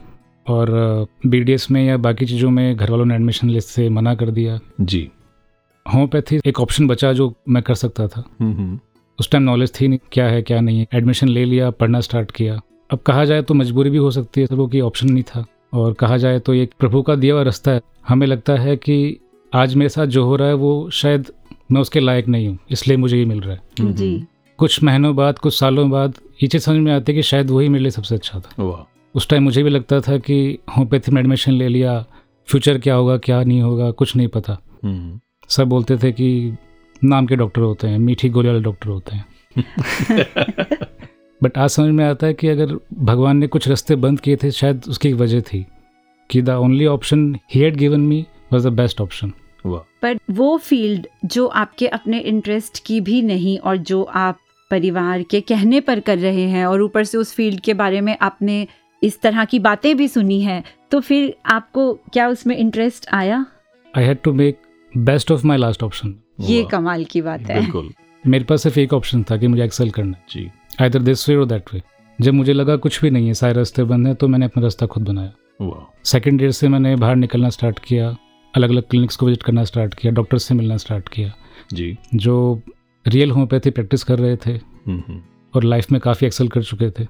और 0.47 1.07
बीडीएस 1.27 1.71
में 1.71 1.85
या 1.87 1.97
बाकी 1.97 2.27
चीज़ों 2.27 2.51
में 2.51 2.77
घर 2.77 2.91
वालों 2.91 3.05
ने 3.05 3.15
एडमिशन 3.15 3.51
लिस्ट 3.51 3.69
से 3.69 3.89
मना 3.89 4.15
कर 4.15 4.31
दिया। 4.31 4.59
जी। 4.81 5.09
होम्योपैथी 5.87 6.41
एक 6.47 6.61
ऑप्शन 6.61 6.87
बचा 6.87 7.13
जो 7.13 7.35
मैं 7.49 7.63
कर 7.63 7.75
सकता 7.75 8.09
था। 8.09 8.25
हम्म 8.41 8.53
हम्म, 8.53 8.81
उस 9.21 9.31
टाइम 9.31 9.45
नॉलेज 9.45 9.81
थी 9.81 9.89
नहीं 9.89 9.99
क्या 10.13 10.29
है 10.29 10.43
क्या 10.43 10.61
नहीं 10.61 10.79
है। 10.79 10.87
एडमिशन 10.95 11.29
ले 11.29 11.45
लिया 11.45 11.71
पढ़ना 11.71 12.01
स्टार्ट 12.01 12.31
किया। 12.31 12.61
अब 12.91 12.99
कहा 12.99 13.25
जाए 13.25 13.43
तो 13.43 13.55
मजबूरी 13.55 13.91
भी 13.91 13.99
हो 13.99 14.11
सकती 14.11 14.41
है 14.41 14.47
सबको 14.47 14.67
कि 14.67 14.81
ऑप्शन 14.81 15.11
नहीं 15.11 15.23
था। 15.23 15.45
और 15.75 15.93
कहा 15.93 16.17
जाए 16.17 16.39
तो 16.39 16.55
ये 16.55 16.63
एक 16.63 16.71
प्रभु 16.79 17.03
का 17.03 17.15
दिया 17.15 17.35
हुआ 17.35 17.43
रास्ता 17.43 17.71
है। 17.71 17.81
हमें 18.09 18.27
लगता 18.27 18.53
है 18.53 18.77
कि 18.77 19.19
आज 19.55 19.75
मेरे 19.75 19.89
साथ 19.89 20.07
जो 20.07 20.25
हो 20.25 20.37
रहा 20.37 20.49
है 20.49 20.55
वो 20.55 20.91
शायद 20.91 21.27
मैं 21.73 21.81
उसके 21.81 22.01
लायक 22.01 22.29
नहीं 22.29 22.49
हूँ 22.49 22.59
इसलिए 22.71 22.97
मुझे 22.97 23.19
ये 23.19 23.25
मिल 23.25 23.41
रहा 23.41 23.53
है। 23.53 23.61
हम्म, 23.81 23.93
जी। 23.93 24.25
कुछ 24.59 24.83
महीनों 24.83 25.17
बाद 25.17 25.39
कुछ 25.39 25.59
सालों 25.61 25.91
बाद 25.91 26.15
ये 26.43 26.49
चीज़ 26.49 26.63
समझ 26.63 26.77
में 26.77 26.93
आती 26.93 27.13
है 27.13 27.17
कि 27.17 27.23
शायद 27.23 27.51
वही 27.51 27.69
मेरे 27.69 27.83
लिए 27.83 27.91
सबसे 27.91 28.15
अच्छा 28.15 28.41
था। 28.41 28.87
उस 29.15 29.29
टाइम 29.29 29.43
मुझे 29.43 29.63
भी 29.63 29.71
लगता 29.71 30.01
था 30.01 30.19
कि 30.19 30.59
होम्योपैथी 30.69 31.13
में 31.13 31.21
एडमिशन 31.23 31.53
ले 31.53 31.69
लिया 31.69 32.05
फ्यूचर 32.47 32.79
क्या 32.79 32.95
होगा 32.95 33.17
क्या 33.17 33.43
नहीं 33.43 33.63
होगा 33.63 33.91
कुछ 33.91 34.17
नहीं 34.17 34.29
पता। 34.29 34.59
हम्म, 34.85 35.21
सब 35.49 35.69
बोलते 35.69 35.97
थे 35.97 36.13
कि 36.13 36.57
नाम 37.05 37.27
के 37.27 37.37
डॉक्टर 37.37 37.61
होते 37.61 37.89
हैं 37.89 37.99
मीठी 37.99 38.29
गोली 38.29 38.49
वाले 38.49 38.61
डॉक्टर 38.61 38.89
होते 38.89 39.17
हैं। 39.17 39.25
बट 41.45 41.59
आज 41.59 41.71
समझ 41.71 41.91
में 41.91 42.05
आता 42.05 42.27
है 42.27 42.35
कि 42.35 42.49
अगर 42.49 42.75
भगवान 43.05 43.37
ने 43.37 43.47
कुछ 43.47 43.69
रास्ते 43.69 43.97
बंद 43.97 44.21
किए 44.21 44.37
थे 44.37 44.51
शायद 44.51 44.83
उसकी 44.89 45.09
एक 45.09 45.15
वजह 45.15 45.41
थी 45.41 45.65
कि 46.31 46.43
the 46.43 46.51
only 46.59 46.87
option 46.87 47.35
he 47.55 47.61
had 47.61 47.77
given 47.77 48.01
me 48.01 48.25
was 48.53 48.69
the 48.69 48.73
best 48.73 49.01
option 49.01 49.33
पर 50.03 50.19
वो 50.31 50.57
फ़ील्ड 50.59 51.07
जो 51.25 51.47
आपके 51.57 51.87
अपने 51.89 52.19
इंटरेस्ट 52.21 52.83
की 52.87 53.01
भी 53.01 53.21
नहीं 53.23 53.59
और 53.59 53.77
जो 53.77 54.03
आप 54.03 54.39
परिवार 54.71 55.23
के 55.23 55.41
कहने 55.41 55.81
पर 55.81 56.01
कर 56.01 56.19
रहे 56.19 56.47
हैं 56.49 56.65
और 56.67 56.83
ऊपर 56.83 57.05
से 57.05 57.19
उस 57.19 57.35
फ़ील्ड 57.35 57.61
के 57.61 57.75
बारे 57.75 58.01
में 58.01 58.17
आपने 58.23 58.67
इस 59.03 59.21
तरह 59.21 59.45
की 59.45 59.59
बातें 59.59 59.97
भी 59.97 60.09
सुनी 60.09 60.41
हैं 60.43 60.63
तो 60.91 61.01
फिर 61.01 61.35
आपको 61.47 61.93
क्या 62.13 62.29
उसमें 62.29 62.57
इंटरेस्ट 62.57 63.09
आया? 63.13 63.45
I 63.95 64.05
had 64.05 64.23
to 64.23 64.33
make 64.33 64.59
best 64.93 65.33
of 65.33 65.47
my 65.47 65.59
last 65.59 65.83
option 65.83 66.15
ये 66.41 66.65
कमाल 66.65 67.05
की 67.05 67.23
बात 67.23 67.41
है। 67.41 67.61
बिल्कुल। 67.61 67.93
मेरे 68.25 68.45
पास 68.45 68.63
सिर्फ़ 68.63 68.79
एक 68.81 68.93
ऑप्शन 68.93 69.23
था 69.23 69.37
कि 69.37 69.47
मुझे 69.47 69.65
एक्सेल 69.65 69.91
करना 69.91 70.19
जी। 70.31 70.51
आइदर 70.81 71.03
दिस 71.03 71.29
वे 71.29 71.35
और 71.37 71.45
दैट 71.47 71.73
वे 71.75 71.81
जब 72.19 72.33
मुझे 72.33 72.53
लगा 72.53 72.77
कुछ 72.77 73.01
भी 73.03 73.11
नहीं 73.11 73.27
है 73.27 73.35
सारे 73.35 73.53
रास्ते 73.53 73.85
बंद 73.85 74.07
हैं 74.07 74.15
तो 74.17 74.29
मैंने 74.29 74.45
अपना 74.45 74.63
रास्ता 74.63 74.87
खुद 74.87 75.03
बनाया। 75.09 75.87
सेकेंड 76.05 76.43
ईयर 76.43 76.51
से 76.51 76.69
मैंने 76.69 76.95
बाहर 76.97 77.17
निकलना 77.17 77.51
स्टार्ट 77.51 77.79
किया 77.79 78.09
अलग 78.55 78.71
अलग 78.71 78.89
क्लिनिक्स 78.91 79.17
को 79.17 79.27
विज़िट 79.27 79.43
करना 79.43 79.65
स्टार्ट 79.65 79.95
किया 79.95 80.13
डॉक्टर 80.13 80.39
से 80.39 80.55
मिलना 80.55 80.77
स्टार्ट 80.77 81.09
किया। 81.09 81.33
जी। 81.73 81.97
जो 82.15 82.63
रियल 83.07 83.31
होम्योपैथी 83.31 83.71
प्रैक्टिस 83.71 84.05
कर 84.05 84.19
रहे 84.19 84.37
थे 84.37 84.51
हम्म, 84.51 85.03
हम्म, 85.09 85.21
और 85.55 85.65
लाइफ 85.65 85.93
में 85.93 86.01
काफ़ी 86.01 86.27
एक्सेल 86.27 86.49
कर 86.49 86.63
चुके 86.63 86.91
थे 86.91 87.07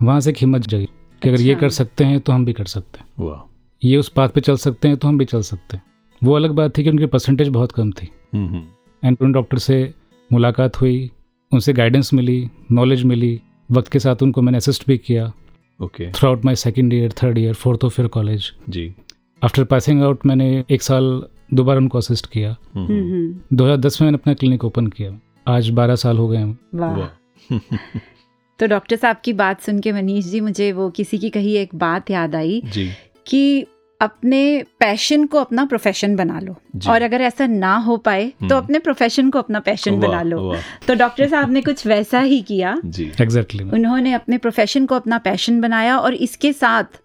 वहाँ 0.00 0.20
से 0.20 0.30
एक 0.30 0.36
हिम्मत 0.40 0.62
जगी 0.62 0.86
कि 1.22 1.28
अगर 1.28 1.40
ये 1.40 1.52
अच्छा। 1.52 1.60
कर 1.60 1.70
सकते 1.70 2.04
हैं 2.04 2.20
तो 2.20 2.32
हम 2.32 2.44
भी 2.44 2.52
कर 2.52 2.64
सकते 2.66 2.98
हैं। 2.98 3.26
वाह 3.26 3.42
ये 3.82 3.96
उस 3.96 4.08
पाथ 4.08 4.28
पे 4.28 4.40
चल 4.40 4.56
सकते 4.58 4.88
हैं 4.88 4.96
तो 4.96 5.08
हम 5.08 5.18
भी 5.18 5.24
चल 5.24 5.42
सकते 5.42 5.76
हैं। 5.76 5.82
वो 6.22 6.34
अलग 6.34 6.50
बात 6.52 6.76
थी 6.78 6.84
कि 6.84 6.90
उनकी 6.90 7.06
परसेंटेज 7.06 7.48
बहुत 7.48 7.72
कम 7.72 7.90
थी। 7.92 8.08
हम्म, 8.34 8.48
हम्म, 8.48 8.64
एंड 9.02 9.18
उन 9.20 9.32
डॉक्टर 9.32 9.58
से 9.58 9.94
मुलाकात 10.30 10.80
हुई 10.80 11.10
उनसे 11.56 11.72
गाइडेंस 11.72 12.14
मिली 12.14 12.48
नॉलेज 12.72 13.02
मिली 13.02 13.40
वक्त 13.70 13.92
के 13.92 13.98
साथ 13.98 14.16
उनको 14.22 14.42
मैंने 14.42 14.56
असिस्ट 14.56 14.86
भी 14.86 14.98
किया। 14.98 15.32
Okay 15.82 16.12
throughout 16.28 16.44
my 16.44 16.54
second 16.54 16.92
year 16.92 17.12
third 17.12 17.38
year 17.38 17.54
fourth 17.54 17.84
और 17.84 17.90
फिर 17.90 18.06
कॉलेज 18.06 18.52
जी। 18.68 18.94
आफ्टर 19.44 19.64
पासिंग 19.64 20.02
आउट 20.02 20.26
मैंने 20.26 20.64
एक 20.70 20.82
साल 20.82 21.24
दोबारा 21.54 21.78
उनको 21.78 21.98
असिस्ट 21.98 22.26
किया। 22.26 22.52
दो 22.52 22.80
हम्म, 22.80 22.92
हम्म, 22.92 23.12
हम्म, 23.12 23.56
2010 23.56 24.00
में 24.00 24.06
मैंने 24.06 24.18
अपना 24.18 24.34
क्लिनिक 24.34 24.64
ओपन 24.64 24.86
किया। 24.86 25.20
आज 25.48 25.70
12 25.70 25.94
साल 25.94 26.18
हो 26.18 26.28
गए 26.28 26.36
हैं। 26.36 26.58
तो 28.58 28.66
डॉक्टर 28.66 28.96
साहब 28.96 29.16
की 29.24 29.32
बात 29.32 29.60
सुन 29.60 29.80
के 29.80 29.92
मनीष 29.92 30.24
जी 30.24 30.40
मुझे 30.40 30.72
वो 30.72 30.90
किसी 30.90 31.18
की 31.18 31.30
कही 31.30 31.56
एक 31.56 31.74
बात 31.74 32.10
याद 32.10 32.34
आई 32.34 32.62
जी। 32.64 32.90
कि 33.26 33.66
अपने 34.00 34.40
पैशन 34.80 35.24
को 35.26 35.38
अपना 35.38 35.64
प्रोफेशन 35.64 36.16
बना 36.16 36.40
लो। 36.40 36.56
और 36.88 37.02
अगर 37.02 37.20
ऐसा 37.22 37.46
ना 37.46 37.76
हो 37.78 37.96
पाए 37.98 38.26
तो 38.28 38.44
हम्म। 38.44 38.56
अपने 38.56 38.78
प्रोफेशन 38.80 39.30
को 39.30 39.38
अपना 39.38 39.60
पैशन 39.60 39.98
बना 40.00 40.22
लो। 40.22 40.54
तो 40.88 40.94
डॉक्टर 40.94 41.28
साहब 41.28 41.52
ने 41.52 41.62
कुछ 41.62 41.86
वैसा 41.86 42.20
ही 42.20 42.40
किया। 42.42 42.76
जी। 42.84 43.10
एग्जैक्टली 43.20 43.64
उन्होंने 43.64 44.12
अपने 44.12 44.38
प्रोफेशन 44.38 44.86
को 44.86 44.94
अपना 44.94 45.18
पैशन 45.20 45.60
बनाया 45.60 45.98
और 45.98 46.14
इसके 46.16 46.52
साथ 46.54 47.00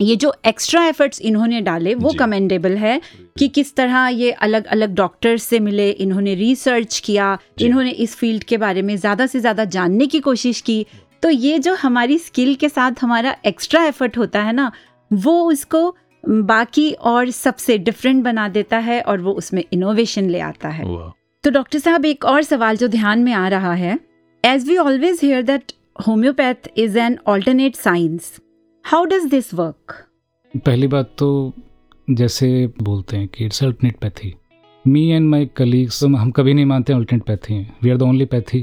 ये 0.00 0.14
जो 0.16 0.32
एक्स्ट्रा 0.46 0.84
एफर्ट्स 0.84 1.20
इन्होंने 1.20 1.60
डाले 1.60 1.94
वो 1.96 2.12
कमेंडेबल 2.18 2.76
है 2.76 3.00
कि 3.38 3.48
किस 3.48 3.74
तरह 3.76 4.06
ये 4.08 4.30
अलग 4.42 4.64
अलग 4.66 4.94
डॉक्टर्स 4.94 5.42
से 5.42 5.60
मिले 5.60 5.90
इन्होंने 5.90 6.34
रिसर्च 6.34 6.98
किया 6.98 7.36
इन्होंने 7.60 7.90
इस 7.90 8.16
फ़ील्ड 8.16 8.44
के 8.44 8.56
बारे 8.58 8.82
में 8.82 8.96
ज़्यादा 8.96 9.26
से 9.26 9.40
ज़्यादा 9.40 9.64
जानने 9.66 10.06
की 10.06 10.20
कोशिश 10.20 10.60
की। 10.60 10.84
तो 11.22 11.30
ये 11.30 11.58
जो 11.58 11.74
हमारी 11.74 12.18
स्किल 12.18 12.54
के 12.54 12.68
साथ 12.68 12.92
हमारा 13.00 13.36
एक्स्ट्रा 13.46 13.84
एफर्ट 13.84 14.18
होता 14.18 14.42
है 14.42 14.52
ना 14.52 14.70
वो 15.10 15.40
उसको 15.44 15.88
बाकी 16.24 16.90
और 16.92 17.30
सबसे 17.30 17.76
डिफरेंट 17.78 18.22
बना 18.24 18.48
देता 18.48 18.78
है 18.78 19.00
और 19.02 19.20
वो 19.20 19.32
उसमें 19.32 19.62
इनोवेशन 19.72 20.28
ले 20.30 20.40
आता 20.40 20.68
है। 20.68 20.84
तो 21.44 21.50
डॉक्टर 21.50 21.78
साहब 21.78 22.04
एक 22.04 22.24
और 22.24 22.42
सवाल 22.42 22.76
जो 22.76 22.88
ध्यान 22.88 23.22
में 23.22 23.32
आ 23.32 23.46
रहा 23.48 23.72
है 23.74 23.98
as 24.44 24.68
we 24.68 24.76
always 24.76 25.20
hear 25.22 25.42
that 25.42 25.72
homeopath 26.06 26.68
is 26.76 26.98
an 26.98 27.18
alternate 27.26 27.76
science 27.76 28.32
how 28.84 29.04
does 29.04 29.24
this 29.30 29.52
work 29.54 29.94
पहली 30.66 30.86
बात 30.86 31.14
तो 31.18 31.52
जैसे 32.10 32.66
बोलते 32.82 33.16
हैं 33.16 33.28
कि 33.28 33.44
it's 33.44 33.62
alternate 33.64 33.96
pathy 33.96 34.34
me 34.84 35.08
and 35.08 35.28
my 35.28 35.46
colleagues 35.56 36.02
हम 36.04 36.30
कभी 36.30 36.54
नहीं 36.54 36.66
मानते 36.66 36.92
अल्टरनेट 36.92 37.24
पैथी 37.26 37.54
हैं। 37.54 37.76
We 37.82 37.90
are 37.90 37.96
the 37.96 38.02
only 38.02 38.24
pathy 38.24 38.60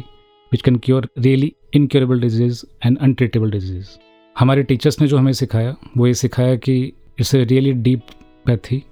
which 0.52 0.62
can 0.62 0.76
cure 0.76 1.08
really 1.20 1.54
incurable 1.76 2.22
disease 2.22 2.64
and 2.86 2.98
untreatable 2.98 3.52
disease 3.52 3.88
हमारे 4.36 4.64
टीचर्स 4.64 5.00
ने 5.02 5.08
जो 5.08 5.18
हमें 5.18 5.34
सिखाया 5.34 5.76
वो 5.98 6.08
ये 6.08 6.14
सिखाया 6.14 6.56
कि 6.56 6.76
it's 7.20 7.36
a 7.36 7.44
really 7.44 7.74
deep 7.74 8.02
pathy 8.46 8.84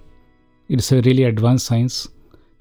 it's 0.70 0.92
a 0.92 1.00
really 1.00 1.22
advance 1.22 1.62
science 1.62 2.14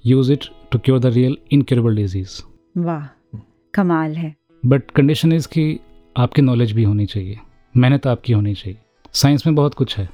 use 0.05 0.33
it 0.33 0.45
to 0.71 0.79
cure 0.79 0.99
the 0.99 1.05
real 1.05 1.37
incurable 1.51 1.95
disease 1.95 2.41
वाह 2.77 3.39
कमाल 3.73 4.15
है। 4.15 4.35
बट 4.65 4.91
कंडीशन 4.91 5.33
इज़ 5.33 5.47
कि 5.47 5.79
आपकी 6.17 6.41
नॉलेज 6.41 6.71
भी 6.71 6.83
होनी 6.83 7.05
चाहिए। 7.05 7.39
मेहनत 7.77 8.07
आपकी 8.07 8.33
होनी 8.33 8.53
चाहिए। 8.53 8.79
साइंस 9.13 9.47
में 9.47 9.55
बहुत 9.55 9.73
कुछ 9.73 9.97
है। 9.97 10.09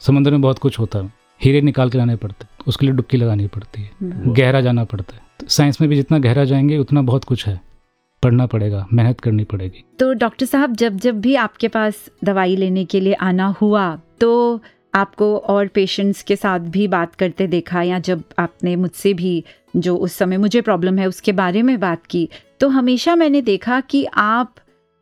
समंदर 0.00 0.30
में 0.30 0.40
बहुत 0.40 0.58
कुछ 0.58 0.78
होता 0.78 0.98
है। 0.98 1.12
हीरे 1.44 1.60
निकाल 1.60 1.90
के 1.90 1.98
लाने 1.98 2.16
पड़ते 2.16 2.44
हैं। 2.44 2.50
उसके 2.66 2.86
लिए 2.86 2.94
डुबकी 2.94 3.16
लगानी 3.16 3.46
पड़ती 3.46 3.82
है। 3.82 3.90
गहरा 4.32 4.60
जाना 4.60 4.84
पड़ता 4.84 5.16
है। 5.16 5.22
तो 5.40 5.46
साइंस 5.46 5.80
में 5.80 5.90
भी 5.90 5.96
जितना 5.96 6.18
गहरा 6.18 6.44
जाएँगे 6.44 6.78
उतना 6.78 7.02
बहुत 7.02 7.24
कुछ 7.24 7.46
है। 7.48 7.60
पढ़ना 8.22 8.46
पड़ेगा 8.46 8.86
मेहनत 8.92 9.20
करनी 9.20 9.44
पड़ेगी। 9.44 9.84
तो 9.98 10.12
डॉक्टर 10.12 10.46
साहब 10.46 10.76
जब 10.76 10.96
जब 10.96 11.20
भी 11.20 11.34
आपके 11.34 11.68
पास 11.68 12.10
दवाई 12.24 12.56
लेने 12.56 12.84
के 12.84 13.00
लिए 13.00 13.12
आना 13.12 13.46
हुआ 13.46 14.00
तो 14.20 14.60
आपको 14.94 15.36
और 15.38 15.66
पेशेंट्स 15.66 16.22
के 16.22 16.36
साथ 16.36 16.60
भी 16.68 16.86
बात 16.88 17.14
करते 17.14 17.46
देखा 17.46 17.82
या 17.82 17.98
जब 17.98 18.22
आपने 18.38 18.76
मुझसे 18.76 19.14
भी 19.14 19.42
जो 19.76 19.96
उस 19.96 20.12
समय 20.12 20.36
मुझे 20.36 20.60
प्रॉब्लम 20.60 20.98
है 20.98 21.06
उसके 21.06 21.32
बारे 21.32 21.62
में 21.62 21.78
बात 21.80 22.06
की 22.06 22.28
तो 22.60 22.68
हमेशा 22.68 23.14
मैंने 23.16 23.42
देखा 23.42 23.80
कि 23.80 24.04
आप 24.16 24.54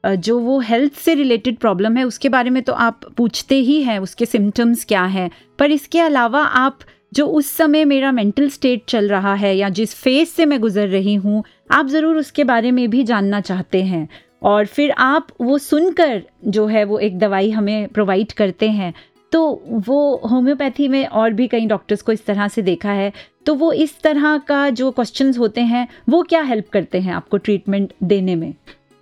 जो 0.05 0.39
वो 0.39 0.59
हेल्थ 0.61 0.93
से 0.95 1.15
रिलेटेड 1.15 1.57
प्रॉब्लम 1.57 1.97
है 1.97 2.05
उसके 2.05 2.29
बारे 2.29 2.51
में 2.51 2.63
तो 2.63 2.73
आप 2.73 3.01
पूछते 3.17 3.55
ही 3.55 3.81
हैं 3.83 3.99
उसके 3.99 4.27
सिम्टम्स 4.27 4.85
क्या 4.85 5.05
हैं। 5.05 5.31
पर 5.59 5.71
इसके 5.71 6.01
अलावा 6.01 6.41
आप 6.41 6.79
जो 7.15 7.27
उस 7.29 7.51
समय 7.51 7.85
मेरा 7.85 8.13
मेंटल 8.13 8.49
स्टेट 8.49 8.85
चल 8.89 9.09
रहा 9.09 9.35
है 9.35 9.57
या 9.57 9.69
जिस 9.71 9.95
फ़ेज़ 9.95 10.29
से 10.29 10.47
मैं 10.47 10.61
गुजर 10.61 10.89
रही 10.89 11.15
हूँ, 11.15 11.43
आप 11.71 11.87
ज़रूर 11.87 12.17
उसके 12.17 12.45
बारे 12.45 12.71
में 12.71 12.89
भी 12.91 13.03
जानना 13.05 13.41
चाहते 13.41 13.83
हैं। 13.83 14.09
और 14.43 14.67
फिर 14.67 14.91
आप 14.91 15.29
वो 15.41 15.59
सुनकर 15.59 16.23
जो 16.47 16.67
है 16.67 16.85
वो 16.85 16.99
एक 16.99 17.19
दवाई 17.19 17.51
हमें 17.51 17.89
प्रोवाइड 17.89 18.33
करते 18.33 18.69
हैं। 18.71 18.93
तो 19.33 19.63
वो 19.87 20.17
होम्योपैथी 20.31 20.89
में 20.89 21.07
और 21.07 21.33
भी 21.33 21.47
कई 21.49 21.67
डॉक्टर्स 21.67 22.03
को 22.03 22.13
इस 22.13 22.25
तरह 22.27 22.49
से 22.49 22.63
देखा 22.63 22.91
है। 22.91 23.13
तो 23.47 23.55
वो 23.55 23.73
इस 23.73 24.01
तरह 24.03 24.37
का 24.39 24.69
जो 24.71 24.91
क्वेश्चन 24.91 25.35
होते 25.35 25.61
हैं 25.61 25.87
वो 26.09 26.23
क्या 26.23 26.43
हेल्प 26.43 26.69
करते 26.69 27.01
हैं 27.01 27.13
आपको 27.15 27.37
ट्रीटमेंट 27.37 27.93
देने 28.03 28.35
में? 28.35 28.55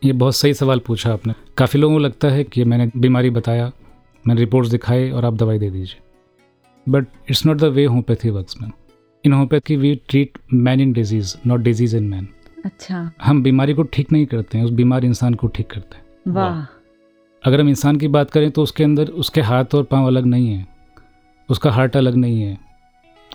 ये 0.02 0.12
बहुत 0.12 0.36
सही 0.36 0.54
सवाल 0.54 0.78
पूछा 0.78 1.12
आपने। 1.12 1.34
काफ़ी 1.58 1.80
लोगों 1.80 1.94
को 1.94 2.00
लगता 2.00 2.28
है 2.28 2.44
कि 2.44 2.64
मैंने 2.64 2.90
बीमारी 2.96 3.30
बताया 3.30 3.70
मैंने 4.24 4.40
रिपोर्ट्स 4.40 4.70
दिखाए 4.70 5.10
और 5.10 5.24
आप 5.24 5.34
दवाई 5.34 5.58
दे 5.58 5.70
दीजिए। 5.70 6.00
But 6.86 7.06
it's 7.30 7.44
not 7.46 7.56
the 7.56 7.64
way 7.64 7.84
homeopathy 7.84 8.30
works 8.30 8.60
man 8.62 8.72
in 9.24 9.32
homeopathy 9.32 9.76
we 9.76 9.94
treat 10.08 10.38
man 10.54 10.80
in 10.80 10.92
disease 10.92 11.34
not 11.46 11.60
disease 11.60 11.96
in 11.96 12.04
man 12.04 12.28
अच्छा। 12.64 13.10
हम 13.22 13.42
बीमारी 13.42 13.74
को 13.74 13.82
ठीक 13.82 14.12
नहीं 14.12 14.26
करते 14.26 14.58
हैं 14.58 14.64
उस 14.64 14.70
बीमार 14.72 15.04
इंसान 15.04 15.34
को 15.34 15.46
ठीक 15.46 15.70
करते 15.70 15.96
हैं। 15.96 16.34
वाह। 16.34 16.64
अगर 17.45 17.61
हम 17.61 17.68
इंसान 17.68 17.97
की 17.97 18.09
बात 18.09 18.30
करें 18.30 18.51
तो 18.51 18.62
उसके 18.62 18.84
अंदर 18.84 19.09
उसके 19.14 19.40
हाथ 19.40 19.74
और 19.74 19.82
पाँव 19.82 20.07
अलग 20.07 20.26
नहीं 20.26 20.49
है। 20.49 20.66
उसका 21.49 21.70
हार्ट 21.70 21.97
अलग 21.97 22.14
नहीं 22.14 22.40
है। 22.42 22.59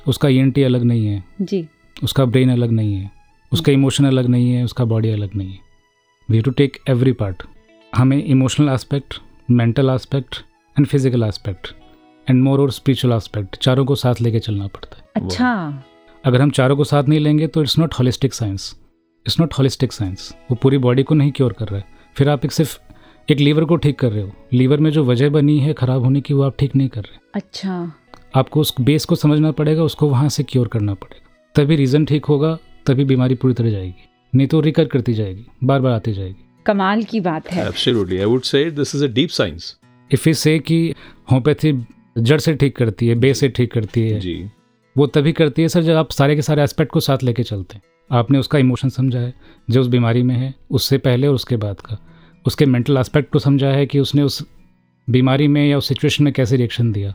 उसका 0.07 0.29
ई 0.29 0.63
अलग 0.63 0.83
नहीं 0.83 1.05
है। 1.07 1.23
जी। 1.41 1.67
उसका 2.03 2.25
ब्रेन 2.25 2.51
अलग 2.51 2.71
नहीं 2.71 2.93
है। 2.93 3.11
उसका 3.51 3.71
इमोशन 3.71 4.05
अलग 4.05 4.27
नहीं 4.27 4.51
है। 4.51 4.63
उसका 4.63 4.85
बॉडी 4.85 5.09
अलग 5.11 5.35
नहीं 5.35 5.51
है। 5.51 5.59
We 6.29 6.41
to 6.41 6.51
take 6.51 6.77
every 6.89 7.11
part 7.11 7.43
हमें 7.93 8.23
emotional 8.23 8.69
aspect 8.69 9.19
mental 9.51 9.89
aspect 9.89 10.35
and 10.75 10.87
physical 10.87 11.23
aspect 11.23 11.73
and 12.27 12.41
more 12.43 12.61
और 12.61 12.71
स्पिरिचुअल 12.71 13.15
एस्पेक्ट 13.15 13.55
चारों 13.55 13.85
को 13.85 13.95
साथ 13.95 14.21
लेके 14.21 14.39
चलना 14.39 14.67
पड़ता 14.67 14.97
है। 14.97 15.23
अच्छा। 15.23 15.83
अगर 16.23 16.41
हम 16.41 16.49
चारों 16.51 16.75
को 16.77 16.83
साथ 16.83 17.03
नहीं 17.03 17.19
लेंगे 17.19 17.47
तो 17.47 17.61
it's 17.61 17.77
not 17.79 17.93
holistic 17.93 18.33
science 18.33 18.75
it's 19.25 19.39
not 19.39 19.53
holistic 19.53 19.93
science 19.93 20.33
वो 20.51 20.55
पूरी 20.55 20.77
बॉडी 20.77 21.03
को 21.03 21.15
नहीं 21.15 21.31
क्योर 21.31 21.53
कर 21.53 21.67
रहा 21.67 21.79
है। 21.79 21.85
फिर 22.15 22.29
आप 22.29 22.45
एक 22.45 22.51
सिर्फ़ 22.51 22.77
एक 23.31 23.39
लीवर 23.39 23.65
को 23.65 23.75
ठीक 23.75 23.99
कर 23.99 24.11
रहे 24.11 24.23
हो। 24.23 24.31
लीवर 24.53 24.77
में 24.77 24.91
जो 24.91 25.03
वजह 25.03 25.29
बनी 25.29 25.59
है 25.59 25.73
खराब 25.73 26.03
होने 26.03 26.21
की 26.21 26.33
वो 26.33 26.43
आप 26.43 26.55
ठीक 26.59 26.75
नहीं 26.75 26.89
कर 26.89 27.01
रहे। 27.01 27.17
अच्छा। 27.33 27.93
आपको 28.35 28.61
उस 28.61 28.73
बेस 28.81 29.05
को 29.05 29.15
समझना 29.15 29.51
पड़ेगा 29.51 29.83
उसको 29.83 30.09
वहाँ 30.09 30.29
से 30.29 30.43
क्योर 30.43 30.67
करना 30.67 30.93
पड़ेगा। 30.93 31.53
तभी 31.55 31.75
रीज़न 31.75 32.05
ठीक 32.05 32.25
होगा 32.25 32.57
तभी 32.85 33.03
बीमारी 33.03 33.35
पूरी 33.35 33.53
तरह 33.53 33.71
जाएगी। 33.71 34.09
नहीं 34.35 34.47
तो 34.47 34.59
रिकर 34.59 34.85
करती 34.85 35.13
जाएगी 35.13 35.45
बार 35.63 35.81
बार 35.81 35.91
आती 35.91 36.13
जाएगी। 36.13 36.45
कमाल 36.65 37.03
की 37.03 37.19
बात 37.19 37.51
है। 37.51 37.69
Absolutely. 37.69 38.19
I 38.19 38.27
would 38.27 38.45
say 38.45 38.63
this 38.79 38.95
is 38.95 39.07
a 39.07 39.11
deep 39.13 39.31
science. 39.31 39.63
If 40.11 40.29
you 40.29 40.33
say 40.33 40.59
कि 40.59 40.93
होम्योपैथी 41.31 41.85
जड़ 42.17 42.39
से 42.39 42.53
ठीक 42.53 42.75
करती 42.75 43.07
है 43.07 43.15
बेस 43.15 43.39
से 43.39 43.49
ठीक 43.49 43.71
करती 43.71 44.09
है 44.09 44.19
जी। 44.19 44.49
वो 44.97 45.07
तभी 45.07 45.31
करती 45.31 45.61
है 45.61 45.67
सर 45.67 45.81
जब 45.81 45.95
आप 45.95 46.11
सारे 46.11 46.35
के 46.35 46.41
सारे 46.41 46.63
एस्पेक्ट 46.63 46.91
को 46.91 46.99
साथ 46.99 47.23
लेके 47.23 47.43
चलते 47.43 47.75
हैं। 47.75 47.81
आपने 48.11 48.39
उसका 48.39 48.59
इमोशन 48.59 48.89
समझा 48.89 49.19
है 49.19 49.33
जो 49.69 49.81
उस 49.81 49.87
बीमारी 49.87 50.23
में 50.23 50.35
है 50.35 50.53
उससे 50.71 50.97
पहले 50.97 51.27
और 51.27 51.35
उसके 51.35 51.57
बाद 51.57 51.81
का। 51.81 51.97
उसके 52.45 52.65
मेंटल 52.65 52.97
एस्पेक्ट 52.97 53.31
को 53.31 53.39
समझा 53.39 53.67
है 53.67 53.85
कि 53.85 53.99
उसने 53.99 54.21
उस 54.21 54.47
बीमारी 55.09 55.47
में 55.47 55.69
या 55.69 55.77
उस 55.77 55.87
सिचुएशन 55.87 56.23
में 56.23 56.33
कैसे 56.33 56.57
रिएक्शन 56.57 56.91
दिया। 56.91 57.13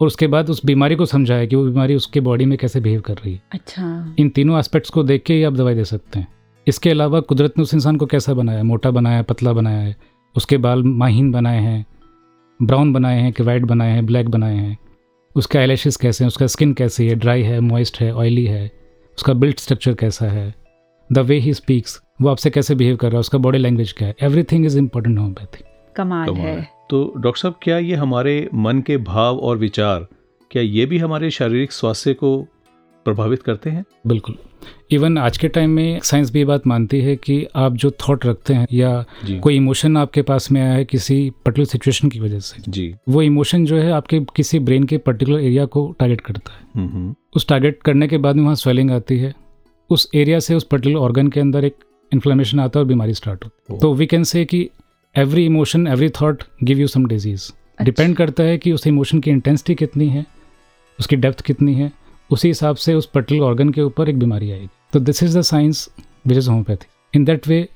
और 0.00 0.06
उसके 0.06 0.26
बाद 0.26 0.50
उस 0.50 0.66
बीमारी 0.66 0.94
को 0.94 1.06
समझा 1.06 1.34
है 1.34 1.46
कि 1.46 1.56
वो 1.56 1.64
बीमारी 1.64 1.94
उसके 1.94 2.20
बॉडी 2.20 2.44
में 2.44 2.58
कैसे 2.58 2.80
बिहेव 2.80 3.00
कर 3.00 3.14
रही 3.14 3.34
है। 3.34 3.42
अच्छा। 3.52 4.14
इन 4.18 4.28
तीनों 4.28 4.58
एस्पेक्ट्स 4.58 4.90
को 4.90 5.02
देख 5.02 5.22
के 5.22 5.34
ही 5.34 5.42
आप 5.42 5.52
दवाई 5.52 5.74
दे 5.74 5.84
सकते 5.84 6.18
हैं। 6.18 6.28
इसके 6.68 6.90
अलावा 6.90 7.20
कुदरत 7.20 7.52
ने 7.58 7.62
उस 7.62 7.74
इंसान 7.74 7.96
को 7.96 8.06
कैसा 8.06 8.34
बनाया? 8.34 8.62
मोटा 8.62 8.90
बनाया 8.90 9.22
पतला 9.22 9.52
बनाया 9.52 9.78
है? 9.78 9.96
उसके 10.36 10.56
बाल 10.56 10.82
माहीन 10.82 11.32
बनाए 11.32 11.60
हैं? 11.60 11.86
ब्राउन 12.62 12.92
बनाए 12.92 13.20
हैं 13.20 13.32
कि 13.32 13.42
वाइट 13.42 13.62
बनाए 13.62 13.90
हैं 13.90 14.06
ब्लैक 14.06 14.28
बनाए 14.28 14.56
हैं? 14.56 14.78
उसके 15.36 15.58
आईलैशेस 15.58 15.96
कैसे 15.96 16.24
हैं? 16.24 16.26
उसका 16.26 16.46
स्किन 16.46 16.72
कैसी 16.72 17.08
है? 17.08 17.14
ड्राई 17.14 17.42
है 17.42 17.60
मॉइस्ट 17.60 18.00
है 18.00 18.14
ऑयली 18.14 18.44
है? 18.44 18.72
उसका 19.16 19.32
बिल्ड 19.32 19.58
स्ट्रक्चर 19.58 19.94
कैसा 19.94 20.26
है? 20.26 20.54
द 21.12 21.18
वे 21.18 21.38
ही 21.38 21.54
स्पीक्स 21.54 22.02
वो 22.22 22.28
आपसे 22.28 22.50
कैसे 22.50 22.74
बिहेव 22.74 22.96
कर 22.96 23.06
रहा 23.06 23.16
है 23.16 23.20
उसका 23.20 23.38
बॉडी 23.38 23.58
लैंग्वेज 23.58 23.92
क्या 23.92 24.08
है? 24.08 24.14
एवरीथिंग 24.22 24.66
इज़ 24.66 24.78
इंपॉर्टेंट 24.78 25.18
होम्योपैथी 25.18 25.64
कमाल 25.96 26.26
कमाल 26.26 26.40
है। 26.40 26.56
है। 26.56 26.68
तो 26.90 27.12
डॉक्टर 27.16 27.40
साहब 27.40 27.54
क्या 27.62 27.78
ये 27.78 27.94
हमारे 27.94 28.48
मन 28.54 28.80
के 28.80 28.96
भाव 28.96 29.38
और 29.38 29.58
विचार 29.58 30.06
क्या 30.50 30.62
ये 30.62 30.86
भी 30.86 30.98
हमारे 30.98 31.30
शारीरिक 31.30 31.72
स्वास्थ्य 31.72 32.14
को 32.14 32.36
प्रभावित 33.04 33.42
करते 33.42 33.70
हैं? 33.70 33.84
बिल्कुल। 34.06 34.36
इवन 34.90 35.18
आज 35.18 35.38
के 35.38 35.48
टाइम 35.48 35.70
में 35.70 36.00
साइंस 36.00 36.30
भी 36.30 36.38
ये 36.38 36.44
बात 36.44 36.66
मानती 36.66 37.00
है 37.00 37.16
कि 37.16 37.46
आप 37.56 37.72
जो 37.72 37.90
थॉट 37.90 38.26
रखते 38.26 38.54
हैं 38.54 38.66
या 38.72 39.04
कोई 39.42 39.56
इमोशन 39.56 39.96
आपके 39.96 40.22
पास 40.22 40.50
में 40.52 40.60
आया 40.60 40.72
है 40.72 40.84
किसी 40.84 41.30
पर्टिकुलर 41.30 41.66
सिचुएशन 41.66 42.08
की 42.08 42.20
वजह 42.20 42.38
से 42.38 42.62
जी। 42.68 42.94
वो 43.08 43.22
इमोशन 43.22 43.64
जो 43.64 43.76
है 43.76 43.92
आपके 43.92 44.20
किसी 44.36 44.58
ब्रेन 44.58 44.84
के 44.84 44.98
पर्टिकुलर 44.98 45.40
एरिया 45.40 45.64
को 45.64 45.94
टारगेट 45.98 46.20
करता 46.20 46.52
है। 46.52 46.60
हम्म 46.74 46.96
हम्म, 46.96 47.14
उस 47.36 47.48
टारगेट 47.48 47.82
करने 47.82 48.08
के 48.08 48.18
बाद 48.18 48.36
में 48.36 48.42
वहाँ 48.42 48.54
स्वेलिंग 48.54 48.90
आती 48.90 49.18
है। 49.18 49.34
उस 49.90 50.10
एरिया 50.14 50.38
से 50.38 50.54
उस 50.54 50.64
पर्टिकुलर 50.64 50.96
ऑर्गन 50.96 51.28
के 51.28 51.40
अंदर 51.40 51.64
एक 51.64 51.76
इन्फ्लेमेशन 52.12 52.60
आता 52.60 52.78
है 52.78 52.82
और 52.82 52.88
बीमारी 52.88 53.14
स्टार्ट 53.14 53.44
होती 53.44 53.74
है। 53.74 53.80
तो 53.80 53.92
वी 53.94 54.06
कैन 54.06 54.24
से 54.24 54.44
कि 54.44 54.68
every 55.14 55.44
emotion 55.46 55.86
every 55.86 56.08
thought 56.10 56.42
give 56.62 56.78
you 56.78 56.86
some 56.86 57.06
disease 57.06 57.50
depend 57.82 58.16
करता 58.16 58.42
है 58.42 58.58
कि 58.58 58.72
उस 58.72 58.86
इमोशन 58.86 59.20
की 59.20 59.30
इंटेंसिटी 59.30 59.74
कितनी 59.74 60.08
है 60.08 60.24
उसकी 60.98 61.16
डेप्थ 61.16 61.40
कितनी 61.40 61.74
है 61.74 61.90
उसी 62.30 62.48
हिसाब 62.48 62.76
से 62.76 62.94
उस 62.94 63.06
पर्टिकुलर 63.06 63.46
ऑर्गन 63.46 63.70
के 63.70 63.82
ऊपर 63.82 64.08
एक 64.08 64.18
बीमारी 64.18 64.50
आएगी। 64.50 64.68
तो 64.92 65.00
this 65.00 65.22
is 65.22 65.38
the 65.38 65.42
science 65.42 65.88
which 66.26 66.38
is 66.38 66.48
homeopathy 66.50 66.86
in 67.14 67.24
that 67.24 67.48
way 67.48 67.66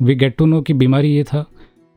we 0.00 0.14
get 0.14 0.36
to 0.36 0.46
know 0.46 0.60
कि 0.62 0.72
बीमारी 0.74 1.14
ये 1.14 1.24
था 1.24 1.44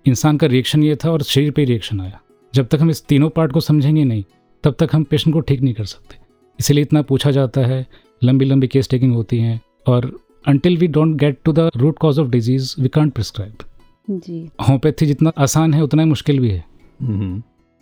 इंसान 0.05 0.37
का 0.37 0.47
रिएक्शन 0.47 0.83
ये 0.83 0.95
था 0.95 1.11
और 1.11 1.21
शरीर 1.23 1.51
पे 1.51 1.65
रिएक्शन 1.65 2.01
आया। 2.01 2.19
जब 2.53 2.67
तक 2.67 2.81
हम 2.81 2.89
इस 2.89 3.05
तीनों 3.05 3.29
पार्ट 3.29 3.51
को 3.51 3.59
समझेंगे 3.59 4.03
नहीं 4.03 4.23
तब 4.63 4.75
तक 4.79 4.89
हम 4.93 5.03
पेशेंट 5.03 5.33
को 5.33 5.39
ठीक 5.39 5.61
नहीं 5.61 5.73
कर 5.73 5.85
सकते। 5.85 6.15
इसीलिए 6.59 6.81
इतना 6.81 7.01
पूछा 7.01 7.31
जाता 7.31 7.61
है 7.61 7.85
लंबी 8.21 8.45
लंबी 8.45 8.67
केस 8.67 8.89
टेकिंग 8.89 9.13
होती 9.13 9.37
हैं 9.39 9.59
और 9.87 10.11
until 10.47 10.77
we 10.77 10.87
don't 10.87 11.15
get 11.15 11.37
to 11.43 11.51
the 11.51 11.69
root 11.77 11.97
cause 11.99 12.19
of 12.19 12.27
disease 12.27 12.75
we 12.79 12.87
can't 12.87 13.13
prescribe 13.13 13.53
ji. 14.09 14.39
Homeopathy 14.61 15.05
जितना 15.05 15.31
आसान 15.37 15.73
है 15.73 15.81
उतना 15.83 16.03
ही 16.03 16.09
मुश्किल 16.09 16.39
भी 16.39 16.49
है। 16.49 16.63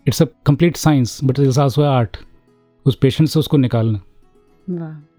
It's 0.07 0.21
a 0.21 0.25
complete 0.45 0.77
science 0.77 1.19
but 1.23 1.39
it's 1.39 1.59
also 1.59 1.81
art 1.81 2.17
उस 2.85 2.95
पेशेंट 2.95 3.29
से 3.29 3.39
उसको 3.39 3.57
निकालना। 3.57 4.01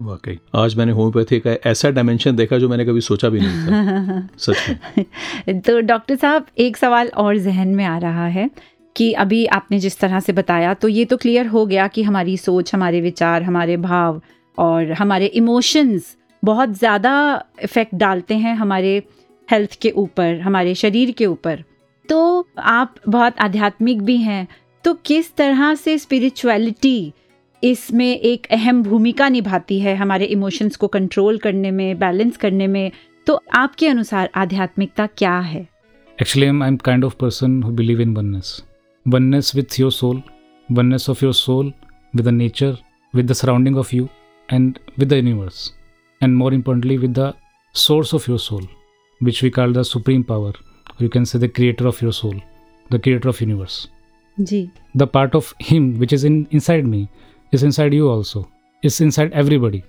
वाकई। 0.01 0.37
आज 0.55 0.75
मैंने 0.75 0.91
होम्योपैथी 0.91 1.39
का 1.39 1.55
ऐसा 1.69 1.89
डायमेंशन 1.89 2.35
देखा 2.35 2.57
जो 2.57 2.69
मैंने 2.69 2.85
कभी 2.85 3.01
सोचा 3.01 3.29
भी 3.29 3.39
नहीं 3.39 3.67
था। 3.67 4.27
सच 4.37 4.77
में। 5.47 5.59
तो 5.61 5.79
डॉक्टर 5.81 6.15
साहब 6.15 6.45
एक 6.57 6.77
सवाल 6.77 7.07
और 7.07 7.37
जहन 7.37 7.67
में 7.67 7.85
आ 7.85 7.97
रहा 7.97 8.27
है 8.27 8.49
कि 8.95 9.11
अभी 9.13 9.45
आपने 9.45 9.79
जिस 9.79 9.99
तरह 9.99 10.19
से 10.19 10.33
बताया 10.33 10.73
तो 10.73 10.87
ये 10.87 11.05
तो 11.05 11.17
क्लियर 11.17 11.47
हो 11.47 11.65
गया 11.65 11.87
कि 11.87 12.03
हमारी 12.03 12.37
सोच 12.37 12.73
हमारे 12.75 13.01
विचार 13.01 13.43
हमारे 13.43 13.77
भाव 13.77 14.21
और 14.57 14.91
हमारे 14.91 15.25
इमोशंस 15.25 16.15
बहुत 16.47 16.77
ज़्यादा 16.77 17.13
इफ़ेक्ट 17.63 17.95
डालते 17.95 18.35
हैं 18.37 18.55
हमारे 18.55 19.01
हेल्थ 19.49 19.77
के 19.81 19.89
ऊपर, 19.91 20.39
हमारे 20.39 20.75
शरीर 20.75 21.11
के 21.11 21.25
ऊपर। 21.25 21.63
तो 22.09 22.47
आप 22.59 22.95
बहुत 23.09 23.39
आध्यात्मिक 23.39 24.01
भी 24.01 24.17
हैं 24.17 24.47
तो 24.85 24.93
किस 25.05 25.35
तरह 25.35 25.73
से 25.75 25.97
स्पिरिचुअलिटी 25.97 27.13
इसमें 27.63 28.07
एक 28.07 28.45
अहम 28.51 28.81
भूमिका 28.83 29.27
निभाती 29.29 29.79
है 29.79 29.95
हमारे 29.95 30.25
इमोशंस 30.27 30.75
को 30.75 30.87
कंट्रोल 30.87 31.37
करने 31.37 31.71
में 31.71 31.99
बैलेंस 31.99 32.37
करने 32.37 32.67
में? 32.67 32.91
तो 33.27 33.41
आपके 33.53 33.87
अनुसार 33.87 34.29
आध्यात्मिकता 34.35 35.07
क्या 35.17 35.37
है? 35.39 35.67
Actually 36.17 36.47
I 36.47 36.67
am 36.67 36.77
kind 36.77 37.05
of 37.05 37.15
person 37.19 37.61
who 37.63 37.71
believe 37.71 38.01
in 38.01 38.15
oneness 38.15 38.61
oneness 39.05 39.51
with 39.55 39.79
your 39.79 39.91
soul 39.91 40.21
oneness 40.69 41.09
of 41.09 41.23
your 41.25 41.33
soul 41.35 41.73
with 42.13 42.25
the 42.25 42.33
nature 42.33 42.77
with 43.13 43.31
the 43.31 43.33
surrounding 43.33 43.77
of 43.77 43.95
you 43.95 44.07
and 44.49 44.77
with 44.99 45.09
the 45.09 45.13
universe 45.13 45.71
And 46.21 46.35
more 46.35 46.53
importantly, 46.53 46.97
with 46.97 47.13
the 47.13 47.33
source 47.75 48.13
of 48.13 48.27
your 48.27 48.39
soul, 48.39 48.63
which 49.21 49.41
we 49.43 49.51
call 49.51 49.71
the 49.71 49.83
supreme 49.83 50.23
power. 50.23 50.53
Or 50.89 50.99
you 50.99 51.09
can 51.09 51.25
say 51.25 51.39
the 51.39 51.49
creator 51.49 51.87
of 51.87 52.01
your 52.01 52.11
soul, 52.11 52.35
the 52.89 52.99
creator 52.99 53.29
of 53.29 53.41
universe. 53.41 53.87
जी 54.37 54.69
The 54.95 55.07
part 55.07 55.35
of 55.35 55.53
him 55.59 55.85
which 55.99 56.13
is 56.13 56.23
in 56.23 56.35
inside 56.51 56.87
me 56.87 57.09
is 57.53 57.63
inside 57.63 57.93
you 57.93 58.09
also. 58.09 58.47
Is 58.83 58.99
inside 59.01 59.31
everybody. 59.33 59.81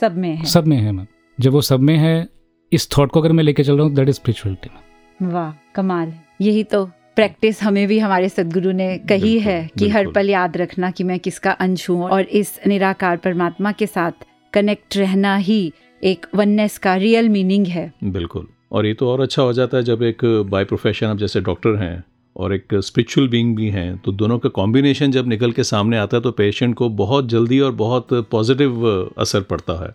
सब 0.00 0.16
में 0.16 0.34
है 0.36 0.44
सब 0.44 0.66
में 0.66 0.76
है 0.76 0.92
ma'am 0.92 1.06
जब 1.38 1.52
वो 1.52 1.60
सब 1.60 1.80
में 1.80 1.96
है 1.96 2.28
इस 2.72 2.88
थॉट 2.96 3.10
को 3.10 3.20
अगर 3.20 3.32
मैं 3.32 3.44
लेके 3.44 3.62
चल 3.62 3.76
रहा 3.76 3.86
हूँ 3.86 3.94
दैट 3.94 4.08
इज़ 4.08 4.16
स्पिरिचुअलिटी 4.16 5.26
वाह 5.26 5.52
कमाल 5.74 6.08
है 6.08 6.24
यही 6.40 6.64
तो 6.72 6.84
प्रैक्टिस 7.16 7.62
हमें 7.62 7.86
भी 7.88 7.98
हमारे 7.98 8.28
सदगुरु 8.28 8.72
ने 8.72 8.96
कही 9.08 9.38
है 9.40 9.56
कि 9.78 9.88
हर 9.88 10.10
पल 10.14 10.30
याद 10.30 10.56
रखना 10.56 10.90
कि 10.90 11.04
मैं 11.04 11.18
किसका 11.20 11.50
अंश 11.66 11.88
हूँ 11.90 12.02
और 12.08 12.22
इस 12.40 12.58
निराकार 12.66 13.16
परमात्मा 13.26 13.72
के 13.72 13.86
साथ 13.86 14.26
कनेक्ट 14.52 14.96
रहना 14.96 15.36
ही 15.36 15.72
एक 16.02 16.26
वननेस 16.34 16.78
का 16.78 16.94
रियल 16.96 17.28
मीनिंग 17.28 17.66
है। 17.66 17.92
बिल्कुल। 18.04 18.46
और 18.72 18.86
ये 18.86 18.94
तो 18.94 19.08
और 19.08 19.20
अच्छा 19.20 19.42
हो 19.42 19.52
जाता 19.52 19.76
है 19.76 19.82
जब 19.82 20.02
एक 20.02 20.24
बाय 20.50 20.64
प्रोफेशन 20.64 21.06
आप 21.06 21.18
जैसे 21.18 21.40
डॉक्टर 21.40 21.76
हैं 21.76 22.02
और 22.36 22.54
एक 22.54 22.74
स्पिरिचुअल 22.74 23.28
बीइंग 23.28 23.54
भी 23.56 23.68
हैं 23.70 23.96
तो 23.98 24.12
दोनों 24.12 24.38
का 24.38 24.48
कॉम्बिनेशन 24.48 25.10
जब 25.10 25.28
निकल 25.28 25.52
के 25.52 25.64
सामने 25.64 25.98
आता 25.98 26.16
है 26.16 26.22
तो 26.22 26.32
पेशेंट 26.32 26.74
को 26.74 26.88
बहुत 26.88 27.28
जल्दी 27.28 27.60
और 27.60 27.72
बहुत 27.74 28.14
पॉजिटिव 28.30 28.86
असर 29.18 29.40
पड़ता 29.42 29.84
है। 29.84 29.94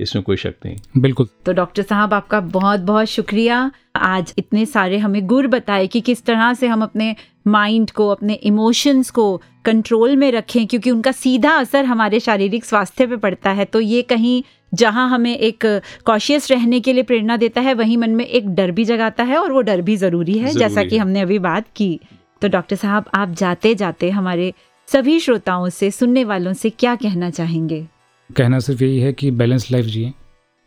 इसमें 0.00 0.22
कोई 0.24 0.36
शक 0.36 0.54
नहीं। 0.66 0.76
बिल्कुल। 0.96 1.26
तो 1.46 1.52
डॉक्टर 1.52 1.82
साहब 1.82 2.14
आपका 2.14 2.40
बहुत 2.40 2.80
बहुत 2.80 3.06
शुक्रिया। 3.06 3.70
आज 3.96 4.34
इतने 4.38 4.66
सारे 4.66 4.98
हमें 4.98 5.26
गुर 5.26 5.46
बताए 5.46 5.86
कि 5.86 6.00
किस 6.00 6.24
तरह 6.24 6.52
से 6.54 6.66
हम 6.66 6.82
अपने 6.82 7.14
माइंड 7.48 7.90
को 7.90 8.08
अपने 8.08 8.34
इमोशंस 8.34 9.10
को 9.10 9.42
कंट्रोल 9.64 10.16
में 10.16 10.30
रखें 10.32 10.66
क्योंकि 10.66 10.90
उनका 10.90 11.12
सीधा 11.12 11.52
असर 11.52 11.84
हमारे 11.84 12.20
शारीरिक 12.20 12.64
स्वास्थ्य 12.64 13.06
पे 13.06 13.16
पड़ता 13.16 13.50
है। 13.50 13.64
तो 13.64 13.80
ये 13.80 14.02
कहीं 14.02 14.42
जहाँ 14.72 15.08
हमें 15.10 15.36
एक 15.36 15.64
कॉशियस 16.04 16.50
रहने 16.50 16.80
के 16.80 16.92
लिए 16.92 17.02
प्रेरणा 17.02 17.36
देता 17.36 17.60
है 17.60 17.74
वहीं 17.74 17.96
मन 17.96 18.10
में 18.10 18.24
एक 18.24 18.48
डर 18.48 18.70
भी 18.70 18.84
जगाता 18.84 19.24
है 19.24 19.38
और 19.38 19.52
वो 19.52 19.60
डर 19.60 19.82
भी 19.82 19.96
ज़रूरी 19.96 20.38
है 20.38 20.52
जैसा 20.52 20.84
कि 20.84 20.98
हमने 20.98 21.20
अभी 21.20 21.38
बात 21.38 21.66
की। 21.76 21.98
तो 22.42 22.48
डॉक्टर 22.48 22.76
साहब 22.76 23.04
आप 23.14 23.30
जाते 23.30 23.74
जाते 23.74 24.10
हमारे 24.10 24.52
सभी 24.88 25.18
श्रोताओं 25.20 25.68
से 25.68 25.90
सुनने 25.90 26.24
वालों 26.24 26.52
से 26.52 26.70
क्या 26.70 26.94
कहना 26.96 27.30
चाहेंगे? 27.30 27.86
कहना 28.30 28.58
सिर्फ़ 28.58 28.84
यही 28.84 28.98
है 29.00 29.12
कि 29.12 29.30
बैलेंस 29.30 29.70
लाइफ 29.70 29.86
जिए 29.86 30.12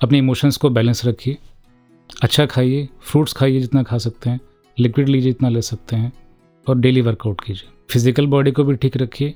अपने 0.01 0.17
इमोशंस 0.17 0.57
को 0.57 0.69
बैलेंस 0.69 1.05
रखिए। 1.05 1.37
अच्छा 2.23 2.45
खाइए 2.45 2.87
फ्रूट्स 3.01 3.33
खाइए 3.33 3.59
जितना 3.59 3.83
खा 3.83 3.97
सकते 3.97 4.29
हैं 4.29 4.39
लिक्विड 4.77 5.09
लीजिए 5.09 5.31
जितना 5.31 5.49
ले 5.49 5.61
सकते 5.61 5.95
हैं। 5.95 6.11
और 6.67 6.77
डेली 6.77 7.01
वर्कआउट 7.01 7.41
कीजिए। 7.41 7.69
फ़िज़िकल 7.91 8.27
बॉडी 8.27 8.51
को 8.51 8.63
भी 8.63 8.75
ठीक 8.75 8.97
रखिए 8.97 9.33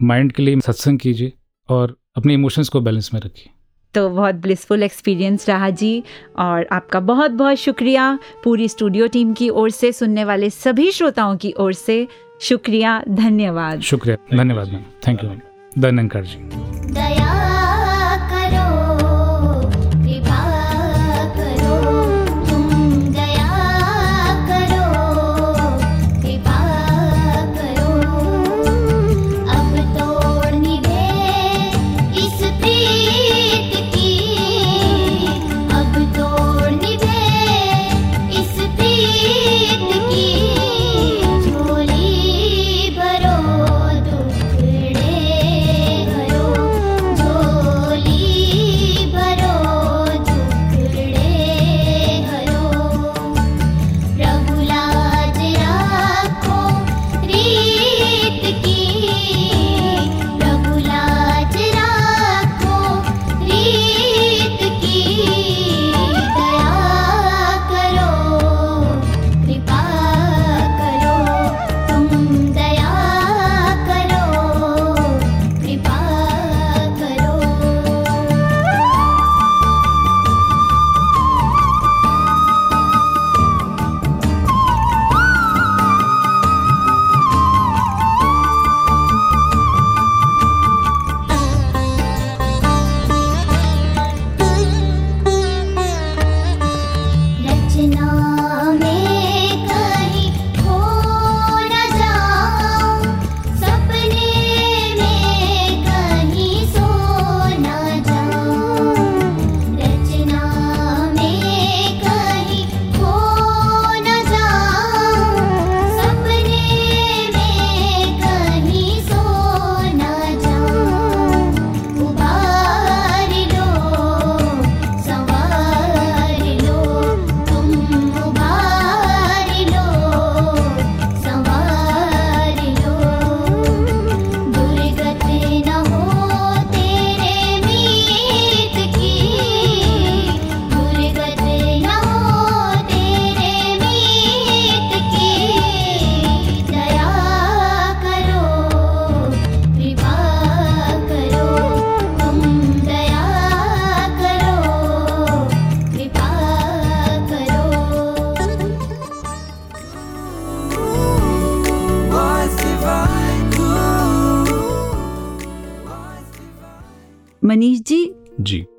माइंड 0.00 0.32
के 0.32 0.42
लिए 0.42 0.60
सत्संग 0.60 0.98
कीजिए 0.98 1.32
और 1.68 1.96
अपने 2.16 2.34
इमोशंस 2.34 2.68
को 2.68 2.80
बैलेंस 2.80 3.10
में 3.14 3.20
रखिए। 3.20 3.52
तो 3.94 4.08
बहुत 4.10 4.34
ब्लिसफुल 4.34 4.82
एक्सपीरियंस 4.82 5.48
रहा 5.48 5.70
जी 5.70 6.02
और 6.38 6.66
आपका 6.72 7.00
बहुत 7.00 7.30
बहुत 7.30 7.56
शुक्रिया 7.56 8.18
पूरी 8.44 8.68
स्टूडियो 8.68 9.06
टीम 9.08 9.32
की 9.32 9.48
ओर 9.48 9.70
से 9.70 9.92
सुनने 9.92 10.24
वाले 10.24 10.50
सभी 10.50 10.90
श्रोताओं 10.92 11.36
की 11.36 11.52
ओर 11.58 11.72
से। 11.72 12.06
शुक्रिया 12.40 13.02
धन्यवाद। 13.08 13.80
शुक्रिया 13.80 14.36
धन्यवाद 14.36 14.72
मैम। 14.72 14.82
Thank 15.08 15.24
you 15.24 15.30
ma'am. 15.30 15.40
धन्यकार 15.78 16.24
जी। 16.24 17.55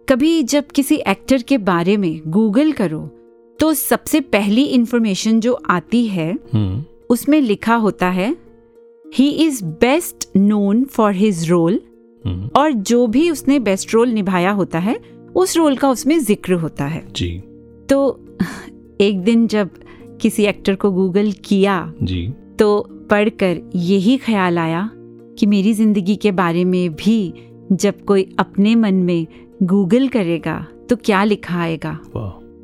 कभी 0.10 0.44
जब 0.44 0.68
किसी 0.68 0.96
एक्टर 0.96 1.42
के 1.42 1.58
बारे 1.58 1.96
में 1.98 2.22
गूगल 2.28 2.72
करो 2.72 3.00
तो 3.60 3.74
सबसे 3.74 4.20
पहली 4.22 4.64
इंफॉर्मेशन 4.64 5.40
जो 5.40 5.54
आती 5.70 6.06
है 6.08 6.32
हम्म। 6.54 6.84
उसमें 7.10 7.40
लिखा 7.42 7.76
होता 7.76 8.10
है 8.10 8.36
he 9.06 9.30
is 9.46 9.64
best 9.82 10.28
known 10.38 10.84
for 10.84 11.14
his 11.14 11.50
role 11.50 11.80
और 12.56 12.72
जो 12.72 13.08
भी 13.08 13.30
उसने 13.30 13.60
बेस्ट 13.60 13.94
रोल 13.94 14.10
निभाया 14.10 14.52
होता 14.52 14.80
है 14.80 15.00
उस 15.36 15.58
रोल 15.58 15.76
का 15.76 15.90
उसमें 15.90 16.18
ज़िक्र 16.20 16.54
होता 16.54 16.86
है। 16.86 17.04
जी। 17.12 17.30
तो 17.90 18.26
एक 19.02 19.22
दिन 19.22 19.48
जब 19.48 19.70
किसी 20.22 20.44
एक्टर 20.44 20.76
को 20.76 20.92
गूगल 20.92 21.32
किया 21.32 21.94
जी। 22.04 22.28
तो 22.60 22.80
पढ़कर 23.10 23.62
यही 23.76 24.18
ख्याल 24.18 24.60
आया 24.60 24.90
कि 25.40 25.46
मेरी 25.46 25.74
ज़िंदगी 25.74 26.16
के 26.16 26.32
बारे 26.32 26.64
में 26.66 26.96
भी 26.96 27.34
जब 27.72 28.04
कोई 28.06 28.36
अपने 28.40 28.76
मन 28.76 28.94
में 28.94 29.28
गूगल 29.64 30.08
करेगा 30.08 30.68
तो 30.90 30.96
क्या 30.96 31.24
लिखा 31.24 31.60
आएगा? 31.60 32.00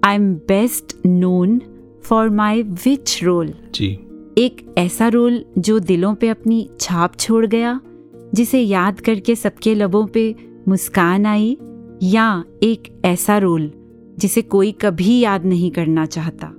I 0.04 0.16
am 0.16 0.34
best 0.36 0.96
known 1.06 1.62
for 2.04 2.30
my 2.30 2.64
which 2.64 3.20
role 3.24 3.54
जी। 3.74 4.00
एक 4.38 4.76
ऐसा 4.78 5.08
रोल 5.08 5.46
जो 5.58 5.80
दिलों 5.80 6.16
पे 6.16 6.30
अपनी 6.30 6.70
छाप 6.80 7.16
छोड़ 7.16 7.46
गया 7.46 7.80
जिसे 8.34 8.60
याद 8.60 9.00
करके 9.00 9.36
सबके 9.36 9.76
लबों 9.76 10.06
पे 10.08 10.36
मुस्कान 10.68 11.26
आई 11.26 11.58
या 12.04 12.44
एक 12.64 13.02
ऐसा 13.06 13.38
रोल 13.38 13.72
जिसे 14.20 14.42
कोई 14.42 14.72
कभी 14.72 15.20
याद 15.20 15.46
नहीं 15.46 15.72
करना 15.72 16.06
चाहता। 16.06 16.52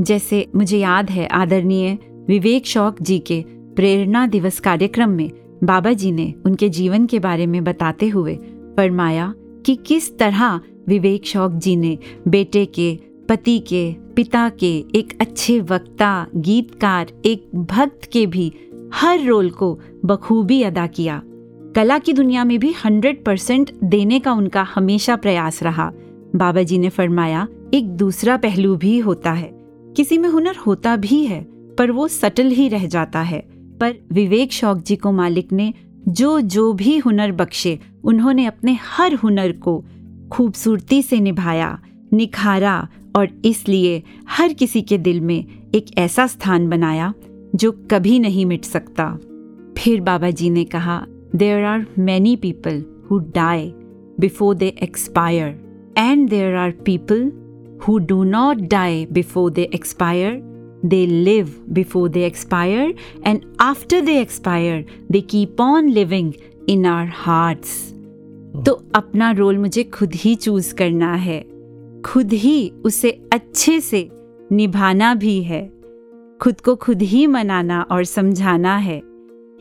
जैसे 0.00 0.48
मुझे 0.54 0.78
याद 0.78 1.10
है 1.10 1.26
आदरणीय 1.26 1.98
विवेक 2.28 2.66
शौक 2.66 3.02
जी 3.02 3.18
के 3.18 3.44
प्रेरणा 3.76 4.26
दिवस 4.26 4.60
कार्यक्रम 4.60 5.10
में 5.10 5.30
बाबा 5.64 5.92
जी 5.92 6.12
ने 6.12 6.34
उनके 6.46 6.68
जीवन 6.68 7.06
के 7.06 7.18
बारे 7.18 7.46
में 7.46 7.64
बताते 7.64 8.08
हुए 8.08 8.36
फरमाया 8.76 9.34
कि 9.66 9.78
किस 9.86 10.18
तरह 10.18 10.60
विवेक 10.88 11.26
शौक 11.26 11.52
जी 11.52 11.76
ने 11.76 11.98
बेटे 12.28 12.64
के, 12.64 12.98
पति 13.28 13.58
के, 13.58 13.92
पिता 13.92 14.48
के 14.48 14.84
एक 14.94 15.20
अच्छे 15.20 15.60
वक्ता, 15.60 16.26
गीतकार, 16.36 17.06
एक 17.24 17.56
भक्त 17.56 18.08
के 18.12 18.26
भी 18.26 18.52
हर 18.94 19.24
रोल 19.24 19.50
को 19.50 19.80
बखूबी 20.04 20.62
अदा 20.62 20.86
किया। 20.86 21.22
कला 21.76 21.98
की 21.98 22.12
दुनिया 22.12 22.44
में 22.44 22.58
भी 22.58 22.72
हंड्रेड 22.72 23.24
परसेंट 23.24 23.70
देने 23.84 24.20
का 24.20 24.32
उनका 24.32 24.62
हमेशा 24.62 25.16
प्रयास 25.16 25.62
रहा। 25.62 25.92
बाबा 26.36 26.62
जी 26.62 26.78
ने 26.78 26.88
फरमाया, 26.88 27.48
एक 27.74 27.88
दूसरा 27.88 28.36
पहलू 28.36 28.76
भी 28.76 28.98
होता 28.98 29.32
है। 29.32 29.50
किसी 29.96 30.18
में 30.18 30.28
हुनर 30.28 30.56
होता 30.56 30.96
भी 30.96 31.24
है, 31.24 31.46
पर 31.78 31.90
वो 31.90 32.08
सटल 32.08 32.46
ही 32.46 32.68
रह 32.68 32.86
जाता 32.86 33.20
है। 33.20 33.40
पर 33.80 33.94
विवेक 34.12 34.52
शौक 34.52 34.78
जी 34.78 34.96
को 34.96 35.12
मालिक 35.12 35.52
ने 35.52 35.74
जो 36.08 36.40
जो 36.40 36.72
भी 36.72 36.98
हुनर 36.98 37.32
बख्शे, 37.32 37.78
उन्होंने 38.04 38.46
अपने 38.46 38.78
हर 38.82 39.14
हुनर 39.14 39.52
को 39.52 39.84
खूबसूरती 40.32 41.02
से 41.02 41.20
निभाया, 41.20 41.78
निखारा 42.12 42.88
और 43.16 43.28
इसलिए 43.44 44.02
हर 44.28 44.52
किसी 44.52 44.82
के 44.82 44.98
दिल 44.98 45.20
में 45.20 45.44
एक 45.74 45.98
ऐसा 45.98 46.26
स्थान 46.26 46.68
बनाया 46.68 47.14
जो 47.54 47.72
कभी 47.90 48.18
नहीं 48.18 48.46
मिट 48.46 48.64
सकता 48.64 49.18
फिर 49.78 50.00
बाबा 50.00 50.30
जी 50.30 50.50
ने 50.50 50.64
कहा 50.64 51.06
there 51.36 51.64
are 51.64 51.86
many 51.98 52.36
people 52.36 52.84
who 53.10 53.18
die 53.18 53.72
before 54.20 54.54
they 54.54 54.74
expire 54.82 55.48
and 55.98 56.28
there 56.30 56.54
are 56.54 56.70
people 56.70 57.32
who 57.88 57.98
do 57.98 58.24
not 58.24 58.56
die 58.56 59.06
before 59.12 59.50
they 59.50 59.68
expire. 59.74 60.51
They 60.86 61.24
live 61.28 61.48
before 61.72 62.08
they 62.12 62.32
expire, 62.32 62.92
and 63.26 63.38
after 63.60 64.00
they 64.02 64.26
expire, 64.26 64.82
they 65.12 65.22
keep 65.34 65.56
on 65.60 65.82
living 65.94 66.32
in 66.70 66.78
our 66.78 67.06
hearts. 67.06 67.92
तो 68.66 68.84
अपना 68.94 69.30
role 69.30 69.58
मुझे 69.58 69.84
खुद 69.84 70.14
ही 70.14 70.34
choose 70.34 70.74
करना 70.74 71.14
है। 71.14 71.44
खुद 72.04 72.32
ही 72.32 72.72
उसे 72.84 73.10
अच्छे 73.32 73.80
से 73.80 74.10
निभाना 74.52 75.14
भी 75.14 75.42
है। 75.42 75.72
खुद 76.42 76.60
को 76.60 76.76
खुद 76.76 77.02
ही 77.02 77.26
मनाना 77.26 77.86
और 77.90 78.04
समझाना 78.04 78.76
है। 78.76 79.02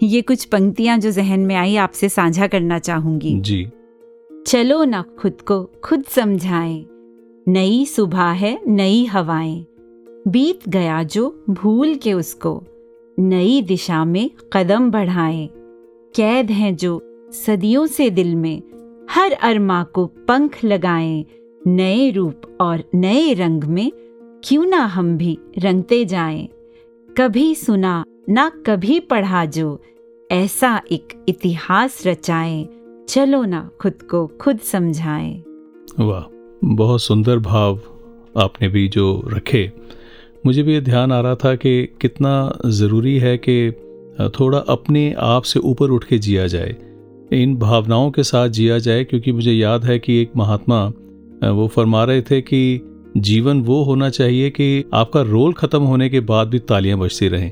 ये 0.04 0.22
कुछ 0.22 0.46
पंक्तियाँ 0.46 0.98
जो 0.98 1.12
जहन 1.12 1.40
में 1.40 1.56
आई 1.56 1.76
आपसे 1.76 2.10
साझा 2.10 2.48
करना 2.48 2.80
चाहूँगी। 2.80 3.40
जी। 3.40 3.68
चलो 4.48 4.84
ना 4.84 5.06
खुद 5.20 5.42
को 5.42 5.72
खुद 5.84 6.04
समझाएँ। 6.04 6.86
नई 7.48 7.86
सुबह 7.86 8.24
है 8.24 8.62
नई 8.68 9.06
हवाएँ। 9.06 9.66
बीत 10.28 10.70
गया 10.70 11.04
जो 11.04 11.44
भूल 11.50 11.96
के 11.96 12.14
उसको। 12.14 12.64
नई 13.20 13.62
दिशा 13.62 14.06
में 14.06 14.30
कदम 14.54 14.92
बढ़ाएँ। 14.92 15.50
कैद 16.16 16.52
हैं 16.52 16.76
जो 16.76 17.02
सदियों 17.32 17.88
से 17.88 18.10
दिल 18.10 18.36
में 18.36 18.62
हर 19.12 19.32
अरमा 19.32 19.84
को 19.84 20.06
पंख 20.06 20.64
लगाएँ। 20.64 21.26
नए 21.68 22.12
रूप 22.12 22.58
और 22.62 22.84
नए 22.96 23.34
रंग 23.34 23.64
में 23.64 23.92
क्यों 24.44 24.66
ना 24.66 24.78
हम 24.78 25.18
भी 25.18 25.38
रंगते 25.58 26.06
जाएँ। 26.06 26.50
कभी 27.18 27.56
सुना 27.56 28.04
ना 28.30 28.52
कभी 28.66 29.00
पढ़ा 29.00 29.46
जो 29.46 29.82
ऐसा 30.32 30.82
एक 30.92 31.26
इतिहास 31.30 32.08
रचाएँ। 32.08 32.68
चलो 33.10 33.44
ना 33.44 33.70
खुद 33.82 33.94
को 33.94 34.28
खुद 34.28 34.60
समझाएँ। 34.60 35.44
वाह, 36.00 36.24
बहुत 36.64 37.02
सुंदर 37.02 37.40
भाव 37.40 37.80
आपने 38.38 38.68
भी 38.68 38.88
जो 38.88 39.24
रखे। 39.28 39.72
मुझे 40.44 40.64
भी 40.64 40.74
ये 40.74 40.82
ध्यान 40.82 41.12
आ 41.12 41.20
रहा 41.22 41.36
था 41.36 41.54
कि 41.56 41.86
कितना 42.02 42.32
ज़रूरी 42.68 43.18
है 43.20 43.38
कि 43.38 43.72
थोड़ा 44.40 44.58
अपने 44.70 45.14
आप 45.20 45.44
से 45.44 45.60
ऊपर 45.60 45.90
उठ 45.90 46.04
के 46.04 46.18
जिया 46.18 46.48
जाए। 46.48 46.76
इन 47.34 47.56
भावनाओं 47.56 48.10
के 48.12 48.24
साथ 48.24 48.50
जिया 48.50 48.78
जाए, 48.78 49.04
क्योंकि 49.04 49.32
मुझे 49.32 49.52
याद 49.52 49.86
है 49.86 49.98
कि 50.00 50.22
एक 50.22 50.32
महात्मा 50.38 50.86
वो 51.52 51.68
फरमा 51.68 52.04
रहे 52.04 52.22
थे 52.22 52.42
कि 52.42 52.82
जीवन 53.18 53.62
वो 53.62 53.82
होना 53.84 54.10
चाहिए 54.10 54.50
कि 54.50 54.84
आपका 54.94 55.22
रोल 55.22 55.54
ख़त्म 55.54 55.82
होने 55.82 56.10
के 56.10 56.20
बाद 56.20 56.48
भी 56.48 56.60
तालियाँ 56.60 56.98
बजती 57.00 57.28
रहें। 57.28 57.50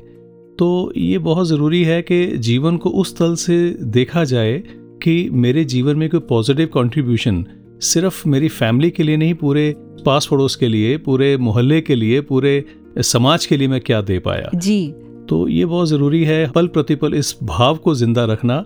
तो 0.58 0.92
ये 0.96 1.18
बहुत 1.18 1.46
ज़रूरी 1.46 1.82
है 1.84 2.00
कि 2.02 2.26
जीवन 2.38 2.76
को 2.76 2.90
उस 2.90 3.16
तल 3.16 3.34
से 3.34 3.58
देखा 3.82 4.24
जाए 4.24 4.62
कि 5.02 5.28
मेरे 5.32 5.64
जीवन 5.64 5.96
में 5.96 6.08
कोई 6.10 6.20
पॉजिटिव 6.20 6.66
कंट्रीब्यूशन 6.74 7.44
सिर्फ़ 7.82 8.28
मेरी 8.28 8.48
फैमिली 8.48 8.90
के 8.90 9.02
लिए 9.02 9.16
नहीं, 9.16 9.34
पूरे 9.34 9.74
पास 10.06 10.26
पड़ोस 10.30 10.56
के 10.56 10.68
लिए, 10.68 10.96
पूरे 10.96 11.36
मोहल्ले 11.36 11.80
के 11.80 11.94
लिए, 11.94 12.20
पूरे 12.20 12.64
समाज 12.96 13.46
के 13.46 13.56
लिए 13.56 13.68
मैं 13.68 13.80
क्या 13.80 14.00
दे 14.00 14.18
पाया? 14.18 14.50
जी। 14.54 14.94
तो 15.28 15.46
ये 15.48 15.64
बहुत 15.64 15.88
ज़रूरी 15.88 16.24
है 16.24 16.50
पल 16.50 16.66
प्रतिपल 16.66 17.14
इस 17.14 17.36
भाव 17.42 17.76
को 17.76 17.94
ज़िंदा 17.94 18.24
रखना 18.24 18.64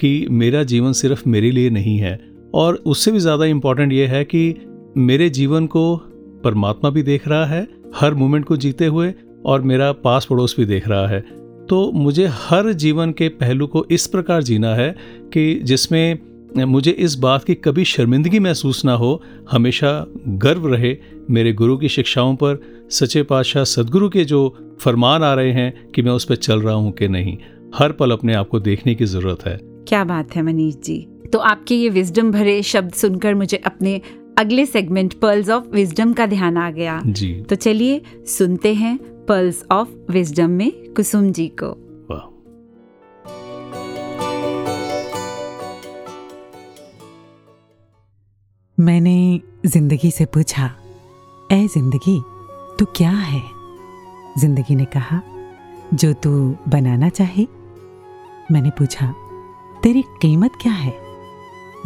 कि 0.00 0.26
मेरा 0.30 0.62
जीवन 0.62 0.92
सिर्फ़ 0.92 1.28
मेरे 1.28 1.50
लिए 1.50 1.70
नहीं 1.70 1.96
है। 1.98 2.18
और 2.54 2.74
उससे 2.86 3.12
भी 3.12 3.18
ज़्यादा 3.18 3.44
इंपॉर्टेंट 3.44 3.92
ये 3.92 4.06
है 4.06 4.24
कि 4.24 4.54
मेरे 4.96 5.28
जीवन 5.30 5.66
को 5.66 5.96
परमात्मा 6.44 6.90
भी 6.90 7.02
देख 7.02 7.28
रहा 7.28 7.46
है 7.46 7.66
हर 7.94 8.14
मोमेंट 8.14 8.44
को 8.44 8.56
जीते 8.56 8.86
हुए 8.86 9.12
और 9.46 9.62
मेरा 9.62 9.90
पास 9.94 10.26
पड़ोस 10.30 10.54
भी 10.58 10.64
देख 10.64 10.88
रहा 10.88 11.06
है। 11.06 11.20
तो 11.66 11.90
मुझे 11.92 12.26
हर 12.32 12.72
जीवन 12.72 13.12
के 13.12 13.28
पहलू 13.28 13.66
को 13.66 13.84
इस 13.90 14.06
प्रकार 14.06 14.42
जीना 14.42 14.74
है 14.74 14.94
कि 15.32 15.54
जिसमें 15.62 16.18
मुझे 16.64 16.90
इस 16.90 17.14
बात 17.14 17.44
की 17.44 17.54
कभी 17.54 17.84
शर्मिंदगी 17.84 18.38
महसूस 18.38 18.84
ना 18.84 18.92
हो। 18.92 19.22
हमेशा 19.50 20.06
गर्व 20.28 20.74
रहे 20.74 20.96
मेरे 21.30 21.52
गुरु 21.52 21.76
की 21.76 21.88
शिक्षाओं 21.88 22.36
पर। 22.36 22.60
सच्चे 22.90 23.22
पातशाह 23.22 23.64
सदगुरु 23.64 24.08
के 24.08 24.24
जो 24.24 24.56
फरमान 24.80 25.22
आ 25.22 25.34
रहे 25.34 25.52
हैं 25.52 25.90
कि 25.90 26.02
मैं 26.02 26.12
उस 26.12 26.24
पर 26.24 26.36
चल 26.36 26.60
रहा 26.60 26.74
हूँ 26.74 26.92
कि 26.92 27.08
नहीं 27.08 27.38
हर 27.74 27.92
पल 27.92 28.10
अपने 28.10 28.34
आप 28.34 28.48
को 28.48 28.60
देखने 28.60 28.94
की 28.94 29.04
ज़रूरत 29.04 29.46
है। 29.46 29.58
क्या 29.62 30.04
बात 30.04 30.36
है 30.36 30.42
मनीष 30.42 30.74
जी। 30.74 31.08
तो 31.32 31.38
आपके 31.38 31.74
ये 31.74 31.88
विजडम 31.88 32.32
भरे 32.32 32.62
शब्द 32.62 32.92
सुनकर 32.92 33.34
मुझे 33.34 33.56
अपने 33.56 34.00
अगले 34.38 34.66
सेगमेंट 34.66 35.14
पर्ल्स 35.14 35.50
ऑफ़ 35.50 35.64
विजडम 35.68 36.12
का 36.12 36.26
ध्यान 36.26 36.56
आ 36.56 36.70
गया। 36.70 37.02
जी। 37.06 37.32
तो 37.34 37.56
चलिए 37.56 38.02
सुनते 38.26 38.74
हैं 38.74 38.98
पर्ल्स 39.26 39.64
ऑफ़ 39.72 39.88
विजडम 40.10 40.50
में 40.50 40.72
कुसुम 40.72 41.32
जी 41.32 41.48
को। 41.48 41.85
मैंने 48.80 49.40
ज़िंदगी 49.66 50.10
से 50.10 50.24
पूछा 50.24 50.70
ए 51.52 51.68
ज़िंदगी, 51.68 52.22
तू 52.78 52.84
क्या 52.84 53.10
है? 53.10 53.42
ज़िंदगी 54.38 54.74
ने 54.74 54.84
कहा, 54.84 55.22
जो 55.94 56.12
तू 56.12 56.56
बनाना 56.68 57.08
चाहे। 57.08 57.46
मैंने 58.52 58.70
पूछा, 58.70 59.14
तेरी 59.82 60.02
कीमत 60.02 60.50
क्या 60.62 60.72
है? 60.72 60.94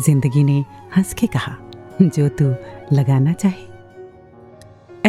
ज़िंदगी 0.01 0.45
ने 0.45 0.65
हंस 0.97 1.15
के 1.15 1.27
कहा, 1.27 1.57
जो 2.03 2.29
तू 2.29 2.45
लगाना 2.97 3.33
चाहे। 3.33 3.69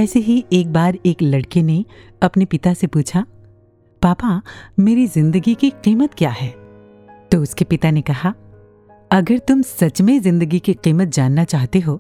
ऐसे 0.02 0.20
ही 0.20 0.46
एक 0.54 0.74
बार 0.74 0.98
एक 1.06 1.22
लड़के 1.22 1.62
ने 1.62 1.86
अपने 2.22 2.46
पिता 2.46 2.74
से 2.74 2.88
पूछा, 2.88 3.26
पापा, 4.02 4.42
मेरी 4.80 5.08
ज़िंदगी 5.08 5.56
की 5.56 5.70
कीमत 5.70 6.14
क्या 6.14 6.30
है? 6.30 6.50
तो 7.32 7.42
उसके 7.42 7.66
पिता 7.66 7.92
ने 7.92 8.02
कहा 8.02 8.34
अगर 9.12 9.38
तुम 9.38 9.62
सच 9.62 10.02
में 10.02 10.20
ज़िंदगी 10.22 10.60
की 10.60 10.74
कीमत 10.74 11.08
जानना 11.08 11.44
चाहते 11.44 11.80
हो 11.80 11.96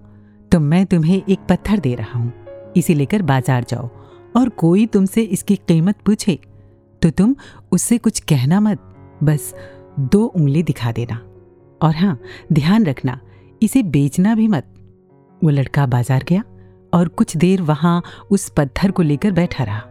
तो 0.51 0.59
मैं 0.59 0.85
तुम्हें 0.85 1.15
एक 1.17 1.39
पत्थर 1.49 1.79
दे 1.79 1.93
रहा 1.95 2.19
हूँ। 2.19 2.71
इसे 2.77 2.93
लेकर 2.93 3.21
बाज़ार 3.21 3.63
जाओ 3.69 3.89
और 4.35 4.49
कोई 4.57 4.85
तुमसे 4.85 5.21
इसकी 5.27 5.55
कीमत 5.57 5.95
पूछे 6.05 6.37
तो 7.01 7.09
तुम 7.11 7.35
उससे 7.71 7.97
कुछ 7.97 8.19
कहना 8.21 8.59
मत। 8.59 8.79
बस 9.23 9.53
दो 10.01 10.23
उंगली 10.25 10.61
दिखा 10.63 10.91
देना 10.91 11.15
और 11.81 11.95
हाँ 11.95 12.17
ध्यान 12.53 12.85
रखना, 12.85 13.19
इसे 13.61 13.83
बेचना 13.85 14.35
भी 14.35 14.47
मत। 14.47 14.67
वो 15.41 15.49
लड़का 15.49 15.85
बाज़ार 15.87 16.23
गया 16.29 16.43
और 16.93 17.07
कुछ 17.09 17.35
देर 17.37 17.61
वहाँ 17.63 18.01
उस 18.31 18.49
पत्थर 18.49 18.91
को 18.91 19.03
लेकर 19.03 19.31
बैठा 19.31 19.63
रहा। 19.63 19.81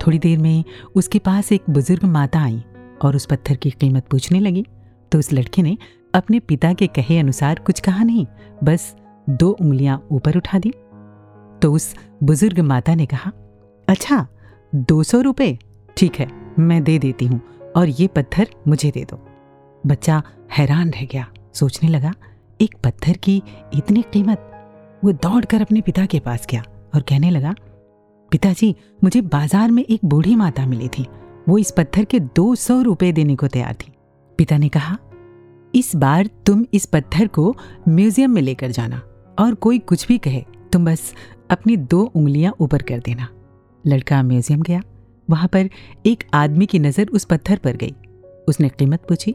थोड़ी 0.00 0.18
देर 0.18 0.38
में 0.38 0.64
उसके 0.96 1.18
पास 1.20 1.52
एक 1.52 1.70
बुज़ुर्ग 1.70 2.04
माता 2.06 2.40
आई 2.40 2.62
और 3.02 3.16
उस 3.16 3.26
पत्थर 3.26 3.56
की 3.56 3.70
कीमत 3.72 4.08
पूछने 4.10 4.40
लगी 4.40 4.64
तो 5.12 5.18
उस 5.18 5.32
लड़के 5.32 5.62
ने 5.62 5.76
अपने 6.14 6.40
पिता 6.40 6.72
के 6.72 6.86
कहे 6.86 7.18
अनुसार 7.18 7.58
कुछ 7.58 7.80
कहा 7.80 8.04
नहीं, 8.04 8.26
बस 8.64 8.94
दो 9.30 9.50
उंगलियाँ 9.50 10.02
ऊपर 10.10 10.36
उठा 10.36 10.58
दी। 10.58 10.70
तो 11.62 11.72
उस 11.72 11.94
बुज़ुर्ग 12.22 12.60
माता 12.60 12.94
ने 12.94 13.06
कहा 13.06 13.32
अच्छा 13.88 14.26
दो 14.72 15.02
सौ 15.02 15.20
रुपये 15.20 15.58
ठीक 15.96 16.16
है, 16.16 16.28
मैं 16.58 16.82
दे 16.84 16.98
देती 16.98 17.26
हूँ, 17.26 17.40
और 17.76 17.88
ये 17.90 18.06
पत्थर 18.06 18.48
मुझे 18.68 18.90
दे 18.90 19.04
दो। 19.04 19.16
बच्चा 19.84 20.22
हैरान 20.52 20.90
रह 20.90 21.04
गया, 21.04 21.26
सोचने 21.54 21.88
लगा, 21.88 22.12
एक 22.60 22.74
पत्थर 22.84 23.16
की 23.16 23.42
इतनी 23.74 24.02
कीमत? 24.12 24.44
वो 25.04 25.12
दौड़कर 25.14 25.60
अपने 25.60 25.80
पिता 25.80 26.06
के 26.06 26.20
पास 26.20 26.46
गया 26.50 26.62
और 26.94 27.02
कहने 27.02 27.30
लगा, 27.30 27.54
पिताजी, 28.32 28.74
मुझे 29.04 29.20
बाज़ार 29.22 29.70
में 29.70 29.84
एक 29.84 30.04
बूढ़ी 30.04 30.34
माता 30.36 30.66
मिली 30.66 30.88
थी, 30.88 31.06
वो 31.48 31.58
इस 31.58 31.70
पत्थर 31.70 32.04
के 32.04 32.20
दो 32.20 32.54
सौ 32.56 32.80
रुपये 32.82 33.12
देने 33.12 33.36
को 33.36 33.48
तैयार 33.48 33.74
थी। 33.76 33.92
पिता 34.38 34.56
ने 34.58 34.68
कहा 34.68 34.96
इस 35.74 35.94
बार 35.96 36.28
तुम 36.46 36.64
इस 36.74 36.86
पत्थर 36.86 37.26
को 37.28 37.54
म्यूज़ियम 37.88 38.30
में 38.30 38.40
लेकर 38.42 38.70
जाना 38.70 39.00
और 39.38 39.54
कोई 39.56 39.78
कुछ 39.80 40.06
भी 40.08 40.18
कहे, 40.18 40.44
तुम 40.72 40.84
बस 40.84 41.12
अपनी 41.50 41.76
दो 41.76 42.00
उंगलियाँ 42.06 42.52
ऊपर 42.60 42.82
कर 42.82 42.98
देना। 42.98 43.28
लड़का 43.84 44.22
म्यूज़ियम 44.22 44.62
गया। 44.62 44.80
वहाँ 45.28 45.48
पर 45.48 45.68
एक 46.06 46.24
आदमी 46.34 46.66
की 46.66 46.78
नज़र 46.78 47.08
उस 47.08 47.24
पत्थर 47.24 47.58
पर 47.58 47.76
गई। 47.76 47.94
उसने 48.48 48.68
कीमत 48.68 49.04
पूछी। 49.08 49.34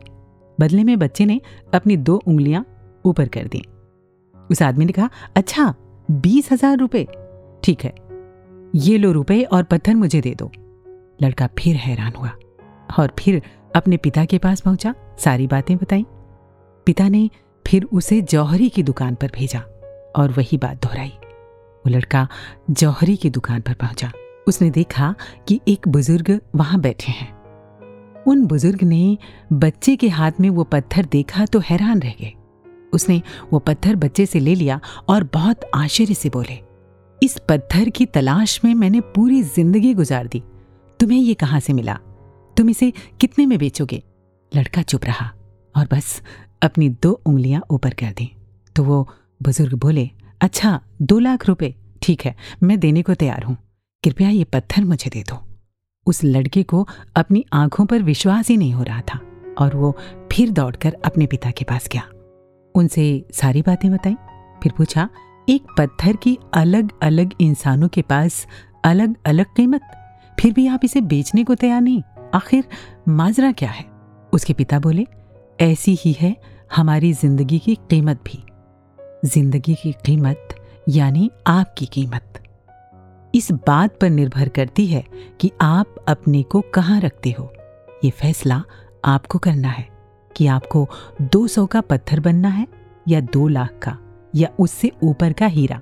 बदले 0.57 0.83
में 0.83 0.97
बच्चे 0.99 1.25
ने 1.25 1.39
अपनी 1.73 1.97
दो 1.99 2.15
उंगलियाँ 2.17 2.65
ऊपर 3.05 3.27
कर 3.27 3.47
दी। 3.47 3.63
उस 4.49 4.61
आदमी 4.61 4.85
ने 4.85 4.91
कहा 4.91 5.09
अच्छा 5.35 5.73
बीस 6.09 6.51
हज़ार 6.51 6.77
रुपये 6.77 7.07
ठीक 7.63 7.83
है, 7.83 7.93
ये 8.75 8.97
लो 8.97 9.11
रुपए 9.11 9.41
और 9.43 9.63
पत्थर 9.63 9.95
मुझे 9.95 10.21
दे 10.21 10.33
दो। 10.35 10.51
लड़का 11.21 11.47
फिर 11.59 11.75
हैरान 11.75 12.13
हुआ 12.13 12.31
और 12.97 13.13
फिर 13.19 13.41
अपने 13.75 13.97
पिता 13.97 14.25
के 14.25 14.37
पास 14.37 14.61
पहुँचा। 14.61 14.93
सारी 15.19 15.47
बातें 15.47 15.75
बताई। 15.77 16.05
पिता 16.87 17.07
ने 17.09 17.29
फिर 17.65 17.83
उसे 17.93 18.21
जौहरी 18.21 18.69
की 18.69 18.83
दुकान 18.83 19.15
पर 19.15 19.31
भेजा 19.35 19.59
और 20.15 20.31
वही 20.31 20.57
बात 20.57 20.81
दोहराई। 20.83 21.09
वो 21.09 21.89
लड़का 21.89 22.27
जौहरी 22.69 23.15
की 23.15 23.29
दुकान 23.29 23.61
पर 23.61 23.73
पहुँचा। 23.73 24.11
उसने 24.47 24.69
देखा 24.69 25.13
कि 25.47 25.59
एक 25.67 25.87
बुज़ुर्ग 25.87 26.39
वहाँ 26.55 26.79
बैठे 26.81 27.11
हैं। 27.11 27.31
उन 28.23 28.45
बुज़ुर्ग 28.45 28.83
ने 28.83 29.17
बच्चे 29.53 29.95
के 29.95 30.09
हाथ 30.09 30.39
में 30.39 30.49
वो 30.49 30.63
पत्थर 30.63 31.05
देखा 31.05 31.45
तो 31.45 31.59
हैरान 31.59 32.01
रह 32.01 32.13
गए। 32.21 32.31
उसने 32.93 33.21
वो 33.53 33.59
पत्थर 33.59 33.95
बच्चे 33.95 34.25
से 34.25 34.39
ले 34.39 34.55
लिया 34.55 34.79
और 35.09 35.23
बहुत 35.23 35.61
आश्चर्य 35.75 36.13
से 36.13 36.29
बोले, 36.29 36.59
इस 37.21 37.37
पत्थर 37.49 37.89
की 37.89 38.05
तलाश 38.05 38.59
में 38.65 38.73
मैंने 38.75 39.01
पूरी 39.15 39.41
ज़िंदगी 39.43 39.93
गुजार 39.93 40.27
दी। 40.27 40.43
तुम्हें 40.99 41.19
ये 41.19 41.33
कहाँ 41.33 41.59
से 41.59 41.73
मिला? 41.73 41.97
तुम 42.57 42.69
इसे 42.69 42.91
कितने 43.21 43.45
में 43.45 43.57
बेचोगे? 43.59 44.01
लड़का 44.51 44.81
चुप 44.81 45.05
रहा 45.05 45.31
और 45.75 45.87
बस 45.91 46.21
अपनी 46.63 46.89
दो 47.03 47.11
उंगलियाँ 47.25 47.61
ऊपर 47.71 47.93
कर 47.93 48.11
दी। 48.11 48.31
तो 48.75 48.83
वो 48.83 49.07
बुज़ुर्ग 49.43 49.73
बोले 49.73 50.09
अच्छा 50.41 50.79
दो 51.01 51.19
लाख 51.19 51.47
रुपए, 51.47 51.73
ठीक 52.01 52.25
है, 52.25 52.35
मैं 52.63 52.79
देने 52.79 53.01
को 53.01 53.13
तैयार 53.13 53.43
हूँ। 53.43 53.57
कृपया 54.03 54.29
ये 54.29 54.43
पत्थर 54.43 54.83
मुझे 54.83 55.09
दे 55.09 55.23
दो। 55.23 55.37
उस 56.07 56.23
लड़के 56.23 56.63
को 56.63 56.87
अपनी 57.15 57.43
आँखों 57.53 57.85
पर 57.85 58.01
विश्वास 58.01 58.49
ही 58.49 58.57
नहीं 58.57 58.73
हो 58.73 58.83
रहा 58.83 59.01
था 59.01 59.19
और 59.57 59.75
वो 59.75 59.97
फिर 60.31 60.51
दौड़कर 60.51 60.97
अपने 61.05 61.25
पिता 61.25 61.51
के 61.51 61.65
पास 61.65 61.87
गया। 61.91 62.03
उनसे 62.75 63.25
सारी 63.33 63.61
बातें 63.61 63.91
बताई, 63.91 64.15
फिर 64.63 64.71
पूछा, 64.77 65.09
एक 65.49 65.65
पत्थर 65.77 66.15
की 66.15 66.37
अलग 66.53 66.91
अलग 67.01 67.33
इंसानों 67.41 67.87
के 67.87 68.01
पास 68.01 68.45
अलग 68.85 69.15
अलग 69.25 69.45
कीमत? 69.45 69.81
फिर 70.39 70.53
भी 70.53 70.67
आप 70.67 70.85
इसे 70.85 71.01
बेचने 71.01 71.43
को 71.43 71.55
तैयार 71.55 71.81
नहीं? 71.81 72.01
आखिर 72.33 72.63
माजरा 73.07 73.51
क्या 73.51 73.69
है? 73.69 73.85
उसके 74.33 74.53
पिता 74.53 74.79
बोले, 74.79 75.05
ऐसी 75.61 75.95
ही 76.01 76.11
है 76.11 76.35
हमारी 76.75 77.13
ज़िंदगी 77.13 77.59
की 77.59 77.75
कीमत 77.75 78.19
भी। 78.25 78.43
ज़िंदगी 79.25 79.75
की 79.75 79.91
कीमत, 79.91 80.55
यानी 80.89 81.31
आपकी 81.47 81.85
कीमत। 81.85 82.43
इस 83.35 83.51
बात 83.51 83.99
पर 83.99 84.09
निर्भर 84.09 84.49
करती 84.49 84.85
है 84.87 85.03
कि 85.41 85.51
आप 85.61 85.95
अपने 86.07 86.43
को 86.43 86.61
कहाँ 86.61 86.99
रखते 87.01 87.31
हो। 87.31 87.53
ये 88.03 88.09
फैसला 88.09 88.63
आपको 89.05 89.39
करना 89.39 89.69
है 89.69 89.87
कि 90.35 90.47
आपको 90.47 90.87
200 91.21 91.65
का 91.65 91.81
पत्थर 91.81 92.19
बनना 92.19 92.49
है 92.49 92.67
या 93.07 93.19
दो 93.19 93.47
लाख 93.47 93.79
का, 93.83 93.97
या 94.35 94.49
उससे 94.59 94.91
ऊपर 95.03 95.33
का 95.33 95.45
हीरा, 95.45 95.81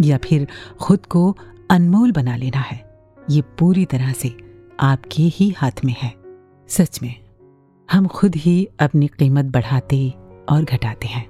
या 0.00 0.18
फिर 0.18 0.46
खुद 0.80 1.06
को 1.06 1.36
अनमोल 1.70 2.12
बना 2.12 2.36
लेना 2.36 2.60
है। 2.60 2.84
ये 3.30 3.42
पूरी 3.58 3.84
तरह 3.84 4.12
से 4.12 4.36
आपके 4.80 5.22
ही 5.22 5.50
हाथ 5.50 5.84
में 5.84 5.94
है। 5.98 6.14
सच 6.68 7.02
में 7.02 7.14
हम 7.90 8.06
खुद 8.06 8.34
ही 8.34 8.68
अपनी 8.80 9.06
कीमत 9.08 9.44
बढ़ाते 9.44 9.98
और 10.48 10.64
घटाते 10.64 11.08
हैं। 11.08 11.24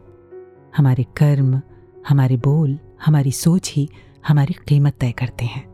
हमारे 0.76 1.04
कर्म, 1.16 1.60
हमारे 2.08 2.36
बोल, 2.36 2.78
हमारी 3.04 3.32
सोच 3.32 3.72
ही 3.72 3.88
हमारी 4.28 4.54
कीमत 4.68 4.96
तय 5.00 5.12
करते 5.12 5.44
हैं। 5.44 5.64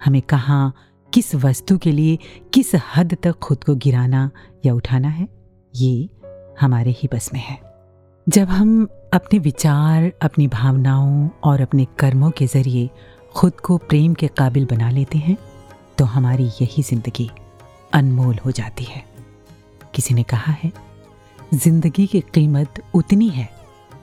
हमें 0.00 0.20
कहाँ, 0.22 0.74
किस 1.12 1.34
वस्तु 1.34 1.78
के 1.78 1.92
लिए, 1.92 2.18
किस 2.54 2.74
हद 2.96 3.16
तक 3.22 3.38
खुद 3.38 3.64
को 3.64 3.74
गिराना 3.76 4.30
या 4.66 4.74
उठाना 4.74 5.08
है, 5.08 5.28
ये 5.74 6.08
हमारे 6.60 6.90
ही 6.90 7.08
बस 7.14 7.30
में 7.34 7.40
है। 7.40 7.58
जब 8.26 8.48
हम 8.48 8.84
अपने 9.14 9.38
विचार, 9.38 10.12
अपनी 10.22 10.48
भावनाओं 10.48 11.28
और 11.44 11.60
अपने 11.60 11.86
कर्मों 11.98 12.30
के 12.30 12.46
ज़रिए 12.46 12.88
खुद 13.34 13.60
को 13.60 13.78
प्रेम 13.78 14.14
के 14.14 14.28
काबिल 14.28 14.66
बना 14.66 14.90
लेते 14.90 15.18
हैं 15.18 15.36
तो 15.98 16.04
हमारी 16.04 16.50
यही 16.60 16.82
ज़िंदगी 16.82 17.30
अनमोल 17.94 18.38
हो 18.44 18.50
जाती 18.50 18.84
है। 18.84 19.15
किसी 19.96 20.14
ने 20.14 20.22
कहा 20.22 20.52
है, 20.52 20.72
ज़िंदगी 21.54 22.06
की 22.06 22.20
कीमत 22.34 22.82
उतनी 22.94 23.28
है 23.28 23.48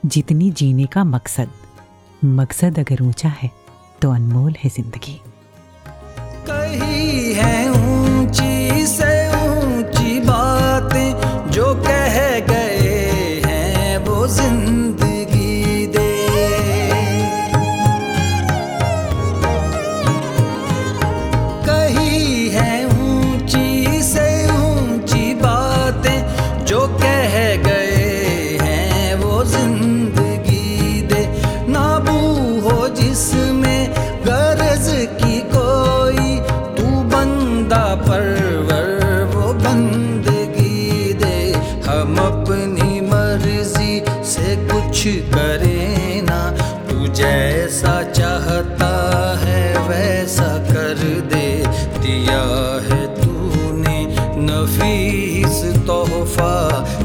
जितनी 0.05 0.49
जीने 0.51 0.85
का 0.85 1.03
मकसद। 1.03 1.49
मकसद 2.21 2.79
अगर 2.79 3.01
ऊँचा 3.03 3.29
है 3.31 3.49
तो 4.01 4.11
अनमोल 4.11 4.55
है 4.59 4.69
ज़िंदगी। 4.69 5.19
कही 6.49 7.33
है 7.33 7.69
ऊँची 7.71 8.62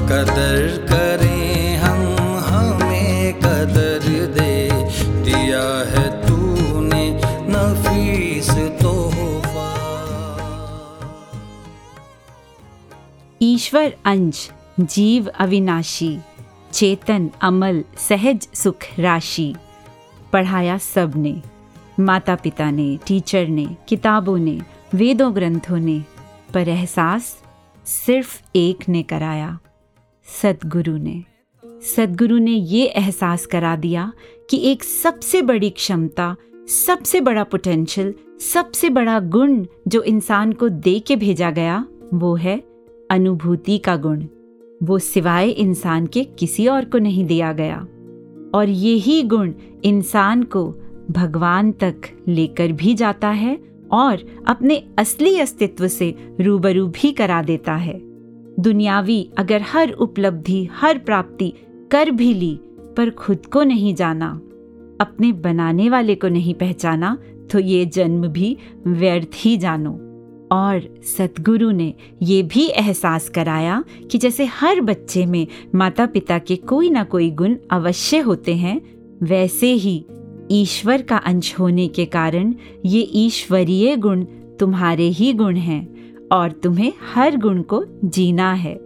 कदर 0.08 0.86
करें 0.90 1.76
हम, 1.76 2.16
हमें 2.44 3.34
कदर 3.34 4.26
दे। 4.26 4.70
दिया 5.24 5.90
है 5.90 6.26
तूने 6.26 7.20
नफीस 7.24 8.50
तोहफा। 8.82 9.68
ईश्वर 13.42 13.96
अंश, 14.04 14.50
जीव 14.80 15.28
अविनाशी, 15.28 16.18
चेतन 16.72 17.30
अमल, 17.40 17.84
सहज 17.98 18.48
सुख 18.54 18.76
राशि। 18.98 19.54
पढ़ाया 20.32 20.78
सबने 20.78 21.42
माता 22.00 22.34
पिता 22.34 22.70
ने, 22.70 22.98
टीचर 23.06 23.48
ने, 23.48 23.66
किताबों 23.88 24.38
ने, 24.38 24.60
वेदों 24.94 25.34
ग्रंथों 25.34 25.78
ने, 25.78 26.04
पर 26.54 26.68
एहसास 26.68 27.42
सिर्फ़ 27.86 28.42
एक 28.56 28.88
ने 28.88 29.02
कराया। 29.02 29.58
सदगुरु 30.28 30.96
ने। 30.96 31.24
सदगुरु 31.64 32.38
ने 32.38 32.50
ये 32.50 32.86
एहसास 32.86 33.46
करा 33.46 33.76
दिया 33.76 34.12
कि 34.50 34.56
एक 34.70 34.84
सबसे 34.84 35.42
बड़ी 35.42 35.70
क्षमता, 35.70 36.36
सबसे 36.68 37.20
बड़ा 37.20 37.44
पोटेंशियल 37.44 38.14
सबसे 38.40 38.90
बड़ा 38.90 39.20
गुण 39.20 39.66
जो 39.88 40.02
इंसान 40.02 40.52
को 40.52 40.68
दे 40.68 40.98
के 40.98 41.16
भेजा 41.16 41.50
गया, 41.50 41.86
वो 42.14 42.34
है 42.34 42.62
अनुभूति 43.10 43.78
का 43.78 43.96
गुण। 43.96 44.24
वो 44.82 44.98
सिवाय 44.98 45.50
इंसान 45.50 46.06
के 46.06 46.24
किसी 46.24 46.66
और 46.66 46.84
को 46.84 46.98
नहीं 46.98 47.24
दिया 47.24 47.52
गया। 47.52 47.86
और 48.54 48.68
यही 48.68 49.22
गुण 49.22 49.52
इंसान 49.84 50.42
को 50.42 50.74
भगवान 51.10 51.72
तक 51.72 51.96
लेकर 52.28 52.72
भी 52.72 52.94
जाता 52.94 53.30
है 53.30 53.58
और 53.92 54.42
अपने 54.46 54.84
असली 54.98 55.38
अस्तित्व 55.38 55.88
से 55.88 56.14
रूबरू 56.40 56.86
भी 56.86 57.12
करा 57.12 57.42
देता 57.42 57.74
है। 57.74 58.07
दुनियावी 58.58 59.28
अगर 59.38 59.62
हर 59.62 59.90
उपलब्धि, 59.90 60.68
हर 60.72 60.98
प्राप्ति 60.98 61.52
कर 61.90 62.10
भी 62.10 62.32
ली, 62.34 62.58
पर 62.96 63.10
खुद 63.10 63.46
को 63.46 63.62
नहीं 63.62 63.94
जाना, 63.94 64.28
अपने 65.00 65.32
बनाने 65.32 65.88
वाले 65.90 66.14
को 66.14 66.28
नहीं 66.28 66.54
पहचाना 66.54 67.16
तो 67.50 67.58
ये 67.58 67.84
जन्म 67.86 68.26
भी 68.28 68.56
व्यर्थ 68.86 69.30
ही 69.34 69.56
जानो। 69.56 69.90
और 70.52 70.82
सतगुरु 71.06 71.70
ने 71.70 71.92
ये 72.22 72.42
भी 72.42 72.66
एहसास 72.66 73.28
कराया 73.28 73.82
कि 74.10 74.18
जैसे 74.18 74.44
हर 74.44 74.80
बच्चे 74.80 75.24
में 75.26 75.46
माता 75.74 76.06
पिता 76.06 76.38
के 76.38 76.56
कोई 76.56 76.90
ना 76.90 77.04
कोई 77.04 77.30
गुण 77.30 77.56
अवश्य 77.70 78.18
होते 78.18 78.54
हैं, 78.54 78.80
वैसे 79.22 79.72
ही 79.72 80.04
ईश्वर 80.50 81.02
का 81.02 81.16
अंश 81.16 81.54
होने 81.58 81.86
के 81.88 82.04
कारण 82.06 82.54
ये 82.84 83.00
ईश्वरीय 83.14 83.96
गुण 83.96 84.24
तुम्हारे 84.60 85.08
ही 85.08 85.32
गुण 85.32 85.56
हैं। 85.56 85.97
और 86.32 86.52
तुम्हें 86.52 86.92
हर 87.14 87.36
गुण 87.36 87.62
को 87.62 87.84
जीना 88.04 88.52
है, 88.52 88.80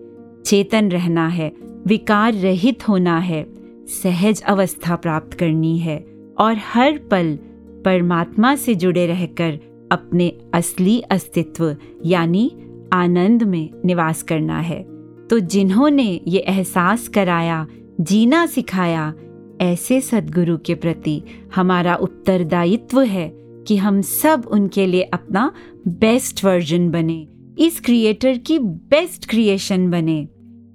चेतन 0.47 0.91
रहना 0.91 1.29
है, 1.29 1.53
विकार 1.87 2.33
रहित 2.33 2.89
होना 2.89 3.19
है, 3.19 3.47
सहज 3.87 4.43
अवस्था 4.43 4.97
प्राप्त 4.97 5.35
करनी 5.35 5.79
है 5.79 6.07
और 6.39 6.57
हर 6.73 6.99
पल 7.11 7.39
परमात्मा 7.85 8.55
से 8.57 8.75
जुड़े 8.75 9.07
रहकर 9.07 9.59
अपने 9.93 10.39
असली 10.55 11.01
अस्तित्व 11.01 11.77
यानी 12.07 12.51
आनंद 12.93 13.43
में 13.43 13.71
निवास 13.85 14.23
करना 14.23 14.59
है। 14.59 14.83
तो 15.31 15.39
जिन्होंने 15.39 16.21
ये 16.29 16.39
एहसास 16.39 17.09
कराया, 17.09 17.67
जीना 18.01 18.47
सिखाया, 18.47 19.15
ऐसे 19.61 20.01
सदगुरु 20.01 20.59
के 20.59 20.75
प्रति 20.75 21.23
हमारा 21.55 21.95
उत्तरदायित्व 21.95 23.01
है 23.01 23.33
कि 23.69 23.77
हम 23.77 24.01
सब 24.01 24.49
उनके 24.51 24.87
लिए 24.87 25.03
अपना 25.03 25.53
बेस्ट 25.89 26.45
वर्जन 26.45 26.91
बने। 26.91 27.29
इस 27.59 27.81
क्रिएटर 27.81 28.39
की 28.39 28.59
बेस्ट 28.59 29.29
क्रिएशन 29.31 29.91
बने। 29.91 30.29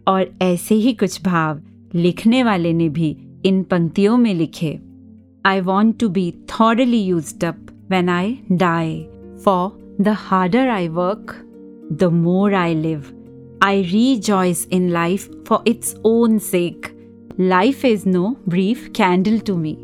और 0.07 0.29
ऐसे 0.41 0.75
ही 0.75 0.93
कुछ 0.93 1.23
भाव 1.23 1.61
लिखने 1.95 2.43
वाले 2.43 2.73
ने 2.73 2.89
भी 2.89 3.17
इन 3.45 3.63
पंक्तियों 3.63 4.17
में 4.17 4.33
लिखे। 4.33 4.79
I 5.45 5.61
want 5.61 5.99
to 5.99 6.09
be 6.09 6.31
thoroughly 6.31 6.97
used 6.97 7.45
up 7.45 7.55
when 7.89 8.09
I 8.09 8.39
die 8.51 9.07
for 9.45 9.95
the 10.01 10.07
harder 10.07 10.67
I 10.67 10.87
work 10.87 11.35
the 11.93 12.03
more 12.03 12.53
I 12.53 12.75
live 12.75 13.03
I 13.61 13.83
rejoice 14.15 14.67
in 14.71 14.89
life 14.89 15.43
for 15.47 15.63
its 15.67 15.95
own 16.05 16.37
sake 16.37 16.87
life 17.39 17.85
is 17.85 18.09
no 18.09 18.35
brief 18.49 18.87
candle 18.87 19.39
to 19.39 19.57
me 19.57 19.77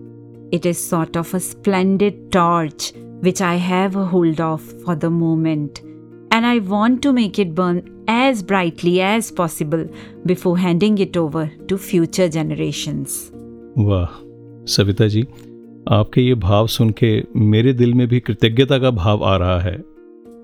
it 0.54 0.66
is 0.66 0.78
sort 0.78 1.18
of 1.18 1.36
a 1.36 1.40
splendid 1.40 2.32
torch 2.32 2.94
which 3.24 3.42
I 3.42 3.58
have 3.58 4.00
hold 4.00 4.42
of 4.42 4.76
for 4.76 4.96
the 4.96 5.06
moment 5.06 5.93
And 6.34 6.48
I 6.48 6.60
want 6.60 7.02
to 7.02 7.12
make 7.14 7.38
it 7.38 7.54
burn 7.54 7.80
as 8.08 8.42
brightly 8.42 9.00
as 9.02 9.32
possible 9.32 9.86
before 10.26 10.58
handing 10.58 10.98
it 10.98 11.16
over 11.16 11.44
to 11.68 11.78
future 11.78 12.28
generations. 12.28 13.18
वाह, 13.78 14.16
सविता 14.66 15.08
जी, 15.08 15.22
आपके 15.92 16.22
ये 16.22 16.36
भाव 16.36 16.68
सुन 16.68 16.90
के 16.90 17.12
मेरे 17.36 17.74
दिल 17.74 17.94
में 17.94 18.08
भी 18.08 18.20
कृतज्ञता 18.20 18.80
का 18.80 18.92
भाव 18.92 19.24
आ 19.24 19.36
रहा 19.38 19.60
है 19.60 19.76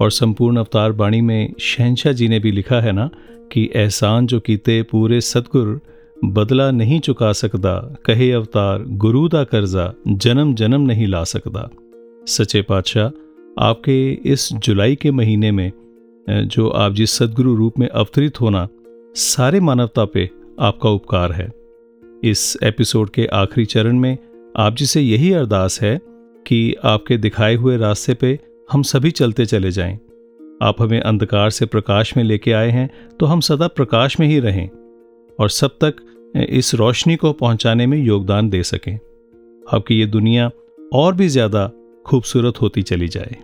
और 0.02 0.12
संपूर्ण 0.12 0.58
अवतार 0.58 0.92
बाणी 0.92 1.22
में 1.22 1.54
शहनशाह 1.60 2.14
जी 2.14 2.28
ने 2.28 2.40
भी 2.40 2.52
लिखा 2.52 2.82
है 2.82 2.92
ना 2.92 3.10
कि 3.52 3.70
एहसान 3.76 4.28
जो 4.28 4.40
कीते 4.40 4.82
पूरे 4.84 5.22
सतगुर, 5.22 5.80
बदला 6.26 6.72
नहीं 6.72 7.00
चुका 7.00 7.32
सकता, 7.34 7.96
कहे 8.06 8.32
अवतार 8.32 8.84
गुरु 9.06 9.28
दा 9.28 9.44
कर्जा, 9.44 9.94
जन्म 10.08 10.54
जन्म 10.54 10.82
नहीं 10.82 11.08
ला 11.08 11.24
सकता 11.24 11.70
सचे 12.28 12.62
पातशाह 12.62 13.10
आपके 13.58 14.12
इस 14.26 14.50
जुलाई 14.54 14.96
के 14.96 15.12
महीने 15.12 15.52
में 15.52 15.72
जो 16.28 16.68
आप 16.70 16.94
जिस 16.94 17.12
सदगुरु 17.12 17.56
रूप 17.56 17.80
में 17.80 17.88
अवतरित 17.88 18.40
होना, 18.42 18.68
सारे 19.16 19.60
मानवता 19.60 20.06
पे 20.06 20.30
आपका 20.60 20.90
उपकार 20.90 21.32
है। 21.32 21.50
इस 22.24 22.58
एपिसोड 22.64 23.10
के 23.10 23.26
आखिरी 23.34 23.66
चरण 23.66 23.98
में 24.00 24.18
आप 24.56 24.76
जी 24.76 24.86
से 24.86 25.02
यही 25.02 25.32
अरदास 25.34 25.82
है 25.82 26.00
कि 26.46 26.76
आपके 26.84 27.18
दिखाए 27.18 27.56
हुए 27.56 27.78
रास्ते 27.78 28.14
पे 28.14 28.38
हम 28.70 28.84
सभी 28.84 29.12
चलते 29.12 29.46
चले 29.46 29.72
जाएँ। 29.72 29.96
आप 30.62 30.82
हमें 30.82 31.00
अंधकार 31.00 31.50
से 31.50 31.66
प्रकाश 31.66 32.16
में 32.18 32.24
लेके 32.24 32.52
आए 32.52 32.70
हैं 32.70 32.90
तो 33.20 33.26
हम 33.26 33.40
सदा 33.42 33.68
प्रकाश 33.70 34.20
में 34.20 34.28
ही 34.28 34.40
रहें 34.40 34.68
और 35.40 35.50
सब 35.50 35.78
तक 35.84 36.06
इस 36.36 36.74
रोशनी 36.76 37.16
को 37.16 37.32
पहुँचाने 37.34 37.86
में 37.88 37.98
योगदान 37.98 38.50
दे 38.50 38.64
सकें। 38.64 38.96
आपकी 39.66 40.00
ये 40.00 40.06
दुनिया 40.08 40.50
और 40.94 41.16
भी 41.16 41.28
ज़्यादा 41.28 41.70
खूबसूरत 42.10 42.62
होती 42.62 42.82
चली 42.82 43.08
जाए। 43.08 43.36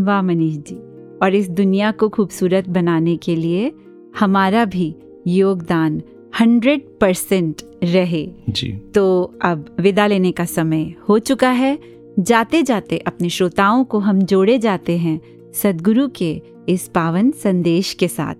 वाह 0.00 0.22
मनीष 0.22 0.56
जी 0.56 0.76
और 1.22 1.34
इस 1.34 1.48
दुनिया 1.50 1.90
को 1.92 2.08
खूबसूरत 2.08 2.68
बनाने 2.68 3.16
के 3.16 3.36
लिए 3.36 3.72
हमारा 4.18 4.64
भी 4.64 4.94
योगदान 5.26 6.02
हंड्रेड 6.40 6.82
परसेंट 7.00 7.62
रहे। 7.84 8.26
जी। 8.48 8.72
तो 8.94 9.34
अब 9.42 9.76
विदा 9.80 10.06
लेने 10.06 10.32
का 10.32 10.44
समय 10.44 10.94
हो 11.08 11.18
चुका 11.18 11.50
है। 11.50 11.78
जाते 12.18 12.62
जाते 12.62 12.98
अपने 12.98 13.28
श्रोताओं 13.28 13.84
को 13.84 13.98
हम 13.98 14.22
जोड़े 14.22 14.58
जाते 14.58 14.96
हैं 14.98 15.20
सदगुरु 15.52 16.08
के 16.08 16.42
इस 16.68 16.88
पावन 16.88 17.30
संदेश 17.30 17.92
के 17.94 18.08
साथ। 18.08 18.34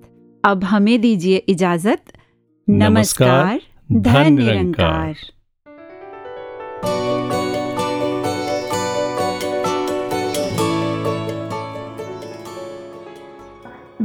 अब 0.44 0.64
हमें 0.64 1.00
दीजिए 1.00 1.36
इजाज़त। 1.36 2.12
नमस्कार, 2.68 3.60
धन 3.92 4.32
निरंकार। 4.32 5.14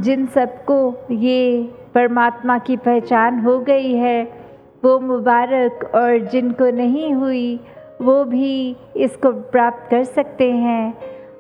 जिन 0.02 0.26
सबको 0.26 0.78
ये 1.12 1.62
परमात्मा 1.94 2.58
की 2.58 2.78
पहचान 2.78 3.40
हो 3.40 3.58
गई 3.60 3.94
है, 3.94 4.24
वो 4.84 5.00
मुबारक 5.00 5.92
और 5.96 6.18
जिनको 6.26 6.70
नहीं 6.72 7.14
हुई, 7.14 7.60
वो 8.02 8.24
भी 8.26 8.76
इसको 8.98 9.32
प्राप्त 9.52 9.90
कर 9.90 10.04
सकते 10.04 10.52
हैं। 10.52 10.94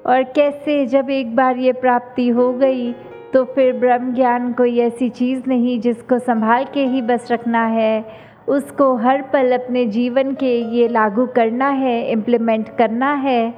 और 0.05 0.23
कैसे 0.35 0.85
जब 0.85 1.09
एक 1.09 1.35
बार 1.35 1.57
ये 1.57 1.71
प्राप्ति 1.73 2.27
हो 2.29 2.51
गई 2.53 2.91
तो 3.33 3.43
फिर 3.45 3.73
ब्रह्म 3.73 4.13
ज्ञान 4.13 4.51
कोई 4.53 4.79
ऐसी 4.79 5.09
चीज़ 5.09 5.43
नहीं 5.47 5.79
जिसको 5.79 6.19
संभाल 6.19 6.65
के 6.73 6.85
ही 6.85 7.01
बस 7.01 7.27
रखना 7.31 7.65
है। 7.65 8.05
उसको 8.47 8.93
हर 8.95 9.21
पल 9.33 9.51
अपने 9.51 9.85
जीवन 9.87 10.33
के 10.33 10.55
ये 10.75 10.87
लागू 10.87 11.25
करना 11.25 11.69
है 11.69 12.11
इम्प्लीमेंट 12.11 12.69
करना 12.77 13.13
है। 13.13 13.53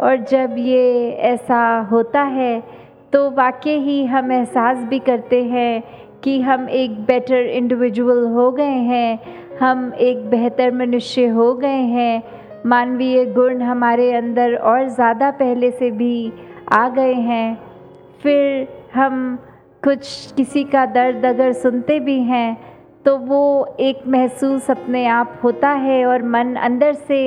और 0.00 0.16
जब 0.24 0.54
ये 0.58 1.10
ऐसा 1.24 1.88
होता 1.90 2.22
है 2.22 2.62
तो 3.12 3.30
वाकई 3.30 3.78
ही 3.78 4.04
हम 4.06 4.32
एहसास 4.32 4.78
भी 4.84 4.98
करते 4.98 5.42
हैं 5.44 5.82
कि 6.24 6.40
हम 6.40 6.68
एक 6.70 7.00
बेटर 7.04 7.46
इंडिविजुअल 7.46 8.24
हो 8.26 8.50
गए 8.52 8.64
हैं, 8.64 9.18
हम 9.60 9.92
एक 10.00 10.28
बेहतर 10.30 10.72
मनुष्य 10.74 11.26
हो 11.28 11.52
गए 11.54 11.82
हैं। 11.88 12.22
मानवीय 12.66 13.24
गुण 13.26 13.62
हमारे 13.62 14.12
अंदर 14.12 14.54
और 14.54 14.88
ज़्यादा 14.88 15.30
पहले 15.32 15.70
से 15.70 15.90
भी 15.90 16.32
आ 16.72 16.88
गए 16.88 17.14
हैं। 17.14 17.58
फिर 18.22 18.68
हम 18.94 19.38
कुछ 19.82 20.32
किसी 20.36 20.64
का 20.64 20.84
दर्द 20.88 21.24
अगर 21.26 21.52
सुनते 21.52 21.98
भी 22.00 22.18
हैं 22.22 22.56
तो 23.04 23.16
वो 23.18 23.76
एक 23.80 24.02
महसूस 24.06 24.70
अपने 24.70 25.06
आप 25.08 25.38
होता 25.44 25.68
है 25.68 26.04
और 26.06 26.22
मन 26.22 26.54
अंदर 26.62 26.92
से 26.92 27.20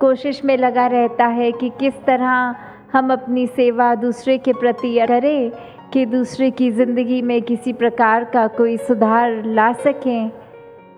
कोशिश 0.00 0.44
में 0.44 0.56
लगा 0.56 0.86
रहता 0.86 1.26
है 1.28 1.50
कि 1.52 1.68
किस 1.80 1.94
तरह 2.06 2.54
हम 2.92 3.12
अपनी 3.12 3.46
सेवा 3.46 3.94
दूसरे 3.94 4.36
के 4.38 4.52
प्रति 4.52 4.94
करें 5.08 5.50
कि 5.92 6.04
दूसरे 6.06 6.50
की 6.50 6.70
ज़िंदगी 6.70 7.20
में 7.22 7.40
किसी 7.42 7.72
प्रकार 7.72 8.24
का 8.24 8.46
कोई 8.46 8.76
सुधार 8.76 9.44
ला 9.44 9.72
सकें। 9.72 10.28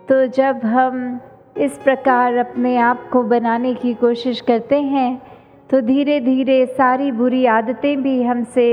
तो 0.08 0.26
जब 0.26 0.64
हम 0.64 1.20
इस 1.56 1.78
प्रकार 1.78 2.36
अपने 2.36 2.76
आप 2.76 3.08
को 3.12 3.22
बनाने 3.22 3.74
की 3.74 3.94
कोशिश 3.94 4.40
करते 4.40 4.80
हैं 4.82 5.10
तो 5.70 5.80
धीरे 5.80 6.20
धीरे 6.20 6.64
सारी 6.66 7.10
बुरी 7.12 7.44
आदतें 7.46 8.02
भी 8.02 8.22
हमसे 8.22 8.68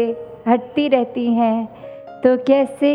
हटती 0.48 0.88
रहती 0.88 1.26
हैं। 1.34 1.66
तो 2.24 2.38
कैसे? 2.38 2.94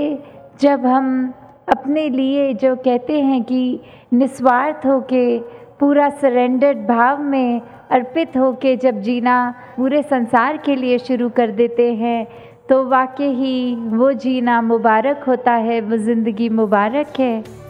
जब 0.61 0.87
हम 0.87 1.33
अपने 1.69 2.09
लिए 2.09 2.53
जो 2.55 2.75
कहते 2.77 3.21
हैं 3.21 3.43
कि 3.43 3.81
निस्वार्थ 4.13 4.87
हो 4.87 5.01
के 5.01 5.39
पूरा 5.81 6.09
सरेंडर्ड 6.11 6.79
भाव 6.89 7.23
में 7.23 7.61
अर्पित 7.93 8.37
होकर 8.37 8.77
जब 8.83 9.01
जीना 9.03 9.35
पूरे 9.77 10.03
संसार 10.03 10.57
के 10.57 10.77
लिए 10.77 10.99
शुरू 10.99 11.29
कर 11.31 11.51
देते 11.53 11.93
हैं 11.95 12.27
तो 12.69 12.83
वाकई 12.89 13.29
ही 13.35 13.75
वो 13.97 14.13
जीना 14.15 14.61
मुबारक 14.63 15.25
होता 15.29 15.53
है, 15.53 15.81
वो 15.81 15.97
ज़िंदगी 15.97 16.49
मुबारक 16.51 17.21
है। 17.21 17.62